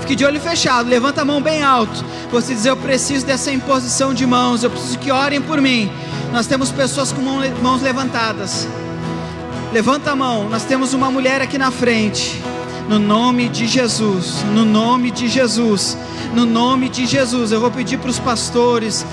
Fique 0.00 0.14
de 0.14 0.24
olho 0.24 0.40
fechado, 0.40 0.88
levanta 0.88 1.22
a 1.22 1.24
mão 1.24 1.40
bem 1.40 1.62
alto. 1.62 2.04
Você 2.30 2.54
diz: 2.54 2.66
Eu 2.66 2.76
preciso 2.76 3.24
dessa 3.24 3.50
imposição 3.50 4.12
de 4.12 4.26
mãos. 4.26 4.62
Eu 4.62 4.70
preciso 4.70 4.98
que 4.98 5.10
orem 5.10 5.40
por 5.40 5.60
mim. 5.60 5.90
Nós 6.32 6.46
temos 6.46 6.70
pessoas 6.70 7.12
com 7.12 7.22
mãos 7.22 7.80
levantadas. 7.80 8.68
Levanta 9.72 10.10
a 10.10 10.16
mão. 10.16 10.48
Nós 10.48 10.64
temos 10.64 10.92
uma 10.92 11.10
mulher 11.10 11.40
aqui 11.40 11.56
na 11.56 11.70
frente. 11.70 12.42
No 12.88 12.98
nome 12.98 13.48
de 13.48 13.66
Jesus. 13.66 14.42
No 14.54 14.64
nome 14.64 15.10
de 15.10 15.28
Jesus 15.28 15.96
no 16.34 16.44
nome 16.44 16.88
de 16.88 17.06
Jesus. 17.06 17.52
Eu 17.52 17.60
vou 17.60 17.70
pedir 17.70 17.98
para 17.98 18.10
os 18.10 18.18
pastores, 18.18 19.04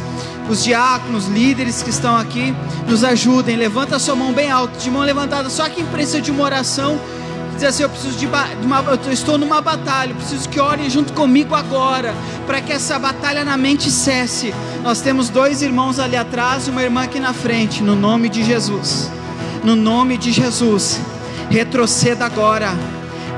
os 0.50 0.64
diáconos, 0.64 1.28
líderes 1.28 1.82
que 1.82 1.90
estão 1.90 2.16
aqui, 2.16 2.54
nos 2.88 3.04
ajudem. 3.04 3.56
Levanta 3.56 3.96
a 3.96 4.00
sua 4.00 4.16
mão 4.16 4.32
bem 4.32 4.50
alto, 4.52 4.78
de 4.78 4.90
mão 4.90 5.04
levantada. 5.04 5.50
Só 5.50 5.70
quem 5.70 5.86
precisa 5.86 6.22
de 6.22 6.32
uma 6.32 6.44
oração, 6.44 7.00
diz 7.54 7.64
assim: 7.64 7.84
Eu 7.84 7.90
preciso 7.90 8.18
de, 8.18 8.26
uma, 8.26 8.48
eu 9.06 9.12
estou 9.12 9.38
numa 9.38 9.62
batalha, 9.62 10.14
preciso 10.14 10.48
que 10.50 10.60
orem 10.60 10.90
junto 10.90 11.14
comigo 11.14 11.56
agora, 11.56 12.14
para 12.46 12.62
que 12.62 12.72
essa 12.72 12.98
batalha 13.00 13.44
na 13.44 13.58
mente 13.58 13.90
cesse. 13.90 14.54
Nós 14.84 15.02
temos 15.02 15.30
dois 15.30 15.62
irmãos 15.62 16.00
ali 16.00 16.16
atrás 16.16 16.68
e 16.68 16.70
uma 16.70 16.84
irmã 16.84 17.04
aqui 17.04 17.20
na 17.20 17.34
frente, 17.34 17.82
no 17.82 17.96
nome 17.96 18.30
de 18.30 18.44
Jesus. 18.44 19.10
No 19.64 19.76
nome 19.76 20.16
de 20.16 20.32
Jesus, 20.32 21.00
retroceda 21.50 22.24
agora. 22.24 22.95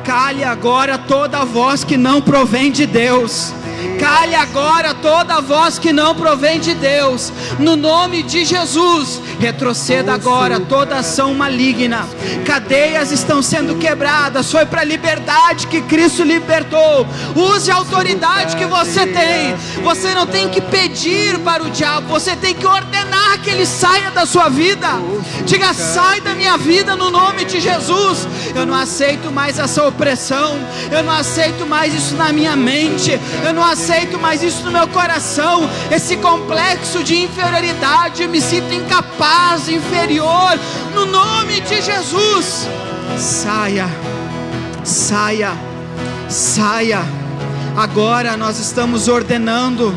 Cale 0.08 0.42
agora 0.42 0.98
toda 0.98 1.44
voz 1.44 1.84
que 1.84 1.98
não 1.98 2.22
provém 2.22 2.72
de 2.72 2.86
Deus. 2.86 3.54
Cale 4.00 4.36
agora 4.36 4.94
toda 4.94 5.42
voz 5.42 5.80
que 5.80 5.92
não 5.92 6.16
provém 6.16 6.60
de 6.60 6.74
Deus, 6.74 7.32
no 7.60 7.76
nome 7.76 8.24
de 8.24 8.46
Jesus. 8.46 9.22
Retroceda 9.40 10.14
agora 10.14 10.60
toda 10.60 10.98
ação 10.98 11.34
maligna. 11.34 12.08
Cadeias 12.46 13.12
estão 13.12 13.42
sendo 13.42 13.76
quebradas. 13.76 14.52
Foi 14.52 14.66
para 14.66 14.82
a 14.82 14.86
liberdade 14.86 15.68
que 15.68 15.82
Cristo 15.82 16.24
libertou. 16.24 17.08
Use 17.36 17.70
a 17.70 17.76
autoridade 17.76 18.56
que 18.56 18.66
você 18.66 19.06
tem. 19.06 19.56
Você 19.84 20.14
não 20.14 20.26
tem 20.26 20.50
que 20.50 20.62
pedir 20.62 21.40
para 21.40 21.64
o 21.64 21.70
diabo, 21.70 22.08
você 22.08 22.36
tem 22.36 22.54
que 22.54 22.66
ordenar 22.66 23.40
que 23.42 23.50
ele 23.50 23.66
saia 23.66 24.12
da 24.12 24.26
sua 24.26 24.50
vida. 24.50 24.88
Diga: 25.46 25.74
sai 25.74 26.22
da 26.22 26.34
minha 26.34 26.58
vida 26.58 26.96
no 26.96 27.10
nome 27.10 27.46
de 27.46 27.60
Jesus. 27.60 28.28
Eu 28.56 28.66
não 28.66 28.76
aceito 28.76 29.32
mais 29.32 29.60
essa 29.60 29.84
opressão. 29.84 30.58
Eu 30.92 31.04
não 31.04 31.14
aceito 31.14 31.66
mais 31.66 31.94
isso 31.94 32.16
na 32.16 32.32
minha 32.32 32.56
mente. 32.56 33.20
Eu 33.46 33.54
não 33.54 33.64
aceito 33.68 34.18
mais 34.20 34.42
isso 34.42 34.64
no 34.64 34.72
meu 34.72 34.88
coração. 34.88 35.70
Esse 35.92 36.18
complexo 36.18 37.04
de 37.04 37.16
inferioridade. 37.24 38.28
Me 38.28 38.42
sinto 38.42 38.74
incapaz, 38.74 39.70
inferior. 39.70 40.60
No 40.94 41.06
nome 41.06 41.62
de 41.62 41.82
Jesus. 41.82 42.68
Saia, 43.18 43.90
saia, 44.84 45.52
saia. 46.30 47.02
Agora 47.76 48.36
nós 48.36 48.60
estamos 48.60 49.08
ordenando. 49.08 49.94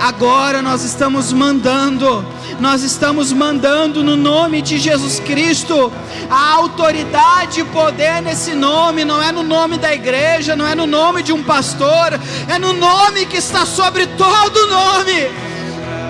Agora 0.00 0.60
nós 0.60 0.84
estamos 0.84 1.32
mandando 1.32 2.24
nós 2.60 2.82
estamos 2.82 3.32
mandando 3.32 4.02
no 4.02 4.16
nome 4.16 4.62
de 4.62 4.78
Jesus 4.78 5.20
Cristo. 5.20 5.92
A 6.30 6.52
autoridade 6.54 7.60
e 7.60 7.64
poder 7.64 8.22
nesse 8.22 8.54
nome 8.54 9.04
não 9.04 9.22
é 9.22 9.32
no 9.32 9.42
nome 9.42 9.78
da 9.78 9.92
igreja, 9.92 10.56
não 10.56 10.66
é 10.66 10.74
no 10.74 10.86
nome 10.86 11.22
de 11.22 11.32
um 11.32 11.42
pastor, 11.42 12.18
é 12.48 12.58
no 12.58 12.72
nome 12.72 13.26
que 13.26 13.36
está 13.36 13.66
sobre 13.66 14.06
todo 14.06 14.66
nome. 14.66 15.30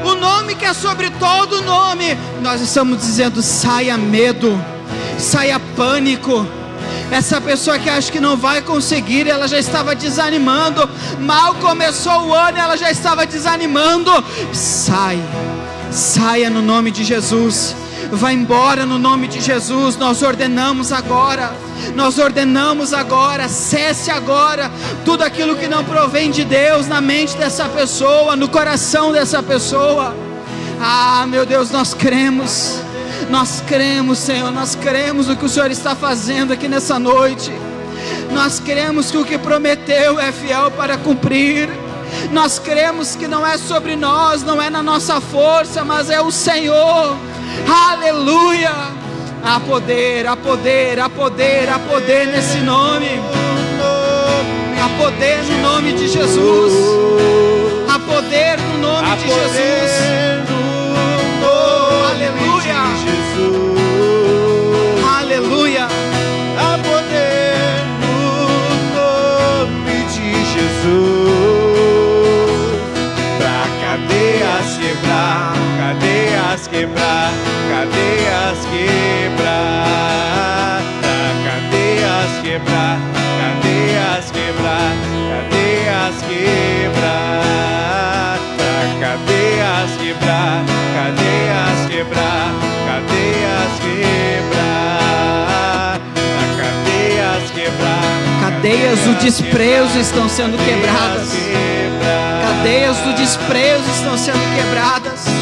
O 0.04 0.14
nome 0.14 0.54
que 0.54 0.64
é 0.64 0.74
sobre 0.74 1.10
todo 1.10 1.62
nome. 1.62 2.16
Nós 2.40 2.60
estamos 2.60 2.98
dizendo: 2.98 3.42
saia 3.42 3.96
medo, 3.96 4.62
saia 5.18 5.58
pânico. 5.76 6.46
Essa 7.10 7.40
pessoa 7.40 7.78
que 7.78 7.88
acha 7.88 8.10
que 8.10 8.20
não 8.20 8.36
vai 8.36 8.60
conseguir, 8.62 9.28
ela 9.28 9.46
já 9.46 9.58
estava 9.58 9.94
desanimando. 9.94 10.88
Mal 11.20 11.54
começou 11.54 12.28
o 12.28 12.34
ano, 12.34 12.58
ela 12.58 12.76
já 12.76 12.90
estava 12.90 13.26
desanimando. 13.26 14.10
Sai 14.52 15.22
Saia 15.90 16.50
no 16.50 16.62
nome 16.62 16.90
de 16.90 17.04
Jesus. 17.04 17.74
Vá 18.10 18.32
embora 18.32 18.84
no 18.84 18.98
nome 18.98 19.28
de 19.28 19.40
Jesus. 19.40 19.96
Nós 19.96 20.22
ordenamos 20.22 20.92
agora. 20.92 21.52
Nós 21.94 22.18
ordenamos 22.18 22.92
agora. 22.92 23.48
Cesse 23.48 24.10
agora 24.10 24.70
tudo 25.04 25.22
aquilo 25.22 25.56
que 25.56 25.66
não 25.66 25.84
provém 25.84 26.30
de 26.30 26.44
Deus 26.44 26.86
na 26.86 27.00
mente 27.00 27.36
dessa 27.36 27.68
pessoa, 27.68 28.36
no 28.36 28.48
coração 28.48 29.12
dessa 29.12 29.42
pessoa. 29.42 30.14
Ah, 30.80 31.26
meu 31.26 31.46
Deus, 31.46 31.70
nós 31.70 31.94
cremos. 31.94 32.80
Nós 33.30 33.62
cremos, 33.66 34.18
Senhor. 34.18 34.50
Nós 34.50 34.74
cremos 34.74 35.28
no 35.28 35.36
que 35.36 35.44
o 35.44 35.48
Senhor 35.48 35.70
está 35.70 35.94
fazendo 35.94 36.52
aqui 36.52 36.68
nessa 36.68 36.98
noite. 36.98 37.52
Nós 38.32 38.60
cremos 38.60 39.10
que 39.10 39.16
o 39.16 39.24
que 39.24 39.38
prometeu 39.38 40.18
é 40.18 40.30
fiel 40.32 40.70
para 40.70 40.96
cumprir. 40.96 41.68
Nós 42.30 42.58
cremos 42.58 43.16
que 43.16 43.28
não 43.28 43.46
é 43.46 43.56
sobre 43.58 43.96
nós, 43.96 44.42
não 44.42 44.60
é 44.60 44.70
na 44.70 44.82
nossa 44.82 45.20
força, 45.20 45.84
mas 45.84 46.10
é 46.10 46.20
o 46.20 46.30
Senhor. 46.30 47.16
Aleluia! 47.90 48.72
Há 49.42 49.60
poder, 49.60 50.26
há 50.26 50.34
poder, 50.34 50.98
há 50.98 51.08
poder, 51.08 51.68
há 51.68 51.78
poder 51.78 52.26
nesse 52.28 52.58
nome. 52.58 53.20
Há 54.82 55.02
poder 55.02 55.42
no 55.44 55.58
nome 55.62 55.92
de 55.92 56.08
Jesus. 56.08 56.72
Há 57.88 57.98
poder 57.98 58.58
no 58.58 58.78
nome 58.78 59.16
de 59.16 59.28
Jesus. 59.28 60.33
Quebrar, 76.62 77.32
cadeias 77.68 78.58
quebrar, 78.70 79.74
pra 81.00 81.32
cadeias 81.50 82.30
quebrar, 82.42 82.98
cadeias 83.40 84.30
quebrar, 84.30 84.94
cadeias 85.30 86.14
quebrar, 86.28 87.42
pra 88.56 88.76
cadeias 89.00 89.90
quebrar, 89.98 90.64
cadeias 90.94 91.80
quebrar, 91.90 92.54
cadeias 92.86 93.72
quebrar, 93.82 95.10
cadeias 96.56 97.50
quebrar. 97.50 98.06
Cadeias 98.40 99.00
do 99.00 99.14
desprezo 99.18 99.98
estão 99.98 100.28
sendo 100.28 100.56
quebradas. 100.64 101.32
Cadeias 102.46 102.96
do 102.98 103.12
desprezo 103.14 103.90
estão 103.90 104.16
sendo 104.16 104.38
quebradas. 104.54 105.33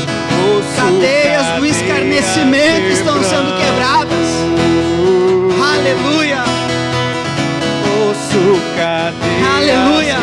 Cadeias 0.82 1.46
do 1.60 1.64
escarnecimento 1.64 2.88
estão 2.90 3.22
sendo 3.22 3.56
quebradas. 3.56 4.28
Aleluia. 5.62 6.42
Aleluia. 9.56 10.16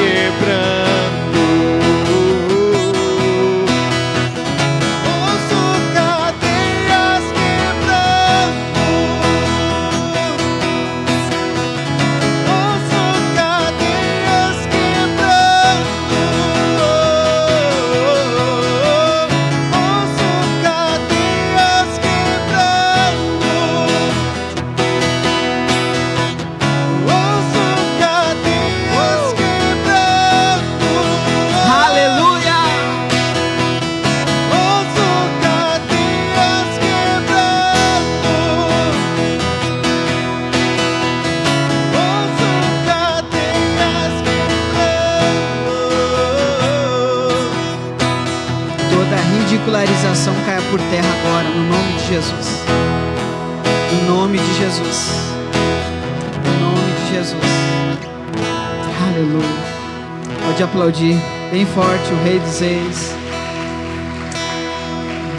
Pode 60.59 60.71
aplaudir 60.71 61.15
bem 61.49 61.65
forte 61.65 62.11
o 62.11 62.21
Rei 62.21 62.37
dos 62.37 62.59
Reis. 62.59 63.11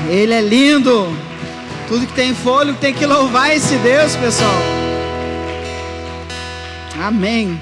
Ele 0.09 0.33
é 0.33 0.41
lindo. 0.41 1.09
Tudo 1.89 2.07
que 2.07 2.15
tem 2.15 2.35
fôlego 2.35 2.79
tem 2.81 2.95
que 2.95 3.05
louvar 3.05 3.55
esse 3.55 3.77
Deus, 3.81 4.17
pessoal. 4.17 4.51
Amém. 7.03 7.61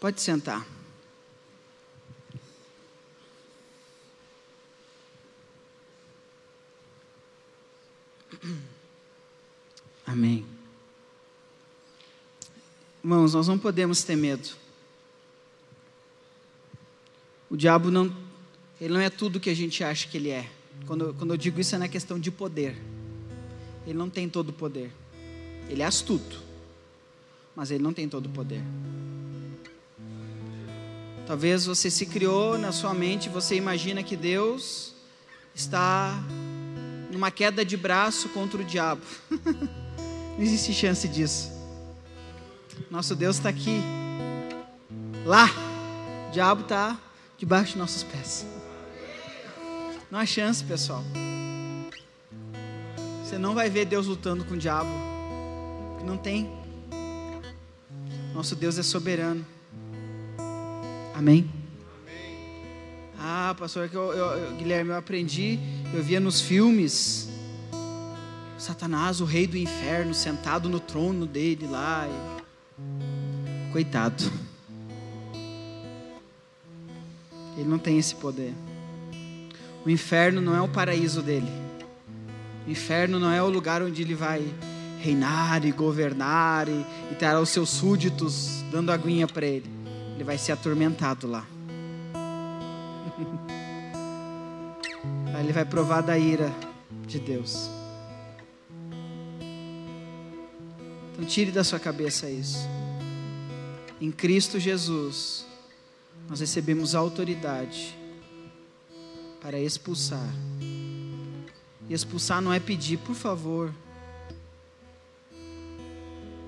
Pode 0.00 0.22
sentar. 0.22 0.66
Amém. 10.06 10.46
Irmãos, 13.02 13.34
nós 13.34 13.48
não 13.48 13.58
podemos 13.58 14.02
ter 14.02 14.16
medo. 14.16 14.63
O 17.50 17.56
diabo 17.56 17.90
não, 17.90 18.14
ele 18.80 18.94
não 18.94 19.00
é 19.00 19.10
tudo 19.10 19.40
que 19.40 19.50
a 19.50 19.54
gente 19.54 19.84
acha 19.84 20.08
que 20.08 20.16
ele 20.16 20.30
é. 20.30 20.48
Quando, 20.86 21.14
quando 21.14 21.32
eu 21.32 21.36
digo 21.36 21.60
isso 21.60 21.74
é 21.74 21.78
na 21.78 21.88
questão 21.88 22.18
de 22.18 22.30
poder. 22.30 22.76
Ele 23.86 23.98
não 23.98 24.10
tem 24.10 24.28
todo 24.28 24.48
o 24.50 24.52
poder. 24.52 24.90
Ele 25.68 25.82
é 25.82 25.84
astuto, 25.84 26.42
mas 27.54 27.70
ele 27.70 27.82
não 27.82 27.92
tem 27.92 28.08
todo 28.08 28.26
o 28.26 28.30
poder. 28.30 28.62
Talvez 31.26 31.64
você 31.64 31.90
se 31.90 32.04
criou 32.04 32.58
na 32.58 32.70
sua 32.70 32.92
mente, 32.92 33.30
você 33.30 33.54
imagina 33.56 34.02
que 34.02 34.14
Deus 34.14 34.94
está 35.54 36.22
numa 37.10 37.30
queda 37.30 37.64
de 37.64 37.76
braço 37.76 38.28
contra 38.28 38.60
o 38.60 38.64
diabo. 38.64 39.00
Não 40.36 40.42
existe 40.42 40.74
chance 40.74 41.06
disso. 41.06 41.50
Nosso 42.90 43.14
Deus 43.14 43.36
está 43.36 43.48
aqui. 43.48 43.80
Lá. 45.24 45.48
O 46.28 46.32
diabo 46.32 46.62
está 46.62 46.98
debaixo 47.44 47.72
de 47.72 47.78
nossos 47.78 48.02
pés. 48.02 48.46
Não 50.10 50.18
há 50.18 50.24
chance, 50.24 50.64
pessoal. 50.64 51.04
Você 53.22 53.36
não 53.36 53.54
vai 53.54 53.68
ver 53.68 53.84
Deus 53.84 54.06
lutando 54.06 54.46
com 54.46 54.54
o 54.54 54.56
diabo. 54.56 54.88
Não 56.06 56.16
tem. 56.16 56.50
Nosso 58.32 58.56
Deus 58.56 58.78
é 58.78 58.82
soberano. 58.82 59.44
Amém? 61.14 61.50
Ah, 63.18 63.54
pastor, 63.58 63.90
que 63.90 63.94
eu, 63.96 64.10
eu- 64.14 64.36
eu- 64.38 64.56
Guilherme, 64.56 64.90
eu 64.90 64.96
aprendi, 64.96 65.58
eu 65.92 66.02
via 66.02 66.20
nos 66.20 66.40
filmes 66.40 67.28
Satanás, 68.58 69.20
o 69.20 69.26
rei 69.26 69.46
do 69.46 69.58
inferno, 69.58 70.14
sentado 70.14 70.66
no 70.70 70.80
trono 70.80 71.26
dele 71.26 71.66
lá. 71.66 72.06
e- 72.08 73.72
Coitado. 73.72 74.32
Ele 77.56 77.68
não 77.68 77.78
tem 77.78 77.98
esse 77.98 78.14
poder. 78.14 78.52
O 79.84 79.90
inferno 79.90 80.40
não 80.40 80.54
é 80.54 80.60
o 80.60 80.68
paraíso 80.68 81.20
dele. 81.22 81.50
O 82.66 82.70
inferno 82.70 83.18
não 83.18 83.30
é 83.30 83.42
o 83.42 83.48
lugar 83.48 83.82
onde 83.82 84.00
ele 84.02 84.14
vai 84.14 84.42
reinar 85.00 85.64
e 85.66 85.72
governar 85.72 86.66
e, 86.68 86.86
e 87.12 87.14
terá 87.14 87.38
os 87.38 87.50
seus 87.50 87.68
súditos 87.68 88.64
dando 88.70 88.90
aguinha 88.90 89.28
para 89.28 89.44
ele. 89.44 89.70
Ele 90.14 90.24
vai 90.24 90.38
ser 90.38 90.52
atormentado 90.52 91.26
lá. 91.26 91.44
Aí 95.34 95.44
ele 95.44 95.52
vai 95.52 95.64
provar 95.64 96.00
da 96.00 96.16
ira 96.16 96.50
de 97.06 97.18
Deus. 97.18 97.68
Então 101.12 101.24
tire 101.26 101.52
da 101.52 101.62
sua 101.62 101.78
cabeça 101.78 102.30
isso. 102.30 102.66
Em 104.00 104.10
Cristo 104.10 104.58
Jesus, 104.58 105.46
nós 106.28 106.40
recebemos 106.40 106.94
autoridade 106.94 107.96
para 109.40 109.58
expulsar. 109.58 110.28
E 111.88 111.92
expulsar 111.92 112.40
não 112.40 112.52
é 112.52 112.58
pedir, 112.58 112.98
por 112.98 113.14
favor. 113.14 113.72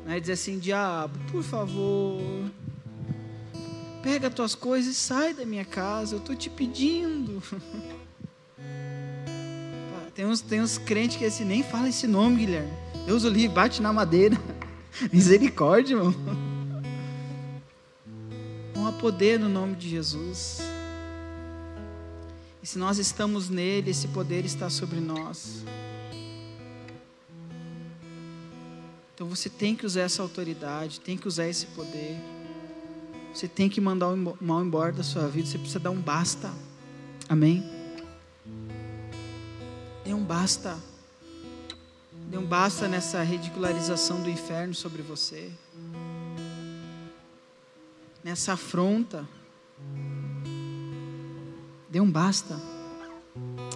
Não 0.05 0.13
é 0.13 0.21
dizer 0.21 0.33
assim, 0.33 0.59
diabo, 0.59 1.19
por 1.31 1.43
favor. 1.43 2.21
Pega 4.03 4.31
tuas 4.31 4.55
coisas 4.55 4.97
e 4.97 4.99
sai 4.99 5.35
da 5.35 5.45
minha 5.45 5.65
casa, 5.65 6.15
eu 6.15 6.19
estou 6.21 6.35
te 6.35 6.49
pedindo. 6.49 7.43
Tem 10.15 10.25
uns, 10.25 10.41
tem 10.41 10.63
uns 10.63 10.79
crentes 10.79 11.19
que 11.19 11.27
assim, 11.27 11.45
nem 11.45 11.63
fala 11.63 11.91
esse 11.91 12.07
nome, 12.07 12.37
Guilherme. 12.37 12.73
Deus 13.05 13.23
o 13.25 13.29
livre, 13.29 13.55
bate 13.55 13.83
na 13.83 13.93
madeira. 13.93 14.35
Misericórdia, 15.13 15.95
irmão. 15.95 16.15
Há 18.87 18.93
poder 18.93 19.37
no 19.41 19.49
nome 19.49 19.75
de 19.75 19.89
Jesus. 19.89 20.61
E 22.63 22.67
se 22.69 22.79
nós 22.79 22.99
estamos 22.99 23.49
nele, 23.49 23.91
esse 23.91 24.07
poder 24.07 24.45
está 24.45 24.71
sobre 24.71 25.01
nós. 25.01 25.65
Então 29.13 29.29
você 29.29 29.49
tem 29.49 29.75
que 29.75 29.85
usar 29.85 30.03
essa 30.03 30.23
autoridade, 30.23 31.01
tem 31.01 31.17
que 31.17 31.27
usar 31.27 31.49
esse 31.49 31.67
poder. 31.67 32.17
Você 33.35 33.49
tem 33.49 33.69
que 33.69 33.81
mandar 33.81 34.09
o 34.09 34.37
mal 34.41 34.65
embora 34.65 34.93
da 34.93 35.03
sua 35.03 35.27
vida, 35.27 35.49
você 35.49 35.59
precisa 35.59 35.81
dar 35.81 35.91
um 35.91 36.01
basta. 36.01 36.49
Amém? 37.29 37.69
Dê 40.05 40.15
um 40.15 40.23
basta. 40.23 40.79
Dê 42.31 42.39
um 42.39 42.47
basta 42.47 42.87
nessa 42.87 43.21
ridicularização 43.25 44.23
do 44.23 44.31
inferno 44.31 44.75
sobre 44.75 45.03
você. 45.03 45.51
Nessa 48.27 48.55
afronta. 48.55 49.25
Dê 51.89 52.01
um 52.01 52.11
basta. 52.11 52.61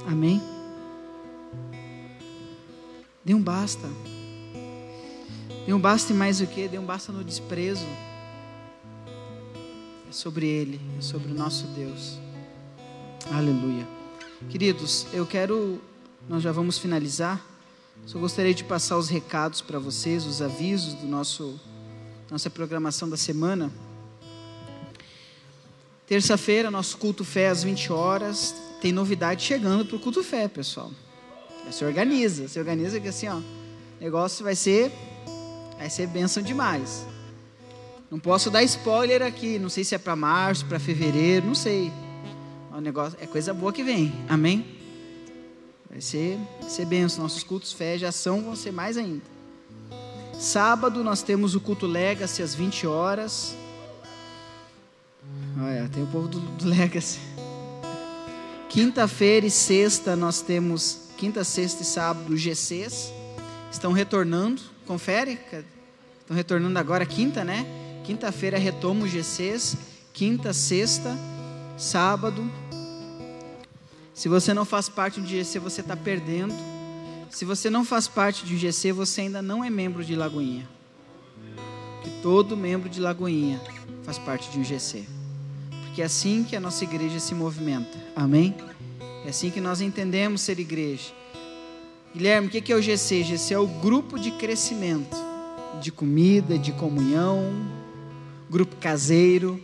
Amém? 0.09 0.43
Dê 3.25 3.33
um 3.33 3.41
basta. 3.41 3.89
Dê 5.65 5.73
um 5.73 5.79
basta 5.79 6.13
e 6.13 6.17
mais 6.17 6.41
o 6.41 6.49
que? 6.49 6.67
Dê 6.67 6.81
um 6.81 6.85
basta 6.85 7.13
no 7.13 7.23
desprezo. 7.23 7.87
É 10.09 10.11
sobre 10.11 10.49
Ele, 10.49 10.81
é 10.99 11.01
sobre 11.01 11.31
o 11.31 11.35
nosso 11.35 11.69
Deus. 11.69 12.19
Aleluia. 13.33 13.87
Queridos, 14.49 15.07
eu 15.13 15.25
quero. 15.25 15.81
Nós 16.29 16.43
já 16.43 16.51
vamos 16.51 16.77
finalizar. 16.77 17.41
Só 18.05 18.19
gostaria 18.19 18.53
de 18.53 18.65
passar 18.65 18.99
os 18.99 19.09
recados 19.09 19.61
para 19.61 19.79
vocês, 19.79 20.27
os 20.27 20.43
avisos 20.43 20.95
do 20.95 21.07
nosso 21.07 21.57
nossa 22.29 22.51
programação 22.51 23.09
da 23.09 23.17
semana. 23.17 23.71
Terça-feira, 26.11 26.73
nosso 26.73 26.99
culto 26.99 27.25
fé 27.25 27.51
às 27.51 27.63
20 27.63 27.93
horas. 27.93 28.53
Tem 28.81 28.91
novidade 28.91 29.45
chegando 29.45 29.87
para 29.87 29.95
o 29.95 30.01
culto 30.01 30.25
fé, 30.25 30.49
pessoal. 30.49 30.91
Se 31.71 31.85
organiza, 31.85 32.49
se 32.49 32.59
organiza 32.59 32.99
que 32.99 33.07
assim, 33.07 33.29
ó, 33.29 33.37
o 33.37 33.45
negócio 34.01 34.43
vai 34.43 34.57
ser 34.57 34.91
vai 35.79 35.89
ser 35.89 36.09
bênção 36.09 36.43
demais. 36.43 37.07
Não 38.11 38.19
posso 38.19 38.51
dar 38.51 38.65
spoiler 38.65 39.23
aqui, 39.23 39.57
não 39.57 39.69
sei 39.69 39.85
se 39.85 39.95
é 39.95 39.99
para 39.99 40.17
março, 40.17 40.67
para 40.67 40.81
fevereiro, 40.81 41.47
não 41.47 41.55
sei. 41.55 41.93
O 42.73 42.81
negócio 42.81 43.17
é 43.21 43.27
coisa 43.29 43.55
boa 43.55 43.73
que 43.73 43.85
vem. 43.85 44.13
Amém? 44.29 44.67
Vai 45.89 46.01
ser, 46.01 46.41
vai 46.61 46.71
ser 46.71 46.87
benção. 46.87 47.23
Nossos 47.23 47.45
cultos 47.45 47.73
fé 47.73 47.97
de 47.97 48.05
ação 48.05 48.43
vão 48.43 48.57
ser 48.57 48.73
mais 48.73 48.97
ainda. 48.97 49.23
Sábado 50.37 51.05
nós 51.05 51.23
temos 51.23 51.55
o 51.55 51.61
culto 51.61 51.87
Legacy 51.87 52.43
às 52.43 52.53
20 52.53 52.85
horas. 52.89 53.55
Tem 55.93 56.05
o 56.05 56.07
povo 56.07 56.29
do, 56.29 56.39
do 56.39 56.69
Legacy. 56.69 57.19
Quinta-feira 58.69 59.45
e 59.45 59.51
sexta 59.51 60.15
nós 60.15 60.41
temos 60.41 61.09
quinta, 61.19 61.43
sexta 61.43 61.83
e 61.83 61.85
sábado 61.85 62.37
GCs. 62.37 63.13
Estão 63.71 63.93
retornando, 63.93 64.63
confere. 64.87 65.39
Estão 66.21 66.37
retornando 66.37 66.79
agora 66.79 67.05
quinta, 67.05 67.45
né? 67.45 67.67
Quinta-feira 68.05 68.57
retoma 68.57 69.05
os 69.05 69.11
GCs. 69.11 69.77
Quinta, 70.13 70.53
sexta, 70.53 71.17
sábado. 71.77 72.49
Se 74.15 74.29
você 74.29 74.55
não 74.55 74.65
faz 74.65 74.89
parte 74.89 75.21
do 75.21 75.27
GC, 75.27 75.59
você 75.59 75.81
está 75.81 75.97
perdendo. 75.97 76.55
Se 77.31 77.45
você 77.45 77.69
não 77.69 77.85
faz 77.85 78.07
parte 78.07 78.45
de 78.45 78.57
GC, 78.57 78.93
você 78.93 79.23
ainda 79.23 79.43
não 79.43 79.65
é 79.65 79.71
membro 79.71 80.05
de 80.05 80.15
Lagoinha. 80.15 80.69
Que 82.03 82.11
todo 82.23 82.57
membro 82.57 82.89
de 82.89 83.01
Lagoinha 83.01 83.61
faz 84.05 84.19
parte 84.19 84.51
de 84.51 84.59
um 84.59 84.65
GC. 84.65 85.20
Porque 85.91 86.03
é 86.03 86.05
assim 86.05 86.45
que 86.45 86.55
a 86.55 86.61
nossa 86.61 86.85
igreja 86.85 87.19
se 87.19 87.35
movimenta. 87.35 87.99
Amém? 88.15 88.55
É 89.27 89.31
assim 89.31 89.51
que 89.51 89.61
nós 89.61 89.81
entendemos 89.81 90.41
ser 90.41 90.61
igreja. 90.61 91.11
Guilherme, 92.15 92.47
o 92.47 92.51
que 92.51 92.73
é 92.73 92.77
o 92.77 92.81
GC? 92.81 93.25
GC 93.25 93.55
é 93.55 93.59
o 93.59 93.67
grupo 93.67 94.17
de 94.17 94.31
crescimento, 94.31 95.17
de 95.81 95.91
comida, 95.91 96.57
de 96.57 96.71
comunhão, 96.71 97.45
grupo 98.49 98.77
caseiro. 98.77 99.61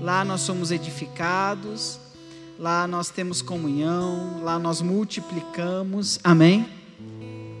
Lá 0.00 0.24
nós 0.24 0.42
somos 0.42 0.70
edificados, 0.70 1.98
lá 2.56 2.86
nós 2.86 3.10
temos 3.10 3.42
comunhão, 3.42 4.40
lá 4.44 4.60
nós 4.60 4.80
multiplicamos. 4.80 6.20
Amém? 6.22 6.68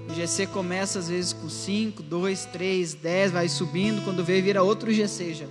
O 0.08 0.14
GC 0.14 0.46
começa 0.46 1.00
às 1.00 1.08
vezes 1.08 1.32
com 1.32 1.48
5, 1.48 2.00
2, 2.00 2.44
3, 2.46 2.94
10, 2.94 3.32
vai 3.32 3.48
subindo, 3.48 4.04
quando 4.04 4.22
vê 4.24 4.40
vira 4.40 4.62
outro 4.62 4.92
GC 4.92 5.34
já. 5.34 5.46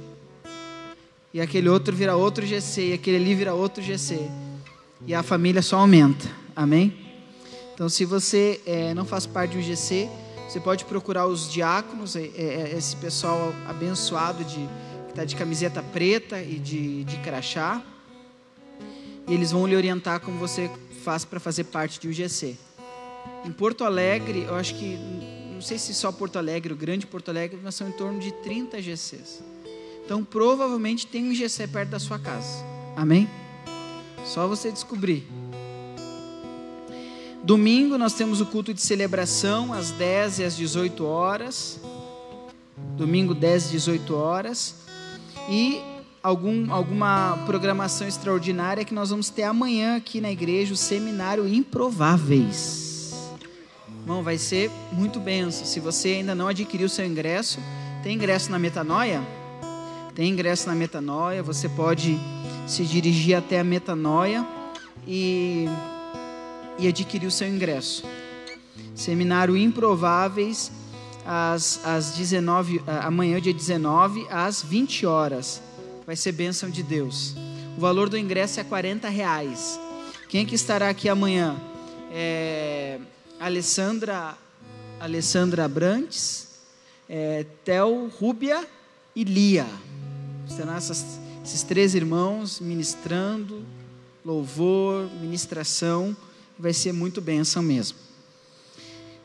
E 1.37 1.41
aquele 1.41 1.69
outro 1.69 1.95
vira 1.95 2.15
outro 2.15 2.43
GC, 2.43 2.87
e 2.87 2.93
aquele 2.93 3.17
ali 3.17 3.35
vira 3.35 3.53
outro 3.53 3.79
GC. 3.83 4.19
E 5.05 5.13
a 5.13 5.21
família 5.21 5.61
só 5.61 5.77
aumenta. 5.77 6.27
Amém? 6.55 6.91
Então, 7.75 7.87
se 7.87 8.05
você 8.05 8.59
é, 8.65 8.91
não 8.95 9.05
faz 9.05 9.27
parte 9.27 9.51
de 9.51 9.59
um 9.59 9.61
GC, 9.61 10.09
você 10.49 10.59
pode 10.59 10.83
procurar 10.85 11.27
os 11.27 11.47
diáconos, 11.47 12.15
é, 12.15 12.21
é, 12.21 12.73
esse 12.75 12.95
pessoal 12.95 13.53
abençoado 13.67 14.43
de, 14.45 14.55
que 15.05 15.09
está 15.09 15.23
de 15.23 15.35
camiseta 15.35 15.83
preta 15.83 16.41
e 16.41 16.57
de, 16.57 17.03
de 17.03 17.17
crachá. 17.17 17.83
E 19.27 19.31
eles 19.31 19.51
vão 19.51 19.67
lhe 19.67 19.75
orientar 19.75 20.19
como 20.19 20.39
você 20.39 20.71
faz 21.03 21.23
para 21.23 21.39
fazer 21.39 21.65
parte 21.65 21.99
de 21.99 22.07
um 22.07 22.11
GC. 22.11 22.55
Em 23.45 23.51
Porto 23.51 23.83
Alegre, 23.83 24.45
eu 24.47 24.55
acho 24.55 24.73
que, 24.73 24.97
não 25.53 25.61
sei 25.61 25.77
se 25.77 25.93
só 25.93 26.11
Porto 26.11 26.39
Alegre, 26.39 26.73
o 26.73 26.75
grande 26.75 27.05
Porto 27.05 27.29
Alegre, 27.29 27.59
mas 27.63 27.75
são 27.75 27.87
em 27.87 27.91
torno 27.91 28.17
de 28.17 28.31
30 28.41 28.81
GCs. 28.81 29.43
Então, 30.07 30.23
provavelmente 30.23 31.05
tem 31.05 31.29
um 31.29 31.35
GC 31.35 31.67
perto 31.67 31.89
da 31.89 31.99
sua 31.99 32.17
casa. 32.17 32.63
Amém? 32.95 33.29
Só 34.23 34.47
você 34.47 34.71
descobrir. 34.71 35.27
Domingo 37.43 37.97
nós 37.97 38.13
temos 38.13 38.39
o 38.39 38.45
culto 38.45 38.73
de 38.73 38.79
celebração 38.79 39.73
às 39.73 39.91
10 39.91 40.39
e 40.39 40.43
às 40.45 40.55
18 40.55 41.03
horas. 41.03 41.81
Domingo 42.95 43.35
10 43.35 43.65
e 43.65 43.71
18 43.71 44.15
horas. 44.15 44.75
E 45.49 45.81
algum, 46.23 46.71
alguma 46.71 47.43
programação 47.45 48.07
extraordinária 48.07 48.85
que 48.85 48.93
nós 48.93 49.09
vamos 49.09 49.29
ter 49.29 49.43
amanhã 49.43 49.97
aqui 49.97 50.21
na 50.21 50.31
igreja, 50.31 50.73
o 50.73 50.77
seminário 50.77 51.45
Improváveis. 51.45 53.13
Irmão, 53.99 54.23
vai 54.23 54.37
ser 54.37 54.71
muito 54.93 55.19
benção. 55.19 55.65
Se 55.65 55.81
você 55.81 56.13
ainda 56.13 56.33
não 56.33 56.47
adquiriu 56.47 56.87
seu 56.87 57.05
ingresso, 57.05 57.59
tem 58.01 58.15
ingresso 58.15 58.49
na 58.49 58.57
Metanoia? 58.57 59.21
Tem 60.17 60.29
ingresso 60.31 60.67
na 60.67 60.73
Metanoia, 60.73 61.43
você 61.43 61.69
pode 61.69 62.17
se 62.65 62.83
dirigir 62.83 63.37
até 63.37 63.59
a 63.59 63.63
Metanoia 63.63 64.43
e, 65.05 65.67
e 66.79 66.87
adquirir 66.87 67.27
o 67.27 67.29
seu 67.29 67.47
ingresso. 67.47 68.03
Seminário 68.95 69.55
Improváveis, 69.55 70.71
às, 71.23 71.85
às 71.85 72.15
19, 72.15 72.81
amanhã, 73.03 73.39
dia 73.39 73.53
19, 73.53 74.25
às 74.31 74.63
20 74.63 75.05
horas. 75.05 75.61
Vai 76.03 76.15
ser 76.15 76.31
bênção 76.31 76.67
de 76.67 76.81
Deus. 76.81 77.35
O 77.77 77.79
valor 77.79 78.09
do 78.09 78.17
ingresso 78.17 78.59
é 78.59 78.63
40 78.63 79.07
reais. 79.09 79.79
Quem 80.29 80.41
é 80.41 80.45
que 80.45 80.55
estará 80.55 80.89
aqui 80.89 81.07
amanhã? 81.07 81.55
É, 82.11 82.99
Alessandra, 83.39 84.35
Alessandra 84.99 85.65
Abrantes, 85.65 86.47
é, 87.07 87.45
Tel 87.63 88.09
Rúbia 88.19 88.67
e 89.15 89.23
Lia. 89.23 89.67
Serão 90.47 90.75
essas, 90.75 91.19
esses 91.43 91.63
três 91.63 91.93
irmãos 91.95 92.59
ministrando, 92.59 93.63
louvor, 94.25 95.09
ministração. 95.21 96.15
Vai 96.57 96.73
ser 96.73 96.91
muito 96.91 97.21
bênção 97.21 97.61
mesmo. 97.61 97.97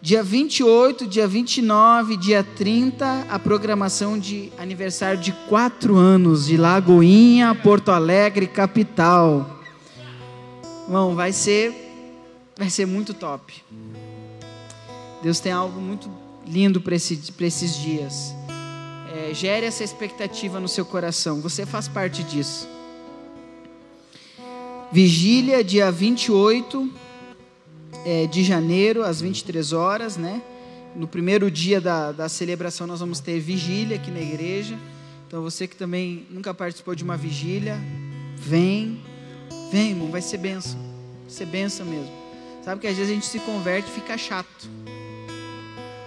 Dia 0.02 0.20
28, 0.20 1.06
dia 1.06 1.28
29, 1.28 2.16
dia 2.16 2.42
30, 2.42 3.26
a 3.30 3.38
programação 3.38 4.18
de 4.18 4.52
aniversário 4.58 5.20
de 5.20 5.30
quatro 5.48 5.96
anos 5.96 6.46
de 6.46 6.56
Lagoinha, 6.56 7.54
Porto 7.54 7.92
Alegre, 7.92 8.48
capital. 8.48 9.60
Bom, 10.88 11.14
vai 11.14 11.32
ser, 11.32 11.72
vai 12.58 12.68
ser 12.68 12.84
muito 12.84 13.14
top. 13.14 13.62
Deus 15.22 15.38
tem 15.38 15.52
algo 15.52 15.80
muito 15.80 16.10
lindo 16.44 16.80
para 16.80 16.96
esse, 16.96 17.20
esses 17.40 17.76
dias. 17.76 18.34
É, 19.14 19.34
gere 19.34 19.66
essa 19.66 19.84
expectativa 19.84 20.58
no 20.58 20.66
seu 20.66 20.86
coração. 20.86 21.40
Você 21.42 21.66
faz 21.66 21.86
parte 21.86 22.24
disso. 22.24 22.66
Vigília, 24.90 25.62
dia 25.62 25.90
28 25.90 26.90
é, 28.06 28.26
de 28.26 28.42
janeiro, 28.42 29.02
às 29.02 29.20
23 29.20 29.72
horas, 29.72 30.16
né? 30.16 30.40
No 30.96 31.06
primeiro 31.06 31.50
dia 31.50 31.80
da, 31.80 32.10
da 32.12 32.28
celebração, 32.28 32.86
nós 32.86 33.00
vamos 33.00 33.20
ter 33.20 33.38
vigília 33.38 33.96
aqui 33.96 34.10
na 34.10 34.20
igreja. 34.20 34.78
Então, 35.26 35.42
você 35.42 35.66
que 35.66 35.76
também 35.76 36.26
nunca 36.30 36.52
participou 36.52 36.94
de 36.94 37.04
uma 37.04 37.16
vigília, 37.16 37.78
vem, 38.36 39.00
vem, 39.70 39.90
irmão, 39.90 40.10
vai 40.10 40.22
ser 40.22 40.38
benção. 40.38 40.78
Vai 41.22 41.30
ser 41.30 41.46
benção 41.46 41.84
mesmo. 41.84 42.12
Sabe 42.64 42.80
que 42.80 42.86
às 42.86 42.96
vezes 42.96 43.10
a 43.10 43.14
gente 43.14 43.26
se 43.26 43.38
converte 43.40 43.90
e 43.90 43.94
fica 43.94 44.16
chato. 44.16 44.68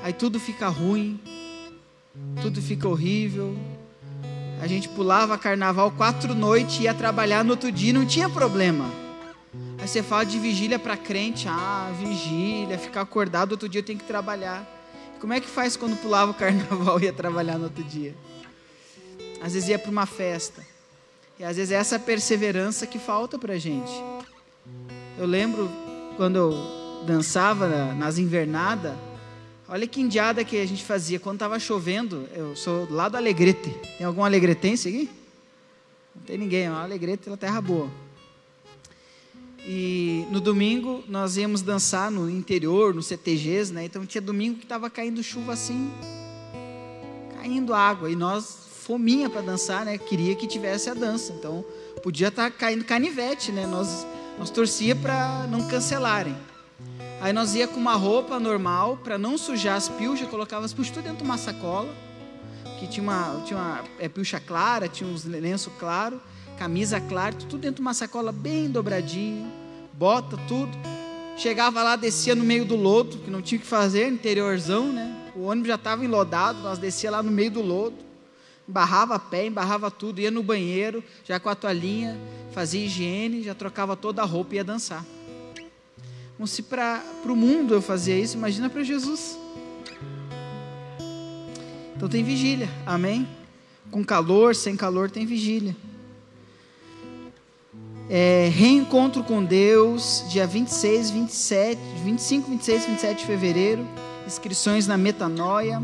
Aí 0.03 0.13
tudo 0.13 0.39
fica 0.39 0.67
ruim, 0.67 1.19
tudo 2.41 2.61
fica 2.61 2.87
horrível. 2.87 3.55
A 4.61 4.67
gente 4.67 4.87
pulava 4.89 5.37
carnaval 5.37 5.91
quatro 5.91 6.33
noites, 6.33 6.79
ia 6.79 6.93
trabalhar 6.93 7.43
no 7.43 7.51
outro 7.51 7.71
dia, 7.71 7.93
não 7.93 8.05
tinha 8.05 8.29
problema. 8.29 8.85
Aí 9.77 9.87
você 9.87 10.01
fala 10.01 10.25
de 10.25 10.39
vigília 10.39 10.79
para 10.79 10.97
crente, 10.97 11.47
ah, 11.47 11.91
vigília, 11.99 12.77
ficar 12.77 13.01
acordado, 13.01 13.51
outro 13.51 13.69
dia 13.69 13.81
eu 13.81 13.85
tenho 13.85 13.99
que 13.99 14.05
trabalhar. 14.05 14.65
Como 15.19 15.33
é 15.33 15.39
que 15.39 15.47
faz 15.47 15.75
quando 15.75 15.95
pulava 15.97 16.31
o 16.31 16.33
carnaval 16.33 16.99
e 16.99 17.05
ia 17.05 17.13
trabalhar 17.13 17.57
no 17.57 17.65
outro 17.65 17.83
dia? 17.83 18.15
Às 19.41 19.53
vezes 19.53 19.69
ia 19.69 19.77
para 19.77 19.91
uma 19.91 20.05
festa. 20.05 20.65
E 21.37 21.43
às 21.43 21.57
vezes 21.57 21.71
é 21.71 21.75
essa 21.75 21.99
perseverança 21.99 22.87
que 22.87 22.97
falta 22.97 23.37
para 23.37 23.57
gente. 23.57 23.91
Eu 25.17 25.25
lembro 25.25 25.69
quando 26.15 26.37
eu 26.37 27.03
dançava 27.05 27.93
nas 27.93 28.17
invernadas, 28.17 28.93
olha 29.67 29.87
que 29.87 30.01
indiada 30.01 30.43
que 30.43 30.57
a 30.57 30.65
gente 30.65 30.83
fazia. 30.83 31.19
Quando 31.19 31.35
estava 31.35 31.59
chovendo, 31.59 32.27
eu 32.33 32.55
sou 32.55 32.87
lá 32.89 33.09
do 33.09 33.17
Alegrete. 33.17 33.69
Tem 33.97 34.05
algum 34.05 34.23
alegretense 34.23 34.87
aqui? 34.87 35.09
Não 36.15 36.23
tem 36.23 36.37
ninguém, 36.37 36.69
uma 36.69 36.83
Alegrete 36.83 37.29
é 37.29 37.35
terra 37.35 37.59
boa. 37.59 37.89
E 39.67 40.27
no 40.29 40.39
domingo 40.39 41.03
nós 41.07 41.37
íamos 41.37 41.63
dançar 41.63 42.11
no 42.11 42.29
interior, 42.29 42.93
no 42.93 43.01
CTGs, 43.01 43.73
né? 43.73 43.85
Então 43.85 44.05
tinha 44.05 44.21
domingo 44.21 44.59
que 44.59 44.65
estava 44.65 44.89
caindo 44.89 45.23
chuva 45.23 45.53
assim, 45.53 45.91
caindo 47.35 47.73
água. 47.73 48.09
E 48.11 48.15
nós, 48.15 48.65
fominha 48.83 49.27
para 49.27 49.41
dançar, 49.41 49.83
né? 49.83 49.97
Queria 49.97 50.35
que 50.35 50.45
tivesse 50.45 50.89
a 50.89 50.93
dança. 50.93 51.33
Então 51.33 51.65
podia 52.03 52.27
estar 52.27 52.51
tá 52.51 52.55
caindo 52.55 52.85
canivete, 52.85 53.51
né? 53.51 53.65
Nós, 53.65 54.05
nós 54.37 54.51
torcia 54.51 54.95
para 54.95 55.47
não 55.47 55.67
cancelarem. 55.67 56.35
Aí 57.21 57.33
nós 57.33 57.55
ia 57.55 57.67
com 57.67 57.79
uma 57.79 57.95
roupa 57.95 58.39
normal, 58.39 58.97
para 58.97 59.17
não 59.17 59.37
sujar 59.37 59.75
as 59.75 59.89
pilchas, 59.89 60.27
colocava 60.29 60.65
as 60.65 60.73
pilchas 60.73 60.93
tudo 60.93 61.03
dentro 61.03 61.19
de 61.19 61.23
uma 61.23 61.37
sacola, 61.37 61.93
que 62.79 62.87
tinha 62.87 63.03
uma, 63.03 63.41
tinha 63.45 63.57
uma 63.57 63.83
é, 63.99 64.07
pilcha 64.07 64.39
clara, 64.39 64.87
tinha 64.87 65.09
uns 65.09 65.25
lenço 65.25 65.71
claro 65.79 66.19
camisa 66.57 66.99
clara, 66.99 67.33
tudo 67.33 67.57
dentro 67.57 67.75
de 67.75 67.81
uma 67.81 67.93
sacola 67.93 68.31
bem 68.31 68.69
dobradinho, 68.69 69.51
bota 69.93 70.37
tudo. 70.47 70.71
Chegava 71.37 71.83
lá, 71.83 71.95
descia 71.95 72.33
no 72.33 72.43
meio 72.43 72.65
do 72.65 72.75
lodo, 72.75 73.17
que 73.17 73.29
não 73.29 73.41
tinha 73.41 73.59
o 73.59 73.61
que 73.61 73.67
fazer, 73.67 74.07
interiorzão, 74.07 74.91
né? 74.91 75.13
O 75.35 75.43
ônibus 75.43 75.67
já 75.67 75.75
estava 75.75 76.05
enlodado, 76.05 76.59
nós 76.59 76.79
descia 76.79 77.11
lá 77.11 77.21
no 77.21 77.31
meio 77.31 77.51
do 77.51 77.61
lodo. 77.61 77.97
embarrava 78.67 79.19
pé, 79.19 79.45
embarrava 79.45 79.91
tudo, 79.91 80.21
ia 80.21 80.31
no 80.31 80.41
banheiro, 80.41 81.03
já 81.25 81.39
com 81.39 81.49
a 81.49 81.55
toalhinha, 81.55 82.17
fazia 82.51 82.85
higiene, 82.85 83.43
já 83.43 83.53
trocava 83.53 83.97
toda 83.97 84.21
a 84.21 84.25
roupa 84.25 84.55
e 84.55 84.57
ia 84.57 84.63
dançar. 84.63 85.05
Então, 86.35 86.45
se 86.45 86.61
para 86.61 87.01
o 87.25 87.35
mundo 87.35 87.73
eu 87.73 87.81
fazia 87.81 88.19
isso, 88.19 88.35
imagina 88.35 88.69
para 88.69 88.83
Jesus. 88.83 89.39
Então 91.95 92.09
tem 92.09 92.23
vigília, 92.25 92.69
amém? 92.85 93.25
Com 93.89 94.03
calor, 94.03 94.53
sem 94.53 94.75
calor, 94.75 95.09
tem 95.09 95.25
vigília. 95.25 95.73
É, 98.09 98.51
reencontro 98.53 99.23
com 99.23 99.43
Deus, 99.43 100.25
dia 100.29 100.45
26, 100.45 101.09
27, 101.09 101.81
25, 102.03 102.49
26, 102.49 102.85
27 102.85 103.19
de 103.19 103.25
fevereiro. 103.25 103.87
Inscrições 104.27 104.87
na 104.87 104.97
Metanoia. 104.97 105.81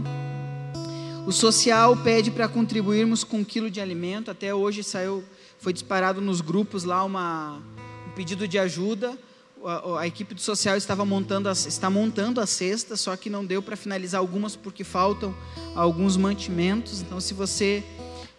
O 1.26 1.32
social 1.32 1.96
pede 1.96 2.30
para 2.30 2.50
contribuirmos 2.50 3.24
com 3.24 3.38
um 3.38 3.44
quilo 3.46 3.72
de 3.72 3.80
alimento. 3.80 4.30
Até 4.30 4.54
hoje 4.54 4.84
saiu, 4.84 5.24
foi 5.60 5.72
disparado 5.72 6.20
nos 6.20 6.42
grupos 6.42 6.84
lá 6.84 7.06
uma, 7.06 7.62
um 8.06 8.12
pedido 8.14 8.46
de 8.50 8.60
ajuda 8.60 9.18
a, 9.66 10.02
a, 10.02 10.08
equipe 10.08 10.34
do 10.34 10.42
social 10.42 10.78
estava 10.78 11.06
montando 11.06 11.50
as, 11.50 11.66
está 11.66 11.90
montando 11.90 12.42
a 12.42 12.46
cesta, 12.46 12.96
só 12.96 13.16
que 13.16 13.30
não 13.30 13.46
deu 13.46 13.62
para 13.62 13.76
finalizar 13.76 14.20
algumas 14.20 14.56
porque 14.56 14.84
faltam 14.84 15.36
alguns 15.76 16.18
mantimentos. 16.18 17.02
Então, 17.02 17.20
se 17.20 17.34
você 17.34 17.84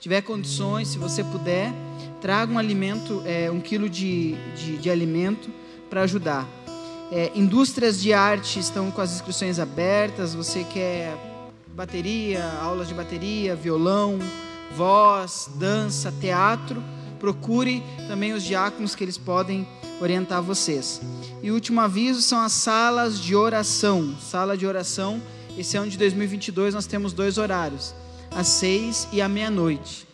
tiver 0.01 0.23
condições, 0.23 0.89
se 0.89 0.99
você 0.99 1.23
puder, 1.23 1.73
traga 2.21 2.53
um 2.53 2.59
alimento, 2.59 3.23
é, 3.25 3.51
um 3.51 3.61
quilo 3.61 3.89
de, 3.89 4.35
de, 4.57 4.79
de 4.79 4.91
alimento 4.91 5.51
para 5.89 6.03
ajudar. 6.03 6.49
É, 7.11 7.31
indústrias 7.35 8.01
de 8.01 8.13
arte 8.13 8.59
estão 8.59 8.91
com 8.91 9.01
as 9.01 9.13
inscrições 9.13 9.59
abertas. 9.59 10.35
Você 10.35 10.65
quer 10.65 11.15
bateria, 11.69 12.45
aulas 12.63 12.89
de 12.89 12.95
bateria, 12.95 13.55
violão, 13.55 14.19
voz, 14.75 15.51
dança, 15.57 16.13
teatro? 16.21 16.83
Procure 17.21 17.83
também 18.09 18.33
os 18.33 18.43
diáconos 18.43 18.95
que 18.95 19.05
eles 19.05 19.19
podem 19.19 19.69
orientar 20.03 20.43
vocês. 20.43 21.01
E 21.43 21.51
o 21.51 21.55
último 21.55 21.81
aviso 21.81 22.21
são 22.23 22.41
as 22.41 22.53
salas 22.53 23.21
de 23.21 23.37
oração. 23.37 24.17
Sala 24.21 24.57
de 24.57 24.67
oração, 24.67 25.23
esse 25.57 25.77
ano 25.77 25.91
de 25.91 25.97
2022 25.97 26.75
nós 26.75 26.87
temos 26.87 27.13
dois 27.13 27.39
horários, 27.39 27.95
às 28.31 28.49
seis 28.49 29.07
e 29.13 29.23
à 29.23 29.29
meia-noite. 29.29 30.07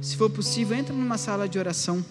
Se 0.00 0.16
for 0.16 0.28
possível, 0.28 0.76
entra 0.76 0.94
numa 0.94 1.16
sala 1.16 1.48
de 1.48 1.58
oração. 1.58 2.04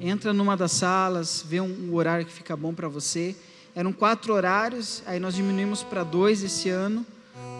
Entra 0.00 0.32
numa 0.32 0.56
das 0.56 0.72
salas, 0.72 1.44
vê 1.46 1.60
um, 1.60 1.92
horário 1.92 2.24
que 2.24 2.32
fica 2.32 2.56
bom 2.56 2.72
para 2.72 2.86
você. 2.86 3.34
Eram 3.74 3.92
quatro 3.92 4.32
horários, 4.32 5.02
aí 5.06 5.18
nós 5.18 5.34
diminuímos 5.34 5.82
para 5.82 6.04
dois 6.04 6.42
esse 6.42 6.68
ano, 6.68 7.04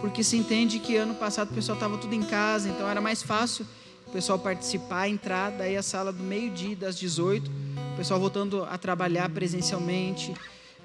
porque 0.00 0.22
se 0.22 0.36
entende 0.36 0.78
que 0.78 0.96
ano 0.96 1.14
passado 1.14 1.50
o 1.50 1.54
pessoal 1.54 1.74
estava 1.74 1.98
tudo 1.98 2.14
em 2.14 2.22
casa, 2.22 2.68
então 2.68 2.88
era 2.88 3.00
mais 3.00 3.22
fácil 3.22 3.66
o 4.06 4.10
pessoal 4.10 4.38
participar, 4.38 5.08
entrar, 5.08 5.50
daí 5.50 5.76
a 5.76 5.82
sala 5.82 6.12
do 6.12 6.22
meio-dia, 6.22 6.74
das 6.74 6.98
18, 6.98 7.50
o 7.50 7.67
pessoal 7.98 8.20
voltando 8.20 8.62
a 8.62 8.78
trabalhar 8.78 9.28
presencialmente, 9.28 10.32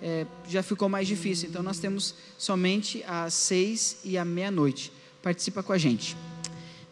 é, 0.01 0.25
já 0.49 0.63
ficou 0.63 0.89
mais 0.89 1.07
difícil. 1.07 1.47
Então 1.47 1.61
nós 1.61 1.77
temos 1.77 2.15
somente 2.39 3.03
às 3.07 3.35
seis 3.35 3.99
e 4.03 4.17
à 4.17 4.25
meia-noite. 4.25 4.91
Participa 5.21 5.61
com 5.61 5.71
a 5.71 5.77
gente. 5.77 6.17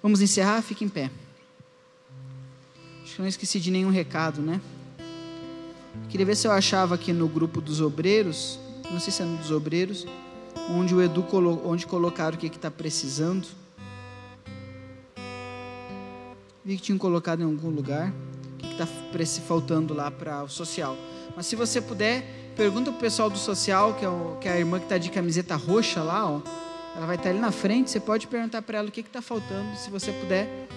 Vamos 0.01 0.21
encerrar? 0.21 0.61
Fique 0.61 0.85
em 0.85 0.89
pé. 0.89 1.09
Acho 3.03 3.15
que 3.15 3.21
não 3.21 3.27
esqueci 3.27 3.59
de 3.59 3.71
nenhum 3.71 3.89
recado, 3.89 4.43
né? 4.43 4.61
Queria 6.07 6.25
ver 6.25 6.35
se 6.35 6.47
eu 6.47 6.51
achava 6.51 6.93
aqui 6.93 7.11
no 7.11 7.27
grupo 7.27 7.59
dos 7.59 7.81
obreiros, 7.81 8.59
não 8.91 8.99
sei 8.99 9.11
se 9.11 9.23
é 9.23 9.25
no 9.25 9.37
dos 9.37 9.49
obreiros, 9.49 10.05
onde 10.69 10.93
o 10.93 11.01
Edu 11.01 11.23
colo, 11.23 11.59
onde 11.65 11.87
colocaram 11.87 12.37
o 12.37 12.39
que 12.39 12.45
está 12.45 12.69
precisando. 12.69 13.47
Vi 16.63 16.77
que 16.77 16.83
tinham 16.83 16.99
colocado 16.99 17.41
em 17.41 17.45
algum 17.45 17.71
lugar. 17.71 18.13
Que 18.75 18.83
está 18.83 19.25
faltando 19.41 19.93
lá 19.93 20.09
para 20.09 20.43
o 20.43 20.49
social. 20.49 20.97
Mas 21.35 21.45
se 21.45 21.55
você 21.55 21.81
puder, 21.81 22.23
pergunta 22.55 22.91
para 22.91 22.97
o 22.97 23.01
pessoal 23.01 23.29
do 23.29 23.37
social, 23.37 23.93
que 23.95 24.05
é, 24.05 24.09
o, 24.09 24.37
que 24.39 24.47
é 24.47 24.53
a 24.53 24.57
irmã 24.57 24.79
que 24.79 24.85
está 24.85 24.97
de 24.97 25.09
camiseta 25.09 25.55
roxa 25.55 26.01
lá, 26.01 26.29
ó. 26.29 26.41
Ela 26.95 27.05
vai 27.05 27.15
estar 27.15 27.25
tá 27.25 27.29
ali 27.29 27.39
na 27.39 27.51
frente. 27.51 27.89
Você 27.89 27.99
pode 27.99 28.27
perguntar 28.27 28.61
para 28.61 28.79
ela 28.79 28.87
o 28.87 28.91
que 28.91 29.01
está 29.01 29.21
faltando. 29.21 29.77
Se 29.77 29.89
você 29.89 30.11
puder, 30.11 30.67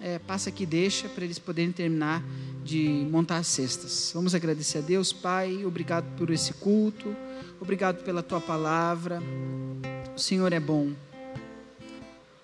é, 0.00 0.18
passa 0.18 0.48
aqui, 0.48 0.64
deixa 0.64 1.08
para 1.08 1.24
eles 1.24 1.38
poderem 1.38 1.72
terminar 1.72 2.22
de 2.64 3.06
montar 3.10 3.36
as 3.38 3.46
cestas. 3.46 4.10
Vamos 4.14 4.34
agradecer 4.34 4.78
a 4.78 4.80
Deus, 4.80 5.12
Pai. 5.12 5.64
Obrigado 5.64 6.04
por 6.16 6.30
esse 6.30 6.52
culto. 6.54 7.14
Obrigado 7.60 8.02
pela 8.04 8.22
tua 8.22 8.40
palavra. 8.40 9.22
O 10.14 10.18
Senhor 10.18 10.52
é 10.52 10.60
bom. 10.60 10.92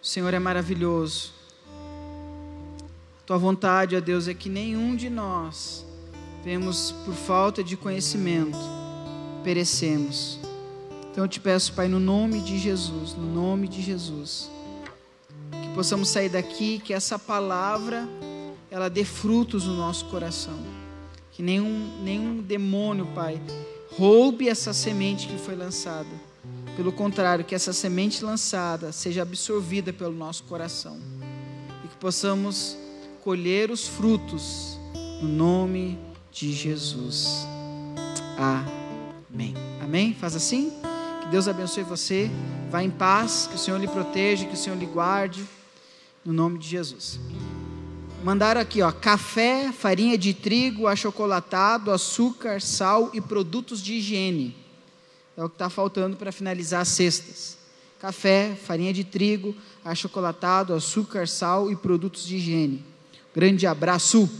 O 0.02 0.06
Senhor 0.06 0.32
é 0.34 0.38
maravilhoso. 0.38 1.32
Tua 3.26 3.38
vontade, 3.38 3.96
ó 3.96 4.00
Deus, 4.00 4.28
é 4.28 4.34
que 4.34 4.50
nenhum 4.50 4.94
de 4.94 5.08
nós 5.08 5.84
vemos 6.44 6.92
por 7.06 7.14
falta 7.14 7.64
de 7.64 7.74
conhecimento, 7.74 8.58
perecemos. 9.42 10.38
Então 11.10 11.24
eu 11.24 11.28
te 11.28 11.40
peço, 11.40 11.72
Pai, 11.72 11.88
no 11.88 11.98
nome 11.98 12.40
de 12.40 12.58
Jesus, 12.58 13.14
no 13.14 13.32
nome 13.32 13.66
de 13.66 13.80
Jesus, 13.80 14.50
que 15.50 15.74
possamos 15.74 16.10
sair 16.10 16.28
daqui, 16.28 16.78
que 16.78 16.92
essa 16.92 17.18
palavra 17.18 18.06
ela 18.70 18.90
dê 18.90 19.04
frutos 19.04 19.64
no 19.64 19.74
nosso 19.74 20.04
coração. 20.06 20.58
Que 21.30 21.42
nenhum, 21.42 22.02
nenhum 22.02 22.42
demônio, 22.42 23.06
Pai, 23.14 23.40
roube 23.96 24.48
essa 24.48 24.74
semente 24.74 25.28
que 25.28 25.38
foi 25.38 25.54
lançada. 25.54 26.10
Pelo 26.76 26.92
contrário, 26.92 27.44
que 27.44 27.54
essa 27.54 27.72
semente 27.72 28.22
lançada 28.22 28.92
seja 28.92 29.22
absorvida 29.22 29.92
pelo 29.92 30.12
nosso 30.12 30.42
coração. 30.44 30.98
E 31.84 31.88
que 31.88 31.96
possamos 31.96 32.76
colher 33.24 33.70
os 33.70 33.88
frutos 33.88 34.78
no 35.22 35.28
nome 35.28 35.98
de 36.30 36.52
Jesus. 36.52 37.46
Amém. 38.36 39.54
Amém? 39.82 40.14
Faz 40.14 40.36
assim? 40.36 40.70
Que 41.22 41.28
Deus 41.28 41.48
abençoe 41.48 41.84
você. 41.84 42.30
Vá 42.70 42.84
em 42.84 42.90
paz, 42.90 43.46
que 43.46 43.54
o 43.54 43.58
Senhor 43.58 43.80
lhe 43.80 43.88
proteja, 43.88 44.44
que 44.44 44.52
o 44.52 44.58
Senhor 44.58 44.76
lhe 44.76 44.84
guarde, 44.84 45.42
no 46.22 46.34
nome 46.34 46.58
de 46.58 46.68
Jesus. 46.68 47.18
Mandaram 48.22 48.60
aqui, 48.60 48.82
ó, 48.82 48.92
café, 48.92 49.72
farinha 49.72 50.18
de 50.18 50.34
trigo, 50.34 50.86
achocolatado, 50.86 51.90
açúcar, 51.90 52.60
sal 52.60 53.10
e 53.14 53.22
produtos 53.22 53.82
de 53.82 53.94
higiene. 53.94 54.54
É 55.34 55.42
o 55.42 55.48
que 55.48 55.54
está 55.54 55.70
faltando 55.70 56.14
para 56.14 56.30
finalizar 56.30 56.82
as 56.82 56.88
cestas. 56.88 57.56
Café, 57.98 58.54
farinha 58.54 58.92
de 58.92 59.02
trigo, 59.02 59.54
achocolatado, 59.82 60.74
açúcar, 60.74 61.26
sal 61.26 61.70
e 61.70 61.76
produtos 61.76 62.26
de 62.26 62.36
higiene. 62.36 62.93
Grande 63.34 63.66
abraço. 63.66 64.30